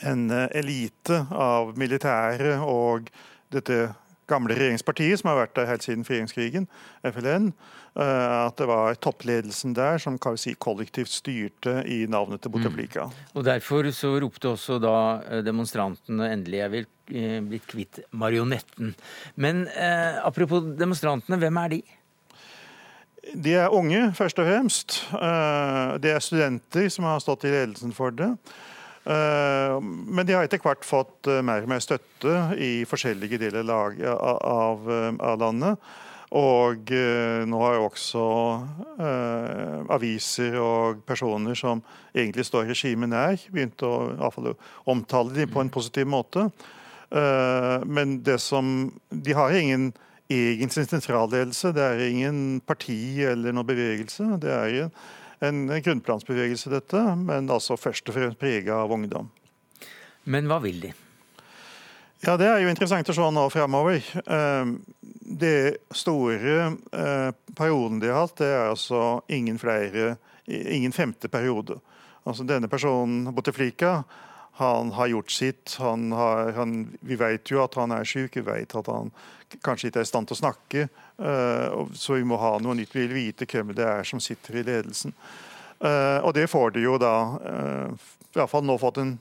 en 0.02 0.24
elite 0.56 1.26
av 1.36 1.76
militære 1.78 2.58
og 2.64 3.12
dette 3.54 3.90
gamle 4.30 4.56
regjeringspartiet 4.56 5.22
som 5.22 5.32
har 5.32 5.42
vært 5.44 5.56
der 5.58 5.70
helt 5.70 5.86
siden 5.86 6.06
frigjøringskrigen, 6.08 6.68
FLN, 7.08 7.52
eh, 7.52 7.79
at 7.96 8.56
det 8.60 8.68
var 8.70 8.96
toppledelsen 9.02 9.74
der 9.76 9.98
som 10.02 10.18
kan 10.22 10.36
vi 10.36 10.44
si, 10.44 10.54
kollektivt 10.56 11.12
styrte 11.12 11.80
i 11.90 12.04
navnet 12.08 12.44
til 12.44 12.54
Bouteflika. 12.54 13.08
Mm. 13.10 13.20
Og 13.34 13.46
Derfor 13.48 13.90
så 13.96 14.14
ropte 14.22 14.54
også 14.54 14.80
da 14.84 14.96
eh, 15.26 15.44
demonstrantene 15.44 16.30
endelig 16.34 16.62
jeg 16.62 16.74
vil 16.76 16.88
eh, 17.12 17.38
blitt 17.44 17.68
kvitt 17.70 18.02
marionetten. 18.12 18.94
Men 19.36 19.66
eh, 19.74 20.20
apropos 20.24 20.64
demonstrantene, 20.80 21.40
hvem 21.42 21.62
er 21.64 21.76
de? 21.76 21.82
De 23.36 23.54
er 23.62 23.76
unge, 23.76 24.08
først 24.18 24.40
og 24.42 24.48
fremst. 24.48 24.96
Det 26.02 26.12
er 26.14 26.24
studenter 26.24 26.88
som 26.90 27.06
har 27.06 27.20
stått 27.22 27.44
i 27.46 27.52
ledelsen 27.52 27.92
for 27.94 28.16
det. 28.16 28.32
Eh, 29.10 29.82
men 29.82 30.26
de 30.28 30.36
har 30.36 30.46
etter 30.46 30.62
hvert 30.62 30.86
fått 30.86 31.30
eh, 31.30 31.42
mer 31.46 31.64
og 31.66 31.72
mer 31.72 31.82
støtte 31.84 32.36
i 32.60 32.84
forskjellige 32.90 33.40
deler 33.42 33.96
eh, 33.98 34.14
av 34.14 35.40
landet. 35.40 35.92
Og 36.38 36.92
nå 37.50 37.60
har 37.64 37.80
også 37.82 38.24
eh, 39.02 39.78
aviser 39.96 40.60
og 40.62 41.00
personer 41.10 41.58
som 41.58 41.82
egentlig 42.14 42.46
står 42.46 42.68
regimet 42.70 43.10
nær, 43.10 43.40
begynt 43.50 43.82
å 43.82 43.94
fall, 44.36 44.52
omtale 44.86 45.34
dem 45.34 45.50
på 45.50 45.64
en 45.64 45.72
positiv 45.74 46.06
måte. 46.06 46.52
Eh, 47.10 47.88
men 47.90 48.20
det 48.22 48.38
som 48.46 48.92
De 49.10 49.34
har 49.34 49.58
ingen 49.58 49.90
egen 50.30 50.70
sentralledelse. 50.70 51.74
Det 51.74 51.82
er 51.82 52.06
ingen 52.06 52.62
parti 52.62 53.26
eller 53.26 53.56
noen 53.56 53.66
bevegelse. 53.66 54.36
Det 54.38 54.54
er 54.54 54.76
en 54.84 54.94
en 55.40 55.68
grunnplansbevegelse, 55.84 56.72
dette, 56.74 57.02
men 57.16 57.50
altså 57.52 57.78
først 57.80 58.10
og 58.12 58.18
fremst 58.18 58.40
prega 58.42 58.82
av 58.84 58.92
ungdom. 58.92 59.30
Men 60.30 60.50
hva 60.52 60.60
vil 60.64 60.82
de? 60.84 60.92
Ja, 62.22 62.38
Det 62.38 62.48
er 62.48 62.60
jo 62.60 62.70
interessant 62.70 63.10
å 63.10 63.16
se 63.16 63.28
nå 63.32 63.46
fremover. 63.54 64.04
Den 64.26 64.80
det 65.30 65.78
store 65.92 66.78
eh, 66.92 67.32
perioden 67.56 68.00
de 68.00 68.10
har 68.10 68.26
hatt, 68.26 68.38
det 68.42 68.50
er 68.50 68.72
altså 68.72 69.22
ingen 69.28 69.60
flere, 69.62 70.16
ingen 70.48 70.92
femte 70.92 71.30
periode. 71.30 71.78
Altså 72.26 72.44
Denne 72.44 72.68
personen, 72.68 73.30
Bouteflika, 73.36 74.04
han 74.60 74.92
har 74.92 75.08
gjort 75.08 75.32
sitt. 75.32 75.76
Han 75.80 76.12
har, 76.12 76.52
han, 76.58 76.90
vi 77.00 77.16
vet 77.16 77.52
jo 77.52 77.62
at 77.64 77.78
han 77.80 77.94
er 77.96 78.10
syk, 78.10 78.36
vi 78.36 78.46
vet 78.48 78.76
at 78.76 78.90
han 78.92 79.14
kanskje 79.64 79.90
ikke 79.90 80.02
er 80.02 80.08
i 80.08 80.10
stand 80.10 80.28
til 80.28 80.36
å 80.36 80.42
snakke. 80.42 80.88
Uh, 81.20 81.88
så 81.96 82.18
vi 82.18 82.28
må 82.28 82.38
ha 82.42 82.58
noe 82.60 82.76
nytt. 82.76 82.92
Vi 82.96 83.06
vil 83.06 83.16
vite 83.16 83.48
hvem 83.48 83.72
det 83.78 83.86
er 83.88 84.04
som 84.08 84.20
sitter 84.20 84.60
i 84.60 84.66
ledelsen. 84.68 85.16
Uh, 85.80 86.20
og 86.26 86.34
det 86.36 86.50
får 86.52 86.76
de 86.76 86.84
jo 86.84 86.98
da 87.00 87.14
i 87.40 88.36
hvert 88.36 88.52
fall 88.52 88.66
nå 88.68 88.76
fått 88.82 89.00
en 89.00 89.16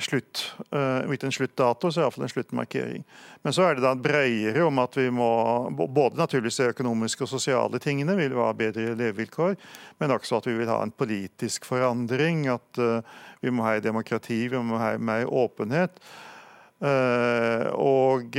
slutt. 0.00 0.40
Uh, 0.72 1.04
ikke 1.12 1.28
en 1.28 1.34
sluttdato, 1.34 1.90
så 1.92 2.02
iallfall 2.02 2.24
en 2.26 2.32
sluttmarkering. 2.32 3.04
Men 3.44 3.54
så 3.54 3.66
er 3.66 3.76
det 3.76 3.84
da 3.84 3.92
bredere 3.98 4.64
om 4.64 4.80
at 4.82 4.96
vi 4.96 5.08
må 5.12 5.28
både 5.76 6.20
naturligvis 6.20 6.60
de 6.62 6.70
økonomiske 6.72 7.26
og 7.26 7.32
sosiale 7.34 7.80
tingene 7.82 8.16
vil 8.18 8.36
ha 8.40 8.50
bedre 8.56 8.96
levevilkår, 8.98 9.56
men 10.00 10.14
også 10.16 10.40
at 10.40 10.48
vi 10.48 10.56
vil 10.60 10.72
ha 10.72 10.80
en 10.82 10.94
politisk 10.94 11.68
forandring. 11.68 12.46
At 12.52 12.80
uh, 12.80 13.00
vi 13.44 13.52
må 13.52 13.66
ha 13.68 13.78
demokrati, 13.84 14.46
vi 14.48 14.64
må 14.64 14.80
ha 14.80 14.94
mer 14.98 15.28
åpenhet. 15.28 16.00
Uh, 16.82 17.68
og 17.78 18.34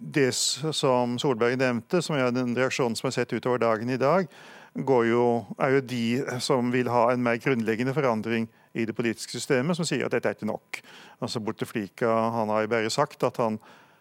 det 0.00 0.30
som 0.34 1.18
Solberg 1.20 1.56
nevnte, 1.60 2.02
som 2.04 2.16
er 2.16 2.32
den 2.34 2.56
reaksjonen 2.56 2.96
som 2.98 3.08
er 3.08 3.14
sett 3.16 3.32
utover 3.32 3.60
dagen 3.62 3.88
i 3.92 4.00
dag, 4.00 4.28
jo, 4.76 5.24
er 5.58 5.76
jo 5.76 5.80
de 5.80 6.04
som 6.40 6.70
vil 6.72 6.88
ha 6.88 7.10
en 7.12 7.22
mer 7.22 7.40
grunnleggende 7.42 7.94
forandring 7.96 8.48
i 8.74 8.86
det 8.86 8.94
politiske 8.94 9.34
systemet, 9.34 9.76
som 9.76 9.86
sier 9.88 10.06
at 10.06 10.14
dette 10.14 10.30
er 10.30 10.36
ikke 10.38 10.50
nok. 10.50 10.80
Altså 11.20 11.42
Bouteflika 11.42 12.10
han 12.36 12.52
har 12.52 12.64
jo 12.64 12.74
bare 12.74 12.90
sagt 12.90 13.24
at 13.26 13.40
han 13.42 13.58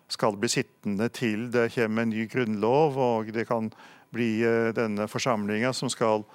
skal 0.09 0.37
bli 0.41 0.49
sittende 0.49 1.09
til 1.13 1.49
det 1.53 1.71
kommer 1.75 2.05
en 2.05 2.13
ny 2.13 2.25
grunnlov, 2.29 2.97
og 2.97 3.33
det 3.33 3.47
kan 3.49 3.71
bli 4.13 4.39
eh, 4.45 4.71
denne 4.73 5.07
forsamlinga 5.07 5.73
som 5.73 5.89
skal 5.89 6.25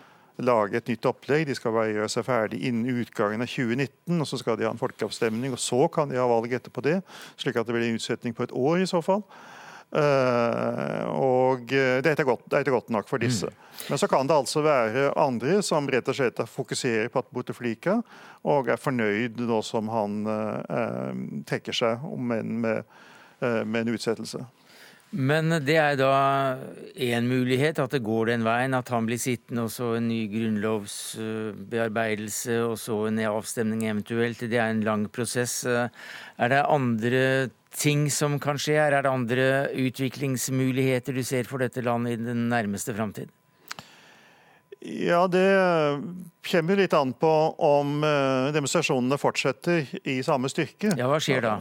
lage 0.43 0.79
et 0.79 0.89
nytt 0.91 1.07
opplegg. 1.07 1.47
De 1.47 1.55
skal 1.55 1.75
bare 1.75 1.93
gjøre 1.95 2.11
seg 2.11 2.27
ferdig 2.27 2.63
innen 2.67 3.03
utgangen 3.03 3.43
av 3.43 3.51
2019, 3.51 4.21
og 4.21 4.27
så 4.27 4.39
skal 4.41 4.59
de 4.59 4.67
ha 4.67 4.73
en 4.75 4.81
folkeavstemning. 4.81 5.55
og 5.55 5.63
Så 5.63 5.87
kan 5.95 6.11
de 6.11 6.19
ha 6.19 6.27
valg 6.31 6.55
etterpå 6.55 6.83
det, 6.87 7.01
slik 7.37 7.59
at 7.59 7.67
det 7.67 7.77
blir 7.77 7.89
en 7.89 7.99
utsetning 7.99 8.35
på 8.35 8.47
et 8.47 8.55
år 8.55 8.83
i 8.83 8.91
så 8.91 9.03
fall. 9.05 9.23
Uh, 9.95 11.05
og 11.15 11.71
eh, 11.71 12.01
det 12.03 12.09
er, 12.09 12.17
ikke 12.17 12.27
godt, 12.27 12.49
det 12.51 12.57
er 12.57 12.65
ikke 12.65 12.75
godt 12.75 12.89
nok 12.91 13.07
for 13.07 13.23
disse. 13.23 13.47
Mm. 13.47 13.85
Men 13.93 14.01
så 14.03 14.09
kan 14.11 14.27
det 14.27 14.35
altså 14.35 14.65
være 14.65 15.13
andre 15.23 15.61
som 15.63 15.87
rett 15.87 16.09
og 16.11 16.19
slett 16.19 16.43
fokuserer 16.51 17.13
på 17.15 17.23
at 17.23 17.31
Bouteflika 17.31 18.01
og 18.51 18.73
er 18.75 18.81
fornøyd 18.81 19.39
nå 19.47 19.61
som 19.63 19.87
han 19.93 20.17
trekker 21.49 21.77
seg, 21.79 22.03
om 22.05 22.35
enn 22.35 22.59
med, 22.65 22.91
med 23.41 23.79
en 23.81 23.95
utsettelse. 23.95 24.43
Men 25.15 25.47
det 25.63 25.77
er 25.79 25.95
da 25.95 26.59
én 26.99 27.31
mulighet, 27.31 27.79
at 27.79 27.95
det 27.95 28.03
går 28.03 28.27
den 28.33 28.43
veien, 28.43 28.75
at 28.75 28.91
han 28.91 29.07
blir 29.07 29.15
sittende, 29.23 29.63
og 29.69 29.71
så 29.71 29.95
en 29.95 30.11
ny 30.11 30.27
grunnlovsbearbeidelse, 30.33 32.57
og 32.67 32.75
så 32.83 33.07
en 33.07 33.21
avstemning 33.31 33.87
eventuelt. 33.87 34.43
Det 34.43 34.59
er 34.59 34.71
en 34.73 34.83
lang 34.87 35.07
prosess. 35.15 35.63
Er 35.71 36.49
det 36.51 36.67
andre 36.67 37.47
ting 37.71 38.11
som 38.11 38.41
kan 38.43 38.59
skje? 38.59 38.75
Er 38.83 38.99
det 38.99 39.07
andre 39.11 39.71
utviklingsmuligheter 39.87 41.15
du 41.15 41.23
ser 41.23 41.47
for 41.47 41.59
dette 41.63 41.79
landet 41.87 42.19
i 42.19 42.23
den 42.25 42.51
nærmeste 42.51 42.91
framtid? 42.97 43.31
Ja, 44.85 45.23
det 45.31 45.47
kommer 46.51 46.77
litt 46.77 46.93
an 46.93 47.15
på 47.17 47.31
om 47.65 48.03
eh, 48.05 48.51
demonstrasjonene 48.53 49.17
fortsetter 49.17 49.87
i 50.05 50.19
samme 50.27 50.51
styrke. 50.53 50.91
Ja, 50.99 51.07
Hva 51.09 51.17
skjer 51.25 51.41
da? 51.47 51.55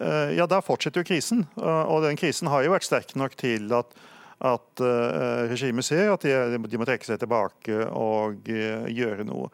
Eh, 0.00 0.32
ja, 0.38 0.46
Da 0.46 0.62
fortsetter 0.64 1.02
jo 1.02 1.08
krisen. 1.08 1.46
Og 1.56 2.02
den 2.06 2.18
krisen 2.20 2.50
har 2.52 2.64
jo 2.64 2.74
vært 2.74 2.88
sterk 2.88 3.14
nok 3.18 3.36
til 3.40 3.72
at, 3.76 3.94
at 4.42 4.82
uh, 4.82 5.46
regimet 5.50 5.86
ser 5.86 6.12
at 6.12 6.26
de, 6.26 6.58
de, 6.58 6.78
må 6.80 6.86
trekke 6.88 7.06
seg 7.06 7.20
tilbake 7.22 7.86
og 7.94 8.48
gjøre 8.48 9.26
noe. 9.28 9.50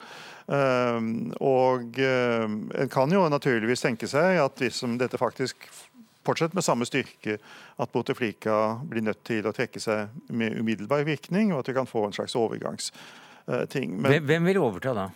Og 1.44 1.98
en 2.00 2.88
kan 2.88 3.12
jo 3.12 3.26
naturligvis 3.28 3.84
tenke 3.84 4.08
seg 4.08 4.40
at 4.40 4.62
hvis 4.64 4.80
dette 4.96 5.20
faktisk 5.20 5.68
fortsetter 6.28 6.56
med 6.56 6.64
samme 6.64 6.88
styrke, 6.88 7.38
at 7.78 7.92
Bouteflika 7.92 8.78
blir 8.88 9.04
nødt 9.06 9.22
til 9.28 9.46
å 9.48 9.54
trekke 9.56 9.80
seg 9.80 10.12
med 10.28 10.58
umiddelbar 10.60 11.06
virkning, 11.08 11.52
og 11.52 11.62
at 11.62 11.70
vi 11.70 11.76
kan 11.78 11.88
få 11.88 12.06
en 12.08 12.16
slags 12.16 12.36
overgangsting. 12.38 13.96
Men, 14.02 14.24
Hvem 14.28 14.50
vil 14.50 14.60
overta 14.60 14.94
da? 14.96 15.08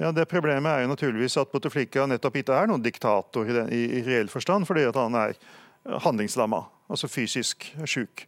Ja, 0.00 0.08
det 0.16 0.30
Problemet 0.30 0.72
er 0.72 0.84
jo 0.86 0.92
naturligvis 0.94 1.36
at 1.36 1.50
Bouteflika 1.52 2.06
nettopp 2.08 2.38
ikke 2.40 2.56
er 2.56 2.70
noen 2.70 2.80
diktator 2.80 3.44
i, 3.44 3.52
den, 3.52 3.66
i, 3.68 3.82
i 3.98 4.04
reell 4.06 4.30
forstand, 4.32 4.64
fordi 4.64 4.86
at 4.88 4.96
han 4.96 5.16
er 5.18 5.34
handlingslamma, 6.06 6.62
altså 6.88 7.08
fysisk 7.08 7.66
sjuk. 7.84 8.24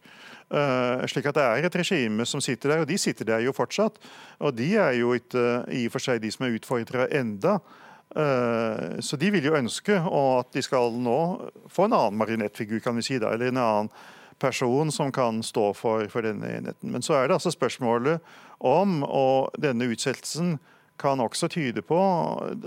Uh, 0.53 1.01
slik 1.09 1.25
at 1.31 1.37
det 1.39 1.45
er 1.47 1.65
et 1.65 1.77
regime 1.79 2.27
som 2.29 2.41
sitter 2.45 2.69
der, 2.69 2.83
og 2.83 2.91
de 2.91 2.97
sitter 3.01 3.25
der 3.25 3.41
jo 3.41 3.55
fortsatt. 3.57 3.97
Og 4.37 4.53
de 4.53 4.67
er 4.77 4.99
jo 4.99 5.15
ikke 5.17 5.41
uh, 5.65 5.71
i 5.73 5.87
og 5.87 5.95
for 5.95 6.05
seg 6.05 6.21
de 6.21 6.29
som 6.33 6.45
er 6.45 6.59
utfordra 6.59 7.07
enda. 7.09 7.55
Uh, 8.13 9.01
så 9.01 9.17
de 9.17 9.31
vil 9.33 9.47
jo 9.49 9.55
ønske 9.57 9.97
at 9.97 10.51
de 10.53 10.61
skal 10.61 10.93
nå 11.01 11.17
få 11.73 11.87
en 11.87 11.97
annen 11.97 12.19
marionettfigur, 12.21 12.83
kan 12.85 12.99
vi 12.99 13.07
si 13.07 13.17
da, 13.17 13.31
eller 13.33 13.49
en 13.49 13.61
annen 13.63 13.89
person 14.37 14.93
som 14.93 15.09
kan 15.15 15.41
stå 15.41 15.71
for, 15.73 16.05
for 16.13 16.21
denne 16.21 16.53
enheten. 16.59 16.93
Men 16.93 17.01
så 17.01 17.17
er 17.17 17.27
det 17.27 17.39
altså 17.39 17.53
spørsmålet 17.53 18.21
om, 18.61 19.01
og 19.07 19.57
denne 19.57 19.89
utsettelsen 19.89 20.59
kan 21.03 21.21
også 21.21 21.51
tyde 21.51 21.83
på 21.85 21.99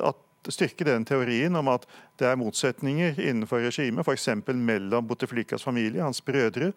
at 0.05 0.23
styrke 0.53 0.87
den 0.87 1.05
teorien 1.05 1.57
om 1.57 1.71
at 1.73 1.87
det 2.21 2.29
er 2.31 2.41
motsetninger 2.41 3.21
innenfor 3.21 3.65
regimet, 3.67 4.07
f.eks. 4.07 4.29
mellom 4.47 5.07
Bouteflikas 5.07 5.65
familie, 5.67 6.03
hans 6.03 6.23
brødre, 6.25 6.73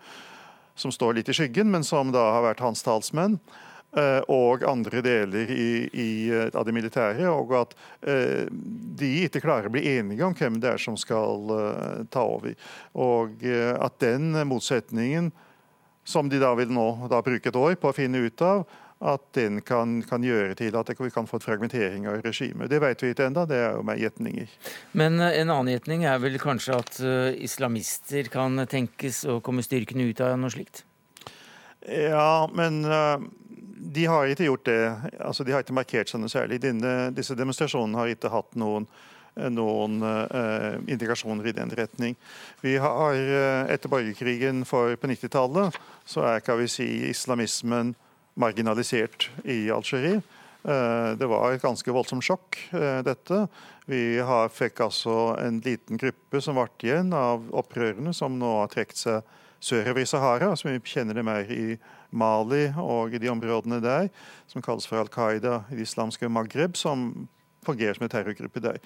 som 0.80 0.94
står 0.94 1.20
litt 1.20 1.32
i 1.32 1.36
skyggen, 1.36 1.72
men 1.72 1.84
som 1.84 2.14
da 2.16 2.24
har 2.36 2.46
vært 2.48 2.64
hans 2.64 2.84
talsmenn, 2.86 3.38
eh, 3.98 4.22
og 4.32 4.64
andre 4.68 5.04
deler 5.04 5.52
i, 5.52 5.72
i, 5.92 6.10
eh, 6.32 6.48
av 6.54 6.66
det 6.68 6.76
militære. 6.76 7.28
Og 7.34 7.54
at 7.60 7.76
eh, 8.08 8.48
de 8.50 9.12
ikke 9.26 9.44
klarer 9.44 9.68
å 9.68 9.76
bli 9.76 9.86
enige 9.98 10.26
om 10.26 10.38
hvem 10.38 10.62
det 10.64 10.74
er 10.74 10.82
som 10.82 10.98
skal 11.00 11.52
ta 12.14 12.24
over. 12.24 12.56
Og 12.96 13.44
at 13.44 14.00
den 14.02 14.32
motsetningen, 14.48 15.34
som 16.08 16.30
de 16.32 16.40
da 16.42 16.56
vil 16.58 16.72
nå 16.74 17.10
da 17.12 17.20
bruke 17.22 17.52
et 17.52 17.60
år 17.60 17.76
på 17.78 17.92
å 17.92 17.96
finne 17.98 18.24
ut 18.24 18.42
av, 18.46 18.64
at 19.00 19.22
den 19.32 19.62
kan, 19.64 20.02
kan, 20.04 20.24
gjøre 20.24 20.58
til 20.60 20.76
at 20.76 20.90
vi 20.92 21.10
kan 21.14 21.28
få 21.28 21.40
et 21.40 21.46
fragmentering 21.48 22.08
av 22.12 22.20
regimet. 22.24 22.68
Det 22.70 22.82
vet 22.84 23.04
vi 23.04 23.14
ikke 23.14 23.30
ennå, 23.30 23.46
det 23.48 23.60
er 23.64 23.78
jo 23.78 23.84
mer 23.88 24.00
gjetninger. 24.00 24.50
Men 25.00 25.22
eh, 25.24 25.38
en 25.40 25.54
annen 25.54 25.72
gjetning 25.72 26.04
er 26.04 26.20
vel 26.20 26.36
kanskje 26.42 26.76
at 26.76 27.00
uh, 27.00 27.30
islamister 27.40 28.28
kan 28.32 28.60
tenkes 28.68 29.24
å 29.24 29.40
komme 29.44 29.64
styrkende 29.64 30.10
ut 30.10 30.24
av 30.26 30.36
noe 30.40 30.52
slikt? 30.52 30.84
Ja, 31.88 32.50
men 32.52 32.82
uh, 32.84 33.24
de 33.80 34.04
har 34.12 34.28
ikke 34.28 34.50
gjort 34.50 34.68
det. 34.68 34.82
Altså, 35.24 35.48
de 35.48 35.56
har 35.56 35.64
ikke 35.64 35.78
markert 35.80 36.12
seg 36.12 36.20
noe 36.20 36.32
særlig. 36.32 36.60
Denne, 36.68 37.14
disse 37.16 37.38
demonstrasjonene 37.40 38.02
har 38.02 38.12
ikke 38.12 38.34
hatt 38.36 38.60
noen 38.60 38.90
noen 39.40 40.02
uh, 40.04 40.76
indikasjoner 40.90 41.46
i 41.48 41.54
den 41.56 41.70
retning. 41.78 42.18
Vi 42.60 42.74
har 42.82 43.16
Etter 43.72 43.88
borgerkrigen 43.88 44.66
for 44.68 44.92
på 45.00 45.08
90-tallet 45.08 45.78
så 46.04 46.26
er 46.34 46.44
kan 46.44 46.60
vi 46.60 46.68
si, 46.68 46.88
islamismen 47.08 47.94
marginalisert 48.40 49.30
i 49.44 49.68
Algerie. 49.74 50.22
Det 50.60 51.28
var 51.32 51.54
et 51.54 51.64
ganske 51.64 51.94
voldsomt 51.96 52.26
sjokk, 52.26 52.58
dette. 53.08 53.38
Vi 53.88 54.20
har, 54.20 54.52
fikk 54.52 54.82
altså 54.84 55.14
en 55.40 55.62
liten 55.64 56.00
gruppe 56.02 56.42
som 56.44 56.60
ble 56.60 56.68
igjen 56.84 57.14
av 57.16 57.48
opprørerne, 57.62 58.12
som 58.14 58.36
nå 58.40 58.50
har 58.60 58.72
trukket 58.74 59.00
seg 59.00 59.32
sørover 59.60 60.04
i 60.04 60.08
Sahara, 60.08 60.52
som 60.56 60.72
vi 60.72 60.80
kjenner 60.88 61.18
det 61.18 61.26
mer 61.28 61.50
i 61.52 61.78
Mali 62.12 62.70
og 62.80 63.14
i 63.14 63.22
de 63.22 63.32
områdene 63.32 63.82
der, 63.84 64.10
som 64.48 64.64
kalles 64.66 64.88
for 64.88 65.02
Al 65.02 65.12
Qaida 65.12 65.64
i 65.70 65.80
det 65.80 65.88
islamske 65.88 66.30
Maghreb, 66.32 66.78
som 66.80 67.28
fungerer 67.66 67.98
som 67.98 68.08
en 68.08 68.14
terrorgruppe 68.14 68.64
der. 68.64 68.80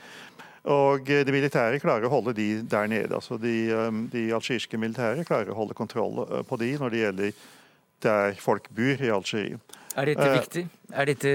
Og 0.63 1.05
de 1.05 1.23
Det 1.23 1.33
militære 1.33 1.79
klarer 1.79 2.07
å 2.07 2.13
holde 2.13 2.33
de 2.33 2.61
der 2.61 2.87
nede. 2.87 3.13
altså 3.13 3.37
De, 3.37 3.69
eh, 3.69 3.91
de 4.11 4.31
algeriske 4.31 4.77
militære 4.77 5.25
klarer 5.25 5.51
å 5.51 5.55
holde 5.55 5.73
kontroll 5.73 6.23
eh, 6.23 6.43
på 6.43 6.57
de 6.57 6.77
når 6.77 6.89
det 6.89 6.99
gjelder 7.03 7.31
der 8.03 8.39
folk 8.39 8.69
bor 8.75 9.03
i 9.03 9.11
Algerie. 9.13 9.59
Er 9.93 10.09
dette 10.09 10.31
viktig? 10.33 10.65
Er 10.93 11.09
dette 11.09 11.31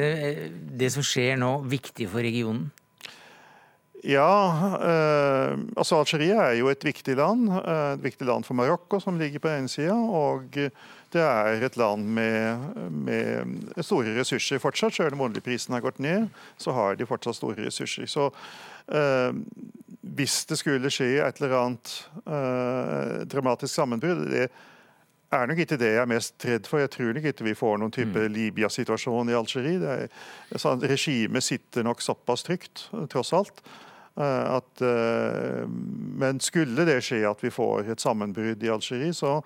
det 0.78 0.90
som 0.94 1.04
skjer 1.06 1.38
nå, 1.38 1.58
viktig 1.70 2.08
for 2.10 2.24
regionen? 2.24 2.68
Ja, 4.06 4.78
eh, 4.78 5.58
altså 5.76 5.98
Algerie 5.98 6.36
er 6.38 6.54
jo 6.60 6.70
et 6.70 6.84
viktig 6.86 7.16
land. 7.18 7.50
Et 7.58 8.02
viktig 8.02 8.26
land 8.28 8.46
for 8.46 8.58
Marokko, 8.58 9.00
som 9.02 9.18
ligger 9.18 9.42
på 9.42 9.50
ene 9.50 9.70
sida. 9.70 9.94
Og 9.94 10.54
det 10.54 11.24
er 11.24 11.64
et 11.66 11.76
land 11.80 12.06
med, 12.14 12.68
med 12.92 13.82
store 13.82 14.14
ressurser 14.18 14.62
fortsatt. 14.62 14.94
Selv 14.94 15.18
om 15.18 15.26
oljeprisen 15.26 15.74
har 15.74 15.82
gått 15.82 15.98
ned, 15.98 16.28
så 16.58 16.74
har 16.76 16.98
de 16.98 17.08
fortsatt 17.08 17.40
store 17.40 17.66
ressurser. 17.66 18.06
Så 18.06 18.30
eh, 18.92 19.32
hvis 20.14 20.44
det 20.48 20.60
skulle 20.60 20.92
skje 20.92 21.16
et 21.24 21.40
eller 21.40 21.56
annet 21.58 21.94
eh, 22.22 23.14
dramatisk 23.28 23.74
sammenbrudd 23.74 24.28
det 24.30 24.48
er 25.34 25.50
nok 25.50 25.60
ikke 25.64 25.76
det 25.80 25.90
jeg 25.92 26.02
er 26.02 26.08
mest 26.08 26.46
redd 26.48 26.68
for. 26.70 26.80
Jeg 26.80 26.92
tror 26.94 27.12
nok 27.16 27.28
ikke 27.30 27.48
vi 27.48 27.58
får 27.58 27.76
noen 27.82 27.92
type 27.94 28.16
mm. 28.16 28.32
Libya-situasjon 28.36 29.32
i 29.32 29.36
Algerie. 29.36 29.98
Sånn, 30.56 30.84
regimet 30.88 31.44
sitter 31.44 31.84
nok 31.86 32.00
såpass 32.04 32.46
trygt, 32.46 32.88
tross 33.12 33.34
alt. 33.36 33.62
Eh, 34.18 34.56
at, 34.56 34.80
eh, 34.82 35.64
men 36.18 36.40
skulle 36.42 36.86
det 36.88 37.00
skje 37.06 37.22
at 37.28 37.42
vi 37.44 37.54
får 37.54 37.92
et 37.92 38.02
sammenbrudd 38.02 38.64
i 38.64 38.70
Algerie, 38.72 39.14
så 39.14 39.38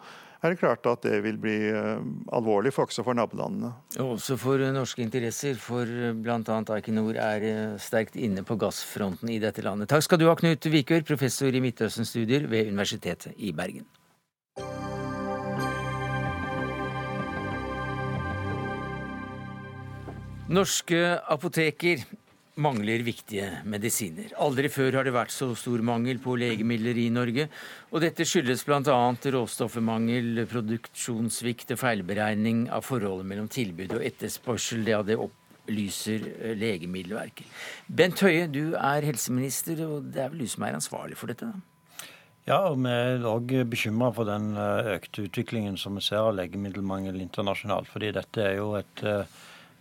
er 0.42 0.54
det 0.54 0.62
klart 0.62 0.86
at 0.88 1.04
det 1.04 1.18
vil 1.26 1.36
bli 1.38 1.58
eh, 1.68 2.00
alvorlig 2.32 2.72
for 2.72 2.88
også 2.88 3.04
for 3.04 3.18
nabolandene. 3.18 3.74
Også 4.00 4.38
for 4.40 4.62
norske 4.72 5.04
interesser, 5.04 5.58
for 5.60 5.84
bl.a. 6.24 6.60
Equinor 6.78 7.18
er 7.20 7.48
sterkt 7.82 8.16
inne 8.16 8.46
på 8.48 8.56
gassfronten 8.60 9.30
i 9.34 9.40
dette 9.42 9.64
landet. 9.66 9.92
Takk 9.92 10.06
skal 10.08 10.22
du 10.22 10.30
ha, 10.30 10.38
Knut 10.40 10.72
Vikør, 10.72 11.04
professor 11.10 11.52
i 11.52 11.64
Midtøsten-studier 11.64 12.48
ved 12.48 12.72
Universitetet 12.72 13.36
i 13.36 13.52
Bergen. 13.52 13.84
Norske 20.52 20.98
apoteker 21.32 22.02
mangler 22.60 23.00
viktige 23.06 23.46
medisiner. 23.64 24.34
Aldri 24.44 24.68
før 24.68 24.98
har 24.98 25.06
det 25.08 25.14
vært 25.14 25.32
så 25.32 25.46
stor 25.56 25.80
mangel 25.80 26.18
på 26.20 26.34
legemidler 26.36 26.98
i 27.00 27.06
Norge. 27.14 27.46
Og 27.88 28.02
dette 28.04 28.26
skyldes 28.28 28.66
bl.a. 28.68 28.98
råstoffmangel, 29.32 30.42
produksjonssvikt 30.50 31.72
og 31.72 31.80
feilberegning 31.80 32.66
av 32.68 32.84
forholdet 32.84 33.30
mellom 33.30 33.48
tilbud 33.52 33.94
og 33.96 34.04
etterspørsel. 34.04 34.84
Ja, 34.92 35.00
det 35.06 35.16
opplyser 35.22 36.26
eh, 36.34 36.52
Legemiddelverket. 36.60 37.48
Bent 37.88 38.20
Høie, 38.20 38.44
du 38.52 38.74
er 38.76 39.08
helseminister, 39.08 39.80
og 39.86 40.10
det 40.12 40.26
er 40.26 40.34
vel 40.34 40.44
du 40.44 40.52
som 40.52 40.66
er 40.68 40.76
ansvarlig 40.76 41.16
for 41.16 41.32
dette? 41.32 41.48
da? 41.48 42.10
Ja, 42.42 42.58
og 42.72 42.80
vi 42.82 42.90
er 42.90 43.24
òg 43.30 43.54
bekymra 43.70 44.10
for 44.12 44.28
den 44.28 44.52
eh, 44.58 44.92
økte 44.98 45.24
utviklingen 45.30 45.80
som 45.80 45.96
vi 45.96 46.04
ser 46.04 46.26
av 46.26 46.36
legemiddelmangel 46.36 47.24
internasjonalt. 47.24 47.88
fordi 47.88 48.12
dette 48.18 48.44
er 48.50 48.56
jo 48.58 48.74
et 48.76 49.04
eh, 49.06 49.40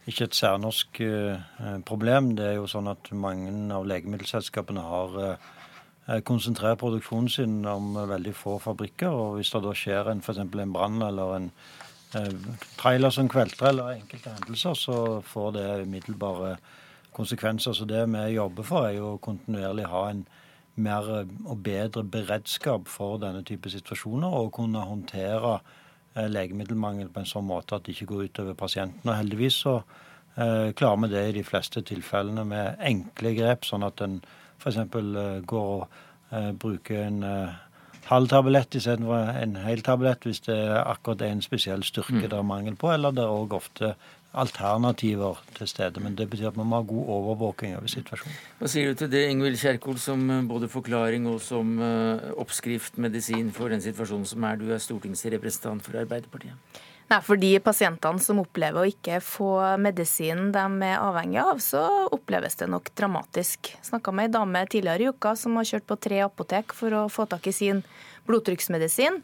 ikke 0.10 0.26
et 0.26 0.36
særnorsk 0.36 1.02
eh, 1.06 1.82
problem. 1.86 2.32
Det 2.38 2.46
er 2.48 2.56
jo 2.58 2.70
sånn 2.70 2.90
at 2.92 3.12
mange 3.14 3.52
av 3.76 3.86
legemiddelselskapene 3.90 4.84
har 4.86 5.18
eh, 5.26 6.22
konsentrert 6.26 6.82
produksjonen 6.82 7.30
sin 7.30 7.60
om 7.70 7.94
veldig 8.10 8.34
få 8.36 8.58
fabrikker. 8.64 9.10
og 9.10 9.38
Hvis 9.38 9.54
det 9.54 9.64
da 9.66 9.74
skjer 9.78 10.12
en, 10.12 10.24
f.eks. 10.26 10.42
en 10.42 10.74
brann 10.74 11.02
eller 11.06 11.36
en 11.38 11.50
eh, 12.18 12.32
trailer 12.80 13.14
som 13.14 13.30
kvelter 13.30 13.70
eller 13.70 13.98
enkelte 14.00 14.34
hendelser, 14.40 14.78
så 14.80 14.98
får 15.26 15.52
det 15.58 15.68
umiddelbare 15.86 16.56
konsekvenser. 17.14 17.78
Så 17.78 17.86
det 17.86 18.08
vi 18.10 18.26
jobber 18.34 18.66
for, 18.66 18.88
er 18.88 18.98
jo 18.98 19.18
kontinuerlig 19.22 19.90
ha 19.92 20.08
en 20.10 20.26
mer 20.82 21.08
og 21.20 21.58
bedre 21.62 22.02
beredskap 22.08 22.88
for 22.88 23.20
denne 23.22 23.44
type 23.46 23.70
situasjoner 23.70 24.34
og 24.34 24.54
kunne 24.56 24.82
håndtere 24.88 25.60
Eh, 25.60 25.81
legemiddelmangel 26.16 27.10
på 27.14 27.22
en 27.22 27.30
sånn 27.30 27.48
måte 27.48 27.78
at 27.78 27.86
det 27.86 27.96
ikke 27.96 28.10
går 28.12 28.24
utover 28.30 28.58
pasienten. 28.60 29.08
Og 29.08 29.16
heldigvis 29.16 29.62
så 29.64 29.78
eh, 29.80 30.72
klarer 30.78 31.02
vi 31.06 31.12
det 31.14 31.26
i 31.30 31.36
de 31.40 31.44
fleste 31.48 31.84
tilfellene 31.88 32.46
med 32.48 32.82
enkle 32.92 33.34
grep, 33.38 33.68
sånn 33.68 33.88
at 33.88 34.04
en 34.04 34.20
f.eks. 34.62 34.78
Eh, 34.78 35.42
går 35.48 35.70
og 35.78 35.88
eh, 36.32 36.52
bruker 36.52 37.06
en 37.08 37.24
eh, 37.28 37.60
halv 38.12 38.32
tablett 38.32 38.76
istedenfor 38.76 39.30
en 39.42 39.60
hel 39.64 39.84
tablett 39.86 40.26
hvis 40.28 40.44
det 40.48 40.56
er 40.58 40.82
akkurat 40.84 41.24
en 41.30 41.44
spesiell 41.44 41.86
styrke 41.88 42.20
mm. 42.20 42.26
det 42.28 42.40
er 42.40 42.48
mangel 42.48 42.76
på, 42.80 42.92
eller 42.92 43.16
det 43.16 43.24
er 43.24 43.32
òg 43.32 43.56
ofte 43.56 43.96
alternativer 44.32 45.40
til 45.58 45.68
stede. 45.68 46.00
Men 46.00 46.16
det 46.16 46.30
betyr 46.32 46.52
at 46.52 46.58
man 46.60 46.70
må 46.72 46.80
ha 46.80 46.88
god 46.88 47.10
overvåking 47.16 47.76
over 47.78 47.92
situasjonen. 47.92 48.38
Hva 48.60 48.70
sier 48.72 48.92
du 48.92 49.02
til 49.02 49.12
det, 49.12 49.26
Ingvild 49.32 49.60
Kjerkol, 49.60 50.00
som 50.00 50.24
eh, 50.30 50.46
både 50.48 50.70
forklaring 50.72 51.28
og 51.32 51.42
som 51.44 51.74
uh, 51.82 52.32
oppskrift, 52.40 53.00
medisin 53.02 53.52
for 53.56 53.74
den 53.74 53.84
situasjonen 53.84 54.28
som 54.30 54.48
er? 54.48 54.60
Du 54.62 54.72
er 54.72 54.80
stortingsrepresentant 54.84 55.84
for 55.84 56.00
Arbeiderpartiet. 56.00 56.82
Nei, 57.12 57.20
For 57.20 57.36
de 57.36 57.58
pasientene 57.60 58.24
som 58.24 58.40
opplever 58.40 58.86
å 58.86 58.88
ikke 58.88 59.18
få 59.20 59.52
medisinen 59.84 60.54
de 60.56 60.62
er 60.88 61.02
avhengig 61.02 61.42
av, 61.44 61.58
så 61.60 61.82
oppleves 62.08 62.56
det 62.62 62.70
nok 62.72 62.88
dramatisk. 62.96 63.74
Snakka 63.84 64.14
med 64.16 64.30
ei 64.30 64.36
dame 64.38 64.62
tidligere 64.72 65.04
i 65.04 65.12
uka 65.12 65.34
som 65.36 65.60
har 65.60 65.68
kjørt 65.68 65.90
på 65.90 65.98
tre 66.00 66.22
apotek 66.24 66.72
for 66.78 66.96
å 66.96 67.10
få 67.12 67.28
tak 67.28 67.50
i 67.52 67.56
sin 67.58 67.84
blodtrykksmedisin. 68.30 69.22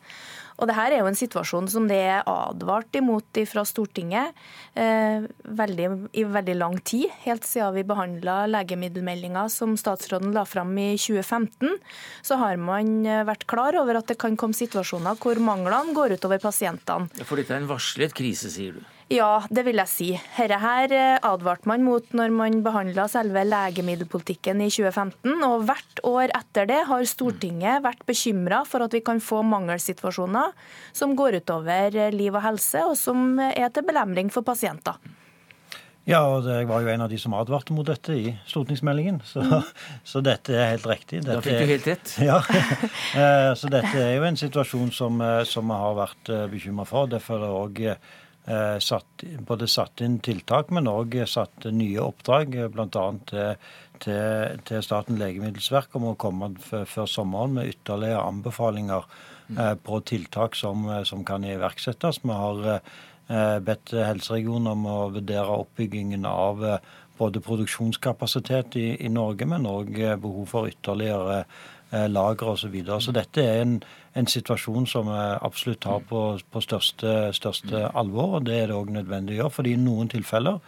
Og 0.57 0.65
det 0.69 0.73
her 0.73 0.93
er 0.93 1.03
jo 1.03 1.09
en 1.09 1.17
situasjon 1.17 1.67
som 1.69 1.85
det 1.89 1.99
er 2.01 2.25
advart 2.25 2.95
imot 2.97 3.39
fra 3.45 3.61
Stortinget 3.67 4.33
eh, 4.73 5.27
veldig, 5.59 5.89
i 6.17 6.25
veldig 6.25 6.55
lang 6.57 6.79
tid. 6.81 7.11
Helt 7.27 7.45
siden 7.45 7.75
vi 7.77 7.85
behandla 7.85 8.39
legemiddelmeldinga 8.49 9.45
som 9.53 9.77
statsråden 9.77 10.33
la 10.33 10.47
fram 10.49 10.73
i 10.81 10.89
2015, 10.97 11.77
så 12.25 12.41
har 12.41 12.57
man 12.57 13.05
eh, 13.05 13.21
vært 13.27 13.45
klar 13.49 13.77
over 13.77 14.01
at 14.01 14.09
det 14.09 14.17
kan 14.21 14.37
komme 14.39 14.57
situasjoner 14.57 15.21
hvor 15.21 15.37
manglene 15.37 15.93
går 15.97 16.17
utover 16.17 16.41
pasientene. 16.41 17.11
For 17.21 17.37
dette 17.37 17.53
er 17.53 17.61
en 17.61 17.69
varslet 17.69 18.17
krise, 18.17 18.49
sier 18.53 18.79
du? 18.79 18.96
Ja, 19.07 19.39
det 19.47 19.63
vil 19.63 19.79
jeg 19.79 19.87
si. 19.87 20.07
Dette 20.35 20.57
her 20.59 20.91
eh, 20.91 21.19
advarte 21.23 21.69
man 21.69 21.85
mot 21.85 22.09
når 22.17 22.33
man 22.35 22.57
behandla 22.65 23.05
selve 23.07 23.45
legemiddelpolitikken 23.47 24.59
i 24.65 24.67
2015. 24.67 25.45
Og 25.47 25.63
hvert 25.69 26.01
år 26.07 26.33
etter 26.35 26.67
det 26.67 26.81
har 26.89 27.07
Stortinget 27.07 27.85
vært 27.85 28.03
bekymra 28.09 28.65
for 28.67 28.83
at 28.83 28.97
vi 28.97 29.03
kan 29.07 29.23
få 29.23 29.45
mangelsituasjoner 29.47 30.51
som 30.91 31.15
går 31.15 31.39
utover 31.39 31.95
liv 32.11 32.35
og 32.35 32.43
helse, 32.49 32.83
og 32.83 32.99
som 32.99 33.39
er 33.39 33.71
til 33.71 33.87
belemring 33.87 34.33
for 34.33 34.43
pasienter. 34.43 34.99
Ja, 36.07 36.21
og 36.27 36.45
jeg 36.47 36.67
var 36.67 36.83
jo 36.83 36.91
en 36.91 37.03
av 37.03 37.11
de 37.11 37.17
som 37.19 37.33
advarte 37.35 37.75
mot 37.75 37.87
dette 37.87 38.13
i 38.15 38.29
stortingsmeldingen. 38.47 39.21
Så, 39.27 39.39
mm. 39.43 39.73
så 40.11 40.23
dette 40.23 40.51
er 40.51 40.73
helt 40.75 40.87
riktig. 40.87 41.23
Dette 41.23 41.39
da 41.39 41.47
fikk 41.47 41.63
du 41.63 41.71
helt 41.71 41.91
rett. 41.93 42.13
Ja, 42.27 42.43
eh, 42.43 43.55
så 43.55 43.71
dette 43.71 43.95
er 44.03 44.15
jo 44.19 44.27
en 44.27 44.39
situasjon 44.39 44.91
som, 44.95 45.19
eh, 45.23 45.41
som 45.47 45.67
vi 45.71 45.81
har 45.83 45.99
vært 46.03 46.37
bekymra 46.51 46.87
for. 46.87 47.11
Derfor 47.11 47.39
er 47.39 47.47
det 47.47 47.55
også 47.55 47.99
Eh, 47.99 48.15
satt, 48.47 49.23
både 49.47 49.67
satt 49.67 50.01
inn 50.01 50.19
tiltak, 50.23 50.69
men 50.71 50.87
òg 50.87 51.17
satt 51.27 51.67
nye 51.73 51.99
oppdrag, 51.99 52.55
eh, 52.55 52.69
bl.a. 52.71 53.05
Til, 53.27 53.73
til, 54.03 54.61
til 54.67 54.85
Statens 54.85 55.19
legemiddelverk 55.19 55.97
om 55.99 56.11
å 56.11 56.17
komme 56.19 56.53
før 56.61 57.09
sommeren 57.11 57.57
med 57.57 57.73
ytterligere 57.73 58.23
anbefalinger 58.23 59.03
mm. 59.49 59.57
eh, 59.57 59.73
på 59.83 59.99
tiltak 60.07 60.55
som, 60.55 60.87
som, 61.09 61.25
kan 61.27 61.43
iverksettes. 61.43 62.23
Vi 62.23 62.39
har 62.43 62.81
bedt 63.59 63.91
helseregionen 63.91 64.69
om 64.71 64.85
å 64.87 64.99
vurdere 65.11 65.57
oppbyggingen 65.65 66.23
av 66.29 66.61
både 67.17 67.41
produksjonskapasitet 67.43 68.77
i, 68.79 68.85
i 69.03 69.09
Norge, 69.11 69.43
men 69.43 69.67
òg 69.67 69.91
behov 70.21 70.45
for 70.47 70.69
ytterligere 70.71 71.41
lagre 72.07 72.53
osv. 72.53 72.61
Så, 72.61 72.71
videre. 72.71 73.01
så 73.03 73.11
dette 73.11 73.43
er 73.43 73.65
en 73.65 73.73
en 74.17 74.27
situasjon 74.29 74.87
som 74.89 75.09
vi 75.11 75.23
absolutt 75.45 75.81
tar 75.85 76.03
på, 76.09 76.21
på 76.51 76.61
største, 76.63 77.31
største, 77.37 77.85
alvor. 77.97 78.37
og 78.37 78.47
Det 78.47 78.61
er 78.61 78.71
det 78.71 78.77
òg 78.77 78.93
nødvendig 78.95 79.37
å 79.37 79.43
gjøre. 79.43 79.55
fordi 79.59 79.73
i 79.75 79.81
noen 79.81 80.09
tilfeller 80.11 80.59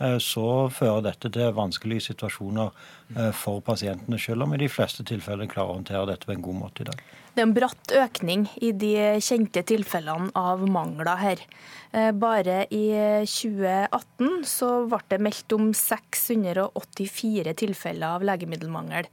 eh, 0.00 0.18
så 0.22 0.68
fører 0.74 1.06
dette 1.08 1.30
til 1.32 1.54
vanskelige 1.56 2.08
situasjoner 2.10 2.68
eh, 3.16 3.32
for 3.32 3.64
pasientene, 3.64 4.20
selv 4.20 4.44
om 4.44 4.54
i 4.54 4.60
de 4.60 4.68
fleste 4.72 5.06
tilfeller 5.08 5.48
klarer 5.48 5.72
å 5.72 5.80
håndtere 5.80 6.10
dette 6.12 6.28
på 6.28 6.36
en 6.36 6.44
god 6.44 6.60
måte 6.66 6.84
i 6.84 6.90
dag. 6.90 7.02
Det 7.32 7.44
er 7.44 7.46
en 7.46 7.54
bratt 7.54 7.92
økning 7.94 8.48
i 8.66 8.72
de 8.74 8.94
kjente 9.22 9.62
tilfellene 9.62 10.32
av 10.36 10.64
mangler 10.68 11.20
her. 11.22 11.44
Eh, 11.92 12.10
bare 12.12 12.64
i 12.74 12.86
2018 13.24 14.42
så 14.48 14.72
ble 14.90 15.04
det 15.14 15.22
meldt 15.24 15.54
om 15.56 15.70
684 15.72 17.54
tilfeller 17.62 18.18
av 18.18 18.26
legemiddelmangel. 18.26 19.08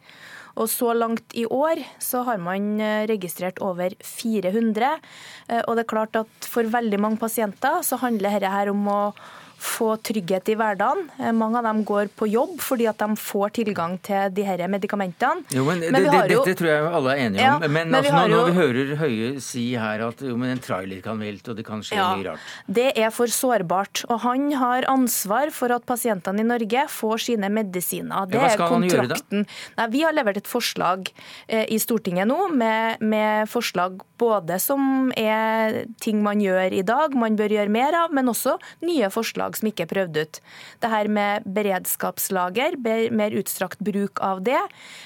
Og 0.56 0.70
så 0.72 0.94
langt 0.96 1.36
i 1.36 1.46
år 1.46 1.82
så 2.00 2.24
har 2.28 2.40
man 2.42 2.76
eh, 2.80 3.06
registrert 3.12 3.60
over 3.64 3.96
400. 4.00 4.92
Eh, 5.50 5.62
og 5.66 5.76
det 5.76 5.86
er 5.86 5.92
klart 5.92 6.20
at 6.20 6.48
for 6.48 6.68
veldig 6.72 7.00
mange 7.02 7.20
pasienter 7.22 7.82
så 7.84 8.00
handler 8.02 8.38
dette 8.38 8.54
her 8.54 8.72
om 8.72 8.88
å 8.88 9.02
få 9.66 9.96
trygghet 10.06 10.50
i 10.52 10.56
hverdagen. 10.60 11.08
Eh, 11.20 11.32
mange 11.36 11.60
av 11.60 11.68
dem 11.68 11.84
går 11.88 12.12
på 12.16 12.28
jobb 12.30 12.60
fordi 12.64 12.88
at 12.92 13.02
de 13.02 13.18
får 13.20 13.56
tilgang 13.60 13.98
til 14.06 14.32
de 14.36 14.46
her 14.48 14.64
medikamentene. 14.72 15.46
Jo, 15.56 15.66
men, 15.68 15.84
men 15.90 16.06
det, 16.06 16.14
det, 16.14 16.38
Dette 16.38 16.56
tror 16.60 16.72
jeg 16.72 16.88
alle 17.00 17.16
er 17.16 17.24
enige 17.26 17.42
om. 17.42 17.66
Ja, 17.66 17.70
men, 17.70 17.92
men 17.92 18.00
altså, 18.00 18.14
når, 18.16 18.34
når, 18.36 18.50
vi 18.50 18.56
hører 18.60 18.94
Høie 19.02 19.30
si 19.44 19.66
her 19.80 20.06
at 20.08 20.22
jo, 20.24 20.36
men 20.40 20.56
en 20.56 20.62
trailer 20.64 21.02
kan 21.06 21.20
velte, 21.22 21.54
og 21.54 21.60
det 21.60 21.66
kan 21.68 21.84
skje 21.86 21.98
ja, 22.00 22.10
mye 22.16 22.30
rart. 22.30 22.50
Det 22.80 22.88
er 22.94 23.12
for 23.16 23.32
sårbart. 23.32 24.06
Og 24.10 24.22
han 24.26 24.48
har 24.56 24.88
ansvar 24.92 25.52
for 25.56 25.74
at 25.76 25.86
pasientene 25.90 26.44
i 26.44 26.48
Norge 26.48 26.86
får 26.92 27.26
sine 27.30 27.50
medisiner. 27.54 28.30
Det 28.30 28.40
ja, 28.40 28.52
er 28.54 28.64
kontrakten. 28.64 29.46
Nei, 29.80 29.90
vi 29.94 30.06
har 30.06 30.16
levert 30.16 30.40
et 30.42 30.50
forslag 30.50 31.10
eh, 31.48 31.66
i 31.74 31.80
Stortinget 31.82 32.30
nå 32.30 32.50
med, 32.54 33.02
med 33.04 33.50
forslag 33.52 34.00
både 34.20 34.60
som 34.64 35.12
er 35.18 35.84
ting 36.02 36.22
man 36.24 36.42
gjør 36.44 36.74
i 36.76 36.84
dag, 36.86 37.16
man 37.20 37.36
bør 37.40 37.58
gjøre 37.58 37.72
mer 37.74 37.98
av, 38.06 38.14
men 38.16 38.32
også 38.32 38.58
nye 38.86 39.10
forslag 39.14 39.55
som 39.60 39.70
ikke 39.70 39.86
er 39.86 39.92
prøvd 39.92 40.20
ut. 40.22 40.40
Det 40.84 40.92
her 40.92 41.10
med 41.12 41.48
beredskapslager, 41.58 42.78
mer 43.16 43.38
utstrakt 43.40 43.82
bruk 43.86 44.22
av 44.26 44.44
det, 44.46 44.60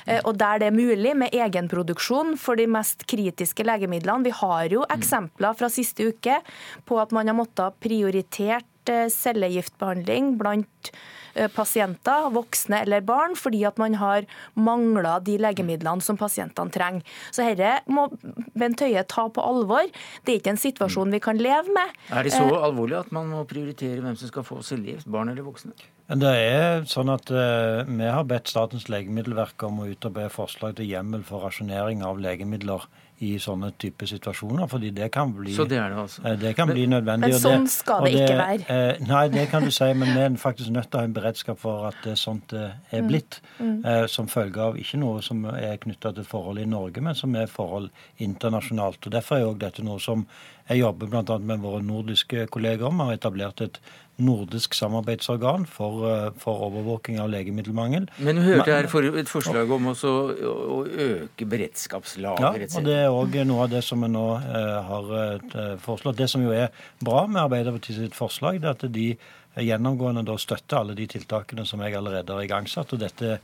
eh, 0.06 0.22
og 0.24 0.38
der 0.42 0.64
det 0.64 0.70
er 0.70 0.78
mulig, 0.78 1.16
med 1.20 1.36
egenproduksjon 1.36 2.36
for 2.38 2.60
de 2.60 2.68
mest 2.70 3.06
kritiske 3.10 3.66
legemidlene. 3.66 4.28
Vi 4.28 4.36
har 4.42 4.74
jo 4.74 4.86
eksempler 4.90 5.58
fra 5.58 5.70
siste 5.72 6.12
uke 6.12 6.40
på 6.86 7.00
at 7.02 7.16
man 7.16 7.28
har 7.30 7.38
måttet 7.38 7.80
prioritert 7.84 8.92
eh, 8.92 9.08
cellegiftbehandling 9.14 10.36
blant 10.40 10.94
pasienter, 11.54 12.30
voksne 12.36 12.84
eller 12.84 13.04
barn, 13.06 13.36
fordi 13.40 13.64
at 13.68 13.80
man 13.82 13.96
har 14.00 14.28
mangla 14.60 15.18
de 15.24 15.38
legemidlene 15.42 16.04
som 16.04 16.20
pasientene 16.20 16.74
trenger. 16.74 17.06
Så 17.32 17.46
dette 17.48 17.80
må 17.92 18.08
Bent 18.60 18.82
Høie 18.84 19.04
ta 19.08 19.28
på 19.32 19.44
alvor. 19.44 19.88
Det 20.26 20.34
er 20.34 20.42
ikke 20.42 20.56
en 20.56 20.62
situasjon 20.62 21.16
vi 21.16 21.22
kan 21.24 21.40
leve 21.40 21.72
med. 21.76 21.96
Er 22.12 22.28
det 22.28 22.36
så 22.36 22.46
eh, 22.48 22.60
alvorlig 22.70 23.00
at 23.00 23.14
man 23.16 23.30
må 23.32 23.46
prioritere 23.50 24.04
hvem 24.04 24.18
som 24.20 24.32
skal 24.32 24.46
få 24.48 24.60
cellegift, 24.66 25.08
barn 25.10 25.32
eller 25.32 25.48
voksne? 25.48 25.76
Det 26.10 26.30
er 26.42 26.88
sånn 26.90 27.12
at 27.14 27.30
uh, 27.30 27.86
Vi 27.86 28.08
har 28.10 28.24
bedt 28.26 28.50
Statens 28.50 28.88
legemiddelverk 28.90 29.62
om 29.68 29.84
å 29.84 29.90
utarbeide 29.92 30.32
forslag 30.34 30.80
til 30.80 30.90
hjemmel 30.90 31.22
for 31.28 31.46
rasjonering 31.46 32.02
av 32.06 32.18
legemidler 32.24 32.88
i 33.26 33.34
sånne 33.42 33.72
type 33.78 34.08
situasjoner. 34.08 34.68
fordi 34.68 34.90
det 34.96 35.12
kan 35.12 35.34
bli, 35.34 35.54
Så 35.54 35.66
det 35.68 35.78
er 35.78 35.90
det 35.90 35.98
altså. 35.98 36.22
Eh, 36.26 36.38
det 36.40 36.56
kan 36.56 36.68
men, 36.68 36.76
bli 36.76 36.86
nødvendig. 36.88 37.30
Men 37.30 37.40
sånn 37.40 37.68
skal 37.68 38.04
det, 38.06 38.12
det, 38.14 38.24
ikke 38.24 38.38
være. 38.38 38.68
Eh, 38.70 39.08
nei, 39.08 39.28
det 39.30 39.48
kan 39.52 39.64
du 39.64 39.72
si, 39.72 39.90
men 39.94 40.14
vi 40.14 40.20
er 40.26 40.38
faktisk 40.38 40.70
nødt 40.70 40.90
til 40.90 41.00
å 41.00 41.04
ha 41.04 41.10
en 41.10 41.16
beredskap 41.16 41.60
for 41.60 41.88
at 41.90 42.00
det 42.04 42.14
er 42.16 42.22
sånt 42.22 42.48
det 42.50 42.66
er 42.92 43.04
mm. 43.04 43.08
blitt. 43.08 43.42
Mm. 43.60 43.68
Mm. 43.80 44.08
som 44.08 44.28
følge 44.28 44.62
av 44.62 44.78
ikke 44.80 44.98
noe 45.00 45.22
som 45.22 45.44
er 45.52 45.78
knytta 45.82 46.12
til 46.16 46.26
forhold 46.28 46.60
i 46.60 46.66
Norge, 46.66 47.02
men 47.02 47.16
som 47.16 47.36
er 47.36 47.48
forhold 47.52 47.90
internasjonalt. 48.18 49.06
og 49.06 49.12
Derfor 49.14 49.36
er 49.36 49.44
jo 49.44 49.54
dette 49.60 49.84
noe 49.84 50.00
som 50.00 50.26
jeg 50.70 50.84
jobber 50.84 51.10
bl.a. 51.10 51.38
med 51.38 51.64
våre 51.64 51.82
nordiske 51.84 52.46
kolleger 52.54 52.88
om. 52.90 53.02
Vi 53.02 53.10
har 53.10 53.18
etablert 53.18 53.62
et 53.66 53.80
nordisk 54.20 54.76
samarbeidsorgan 54.78 55.66
for, 55.70 56.04
eh, 56.10 56.30
for, 56.38 56.62
overvåking 56.70 57.20
av 57.20 57.30
legemiddelmangel. 57.30 58.08
Men 58.18 58.36
du 58.36 58.42
hørte 58.42 58.72
her 58.72 58.88
for 58.88 59.04
et 59.04 59.32
forslag 59.32 59.72
om 59.72 59.92
også 59.94 60.14
å 60.44 60.80
øke 60.86 61.48
beredskapslageret? 61.50 62.70
Ja, 62.70 62.78
og 62.78 62.86
det 62.86 62.98
er 63.00 63.10
òg 63.10 63.40
noe 63.48 63.64
av 63.64 63.74
det 63.74 63.84
som 63.84 64.02
vi 64.02 64.12
nå 64.12 64.28
eh, 64.38 64.80
har 64.92 65.12
eh, 65.24 65.76
foreslått. 65.84 66.18
Det 66.20 66.30
som 66.30 66.44
jo 66.44 66.52
er 66.56 66.70
bra 67.04 67.26
med 67.28 67.44
Arbeiderpartiet 67.44 68.02
sitt 68.02 68.18
forslag, 68.18 68.62
det 68.62 68.70
er 68.70 68.78
at 68.78 68.88
de 68.94 69.10
gjennomgående 69.58 70.24
da 70.28 70.36
støtter 70.40 70.80
alle 70.80 70.96
de 70.96 71.08
tiltakene 71.10 71.66
som 71.68 71.82
jeg 71.84 71.96
allerede 71.98 72.36
har 72.36 72.46
igangsatt. 72.46 72.94
og 72.94 73.02
Dette 73.02 73.40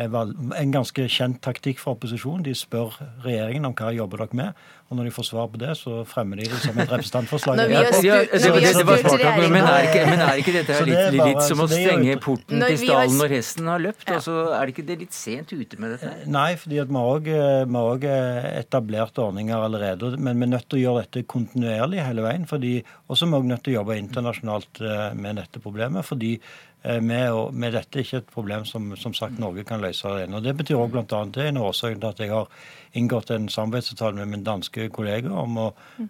er 0.00 0.16
en 0.16 0.74
ganske 0.74 1.06
kjent 1.08 1.40
taktikk 1.44 1.78
for 1.82 1.98
opposisjonen. 1.98 2.44
De 2.46 2.54
spør 2.56 2.96
regjeringen 3.24 3.68
om 3.68 3.76
hva 3.76 3.92
jobber 3.94 4.24
dere 4.24 4.40
med. 4.40 4.64
Og 4.90 4.98
når 4.98 5.06
de 5.06 5.10
får 5.14 5.26
svar 5.28 5.46
på 5.52 5.58
det, 5.62 5.70
så 5.78 6.00
fremmer 6.08 6.40
de 6.40 6.48
det 6.50 6.56
som 6.64 6.78
et 6.82 6.90
representantforslag. 6.90 7.60
Men 7.70 9.62
er 9.70 10.40
ikke 10.42 10.54
dette 10.56 10.78
litt, 10.88 11.14
litt 11.14 11.42
som 11.46 11.62
å 11.62 11.68
stenge 11.70 12.16
porten 12.24 12.64
til 12.64 12.78
stallen 12.82 13.14
når 13.22 13.34
hesten 13.36 13.70
har 13.70 13.84
løpt? 13.84 14.02
Ja. 14.08 14.18
Altså, 14.18 14.34
er 14.56 14.66
det 14.66 14.74
ikke 14.74 14.86
det 14.88 14.96
litt 15.04 15.14
sent 15.14 15.54
ute 15.54 15.78
med 15.78 15.94
dette? 15.94 16.10
Nei, 16.26 16.48
fordi 16.58 16.80
at 16.82 16.90
vi 16.90 16.98
har 16.98 17.92
òg 17.94 18.08
etablert 18.10 19.20
ordninger 19.22 19.62
allerede. 19.68 20.10
Men 20.18 20.42
vi 20.42 20.48
er 20.48 20.52
nødt 20.56 20.66
til 20.66 20.80
å 20.80 20.82
gjøre 20.82 21.04
dette 21.06 21.22
kontinuerlig 21.36 22.02
hele 22.02 22.26
veien. 22.26 22.48
Og 22.50 23.14
også 23.14 23.30
er 23.30 23.36
vi 23.36 23.52
nødt 23.52 23.62
til 23.68 23.76
å 23.76 23.78
jobbe 23.78 24.00
internasjonalt 24.02 24.82
eh, 24.82 25.06
med 25.14 25.38
dette 25.38 25.62
problemet. 25.62 26.02
fordi 26.08 26.34
Eh, 26.34 26.48
med, 26.82 27.32
og, 27.36 27.54
med 27.54 27.74
dette 27.76 27.98
er 27.98 28.06
ikke 28.06 28.20
et 28.22 28.30
problem 28.32 28.62
som, 28.64 28.86
som 28.96 29.12
sagt 29.12 29.38
Norge 29.38 29.66
kan 29.68 29.82
løse 29.82 30.08
alene. 30.08 30.38
Og 30.38 30.44
Det 30.46 30.54
betyr 30.56 30.78
også 30.80 30.94
bl.a. 30.94 31.24
det 31.34 31.42
er 31.44 31.50
en 31.50 31.60
årsak 31.60 31.98
til 31.98 32.06
at 32.08 32.22
jeg 32.24 32.32
har 32.32 32.48
inngått 32.96 33.30
en 33.34 33.50
samarbeidsavtale 33.52 34.16
med 34.16 34.32
min 34.32 34.46
danske 34.46 34.88
kollega 34.88 35.28
om 35.28 35.58
å, 35.60 35.66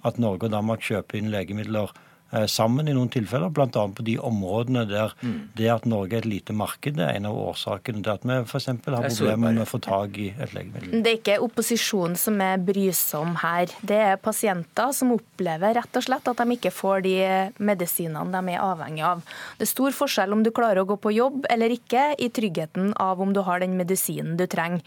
at 0.06 0.20
Norge 0.22 0.46
og 0.46 0.54
Danmark 0.54 0.86
kjøper 0.86 1.18
inn 1.18 1.32
legemidler 1.34 1.90
Eh, 1.90 2.09
sammen 2.50 2.88
i 2.88 2.94
noen 2.94 3.10
tilfeller, 3.10 3.50
bl.a. 3.50 3.68
på 3.68 4.04
de 4.06 4.16
områdene 4.22 4.84
der 4.88 5.14
mm. 5.20 5.36
det 5.58 5.68
at 5.72 5.86
Norge 5.88 6.16
er 6.16 6.24
et 6.24 6.30
lite 6.30 6.54
marked, 6.56 7.00
er 7.00 7.16
en 7.16 7.28
av 7.30 7.38
årsakene 7.50 8.04
til 8.04 8.12
at 8.12 8.26
vi 8.26 8.36
f.eks. 8.44 8.68
har 8.70 9.08
problemer 9.08 9.56
med 9.56 9.64
å 9.64 9.68
få 9.68 9.80
tak 9.82 10.18
i 10.20 10.30
et 10.36 10.54
legemiddel. 10.54 11.02
Det 11.02 11.12
er 11.12 11.18
ikke 11.18 11.38
opposisjonen 11.44 12.16
som 12.20 12.38
er 12.44 12.60
brysom 12.62 13.34
her. 13.42 13.72
Det 13.82 13.98
er 14.12 14.20
pasienter 14.22 14.94
som 14.96 15.14
opplever 15.16 15.74
rett 15.80 15.98
og 15.98 16.06
slett 16.06 16.30
at 16.30 16.42
de 16.42 16.56
ikke 16.56 16.72
får 16.74 17.04
de 17.06 17.16
medisinene 17.58 18.30
de 18.30 18.54
er 18.54 18.62
avhengig 18.62 19.04
av. 19.06 19.24
Det 19.58 19.66
er 19.66 19.72
stor 19.72 19.96
forskjell 19.96 20.36
om 20.36 20.44
du 20.46 20.52
klarer 20.54 20.82
å 20.82 20.88
gå 20.88 20.98
på 21.00 21.14
jobb 21.14 21.48
eller 21.50 21.74
ikke, 21.74 22.14
i 22.20 22.30
tryggheten 22.32 22.92
av 23.00 23.20
om 23.22 23.34
du 23.34 23.42
har 23.46 23.62
den 23.62 23.76
medisinen 23.78 24.36
du 24.38 24.46
trenger. 24.50 24.84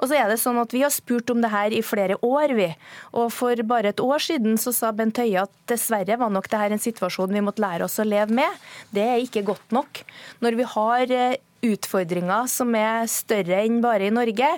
Og 0.00 0.10
så 0.10 0.18
er 0.20 0.30
det 0.30 0.40
sånn 0.42 0.58
at 0.60 0.72
Vi 0.76 0.82
har 0.84 0.92
spurt 0.92 1.30
om 1.32 1.40
det 1.40 1.50
her 1.52 1.72
i 1.72 1.82
flere 1.84 2.18
år, 2.24 2.52
vi. 2.56 2.68
Og 3.16 3.30
For 3.32 3.56
bare 3.68 3.92
et 3.94 4.02
år 4.02 4.20
siden 4.22 4.58
så 4.60 4.72
sa 4.74 4.92
Bent 4.92 5.18
Høie 5.20 5.46
at 5.46 5.52
dessverre 5.70 6.18
var 6.20 6.32
nok 6.32 6.48
det 6.52 6.60
her 6.60 6.74
en 6.74 6.82
situasjon 6.86 7.34
vi 7.34 7.44
måtte 7.44 7.64
lære 7.64 7.86
oss 7.86 7.98
å 8.02 8.06
leve 8.06 8.34
med. 8.40 8.62
Det 8.94 9.04
er 9.04 9.22
ikke 9.22 9.44
godt 9.50 9.74
nok. 9.76 10.02
Når 10.44 10.58
vi 10.58 10.70
har 10.76 11.14
eh, 11.14 11.36
utfordringer 11.64 12.48
som 12.50 12.74
er 12.78 13.06
større 13.10 13.62
enn 13.64 13.80
bare 13.84 14.08
i 14.08 14.14
Norge, 14.14 14.48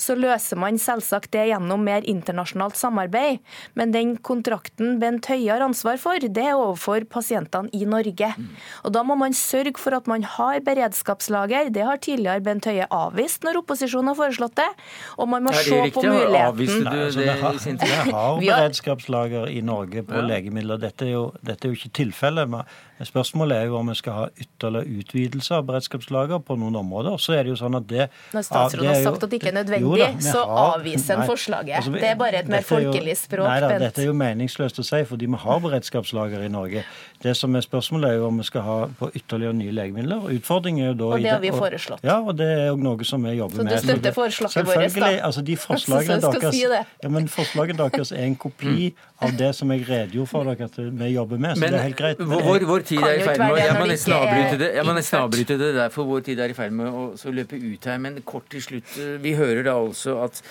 så 0.00 0.16
løser 0.18 0.58
man 0.60 0.78
selvsagt 0.80 1.32
det 1.34 1.46
gjennom 1.50 1.82
mer 1.86 2.04
internasjonalt 2.08 2.76
samarbeid. 2.78 3.40
Men 3.78 3.94
den 3.94 4.14
kontrakten 4.24 4.98
Bent 5.00 5.28
Høie 5.30 5.48
har 5.50 5.64
ansvar 5.64 6.00
for, 6.00 6.20
det 6.20 6.44
er 6.44 6.56
overfor 6.56 7.06
pasientene 7.10 7.72
i 7.76 7.86
Norge. 7.88 8.32
Og 8.84 8.92
Da 8.96 9.02
må 9.06 9.16
man 9.18 9.34
sørge 9.36 9.76
for 9.80 9.96
at 9.96 10.06
man 10.06 10.24
har 10.36 10.60
beredskapslager. 10.64 11.70
Det 11.72 11.84
har 11.84 12.00
tidligere 12.02 12.44
Bent 12.44 12.68
Høie 12.68 12.86
avvist 12.90 13.44
når 13.46 13.62
opposisjonen 13.62 14.12
har 14.12 14.18
foreslått 14.18 14.56
det. 14.60 14.68
Og 15.16 15.28
man 15.32 15.44
må 15.44 15.54
se 15.56 15.80
på 15.92 16.04
muligheten. 16.04 16.84
Nei, 16.86 16.96
altså, 17.06 17.20
vi, 17.24 17.28
har, 17.30 18.40
vi 18.40 18.50
har 18.52 18.66
beredskapslager 18.66 19.48
i 19.52 19.62
Norge 19.64 20.04
på 20.06 20.20
ja. 20.20 20.26
legemidler. 20.28 20.80
Dette 20.80 21.08
er, 21.08 21.14
jo, 21.16 21.24
dette 21.40 21.66
er 21.66 21.74
jo 21.74 21.80
ikke 21.80 21.94
tilfellet. 22.02 22.52
Spørsmålet 23.04 23.58
er 23.58 23.70
jo 23.70 23.76
om 23.76 23.90
vi 23.90 23.96
skal 23.98 24.16
ha 24.16 24.26
ytterligere 24.40 25.00
utvidelse 25.00 25.58
av 25.58 25.66
beredskapslager 25.68 26.40
på 26.46 26.56
noen 26.60 26.78
områder. 26.80 27.18
Så 27.22 27.34
er 27.36 27.46
det 27.46 27.54
jo 27.54 27.58
sånn 27.60 27.78
at 27.78 27.88
det 27.90 28.08
Når 28.34 28.46
statsråden 28.46 28.90
har 28.90 29.02
sagt 29.04 29.26
at 29.26 29.32
det 29.32 29.40
ikke 29.40 29.50
er 29.52 29.58
nødvendig 29.58 30.00
da, 30.02 30.10
så 30.24 30.44
avviser 30.46 31.20
en 31.20 31.30
forslaget. 31.30 31.74
Altså, 31.80 31.94
det 31.96 32.08
er 32.10 32.18
bare 32.20 32.42
et 32.42 32.50
mer 32.52 32.66
folkelig 32.66 33.16
språk. 33.18 33.48
Nei 33.48 33.58
da, 33.64 33.72
dette 33.82 34.04
er 34.04 34.10
jo 34.10 34.16
meningsløst 34.16 34.80
å 34.82 34.86
si, 34.86 35.02
fordi 35.08 35.30
vi 35.32 35.42
har 35.46 35.62
beredskapslager 35.66 36.46
i 36.46 36.50
Norge. 36.52 36.84
Det 37.22 37.34
som 37.36 37.54
er 37.56 37.64
Spørsmålet 37.66 38.12
er 38.12 38.18
jo 38.20 38.26
om 38.28 38.36
vi 38.38 38.44
skal 38.46 38.62
ha 38.62 38.76
på 38.98 39.08
ytterligere 39.18 39.56
nye 39.56 39.72
legemidler. 39.74 40.28
Utfordringen 40.36 40.84
er 40.84 40.92
jo 40.92 40.98
da... 41.00 41.08
Og 41.16 41.24
det 41.24 41.32
har 41.32 41.40
vi 41.42 41.50
foreslått. 41.54 42.04
Ja, 42.06 42.20
og 42.20 42.36
det 42.38 42.46
er 42.46 42.66
jo 42.68 42.76
noe 42.78 43.08
som 43.08 43.24
vi 43.26 43.32
jobber 43.34 43.64
med. 43.64 43.72
Så 43.72 43.80
du 43.80 43.90
støtter 43.90 44.14
forslaget 44.14 44.68
vårt, 44.68 44.98
da? 45.00 45.10
Altså, 45.26 45.42
de 45.46 45.56
forslagene 45.66 46.20
deres, 46.22 46.54
si 46.54 46.62
ja, 46.62 47.10
men 47.10 47.28
forslaget 47.32 47.80
deres 47.80 48.12
er 48.14 48.28
en 48.28 48.36
kopi 48.38 48.92
av 49.24 49.32
det 49.38 49.50
som 49.56 49.70
jeg 49.72 49.86
redegjorde 49.88 50.28
for 50.28 50.48
dere 50.50 50.68
at 50.68 50.76
vi 50.78 51.08
jobber 51.14 51.40
med. 51.40 51.56
Så 51.56 51.64
men, 51.64 51.72
det 51.72 51.80
er 51.80 51.86
helt 51.88 51.98
greit. 51.98 52.20
Vår, 52.20 52.66
vår 52.68 52.84
tid 52.92 53.00
er 53.00 53.16
i 53.16 53.24
ferd 53.24 53.40
med 53.40 53.54
å 53.54 53.60
Jeg 53.62 53.76
må 53.78 53.88
nesten 53.90 54.16
avbryte 54.16 54.58
det, 54.60 54.70
jeg 54.76 54.86
må 54.86 54.96
nesten 54.98 55.20
avbryte 55.22 55.58
det 55.62 55.70
der, 55.78 55.94
for 55.94 56.10
vår 56.10 56.25
tid 56.26 56.42
er 56.42 56.52
i 56.52 56.58
ferd 56.58 56.74
med 56.76 56.90
å 56.90 57.32
løpe 57.32 57.58
ut 57.60 57.88
her. 57.88 58.02
Men 58.02 58.20
kort 58.26 58.50
til 58.52 58.64
slutt. 58.64 58.98
Vi 59.22 59.36
hører 59.38 59.64
da 59.66 59.78
altså 59.78 60.20
at 60.26 60.42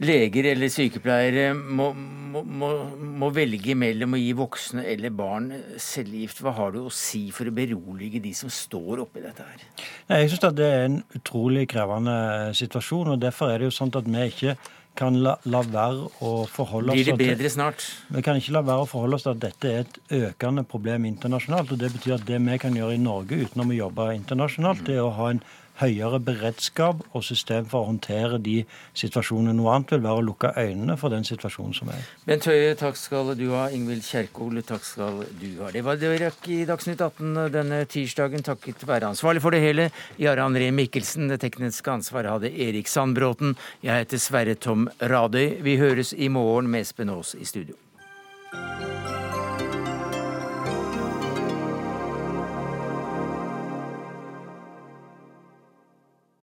leger 0.00 0.46
eller 0.54 0.70
sykepleiere 0.72 1.50
må, 1.54 1.90
må, 1.92 2.70
må, 2.96 3.28
velge 3.36 3.74
mellom 3.76 4.16
å 4.16 4.20
gi 4.20 4.30
voksne 4.36 4.84
eller 4.88 5.12
barn 5.12 5.50
cellegift. 5.76 6.40
Hva 6.44 6.54
har 6.56 6.72
du 6.74 6.80
å 6.86 6.92
si 6.94 7.26
for 7.34 7.50
å 7.50 7.54
berolige 7.54 8.22
de 8.24 8.32
som 8.36 8.52
står 8.52 9.04
oppi 9.04 9.24
dette 9.24 9.44
her? 9.44 9.66
Jeg 10.08 10.32
syns 10.32 10.46
det 10.56 10.68
er 10.68 10.86
en 10.86 11.00
utrolig 11.18 11.66
krevende 11.70 12.16
situasjon. 12.56 13.14
og 13.14 13.20
Derfor 13.20 13.52
er 13.52 13.60
det 13.60 13.68
jo 13.68 13.76
sånn 13.76 13.92
at 14.00 14.08
vi 14.08 14.28
ikke 14.32 14.56
kan 14.98 15.16
la, 15.22 15.36
la, 15.48 15.60
være 15.64 16.08
å 16.26 16.32
forholde 16.50 16.92
oss 16.92 16.98
Blir 16.98 17.12
det 17.12 17.18
bedre 17.20 17.50
snart? 17.52 17.84
Vi 18.12 18.22
kan 18.26 18.38
ikke 18.40 18.56
la 18.56 18.64
være 18.66 18.84
å 18.84 18.88
forholde 18.90 19.16
oss 19.16 19.24
til 19.26 19.32
at 19.32 19.42
dette 19.44 19.70
er 19.70 19.84
et 19.84 19.98
økende 20.18 20.64
problem 20.68 21.06
internasjonalt. 21.08 21.72
og 21.72 21.80
Det 21.80 21.92
betyr 21.94 22.18
at 22.18 22.26
det 22.28 22.40
vi 22.44 22.58
kan 22.60 22.76
gjøre 22.76 22.96
i 22.98 23.02
Norge 23.02 23.38
utenom 23.44 23.72
å 23.72 23.78
jobbe 23.78 24.10
internasjonalt, 24.16 24.84
det 24.88 24.98
er 24.98 25.06
å 25.06 25.14
ha 25.16 25.30
en 25.34 25.42
høyere 25.80 26.20
beredskap 26.22 27.02
og 27.10 27.24
system 27.24 27.66
for 27.70 27.84
å 27.84 27.90
håndtere 27.90 28.38
de 28.42 28.60
situasjonene. 28.98 29.54
Noe 29.56 29.74
annet 29.74 29.94
vil 29.94 30.04
være 30.04 30.22
å 30.22 30.26
lukke 30.26 30.52
øynene 30.56 30.96
for 31.00 31.12
den 31.12 31.26
situasjonen 31.26 31.76
som 31.76 31.92
er. 31.94 32.04
Bent 32.28 32.48
Høie, 32.50 32.74
takk 32.78 32.98
skal 33.00 33.32
du 33.38 33.46
ha. 33.54 33.66
Ingvild 33.74 34.04
Kjerkol, 34.06 34.60
takk 34.66 34.84
skal 34.86 35.22
du 35.40 35.48
ha. 35.62 35.72
Det 35.74 35.84
var 35.86 36.00
det 36.00 36.12
vi 36.12 36.22
rakk 36.24 36.50
i 36.52 36.60
Dagsnytt 36.68 37.04
18 37.04 37.52
denne 37.54 37.82
tirsdagen, 37.90 38.44
takket 38.46 38.86
være 38.88 39.10
ansvarlig 39.14 39.44
for 39.44 39.56
det 39.56 39.62
hele, 39.64 39.90
Jarre 40.20 40.46
André 40.46 40.70
Mikkelsen. 40.74 41.30
Det 41.30 41.40
tekniske 41.42 41.92
ansvaret 41.92 42.34
hadde 42.34 42.52
Erik 42.68 42.90
Sandbråten. 42.90 43.56
Jeg 43.86 44.04
heter 44.04 44.22
Sverre 44.22 44.56
Tom 44.58 44.88
Radøy. 45.00 45.60
Vi 45.64 45.78
høres 45.80 46.14
i 46.16 46.28
morgen 46.32 46.70
med 46.70 46.86
Espen 46.86 47.12
Aas 47.12 47.34
i 47.38 47.48
studio. 47.48 47.78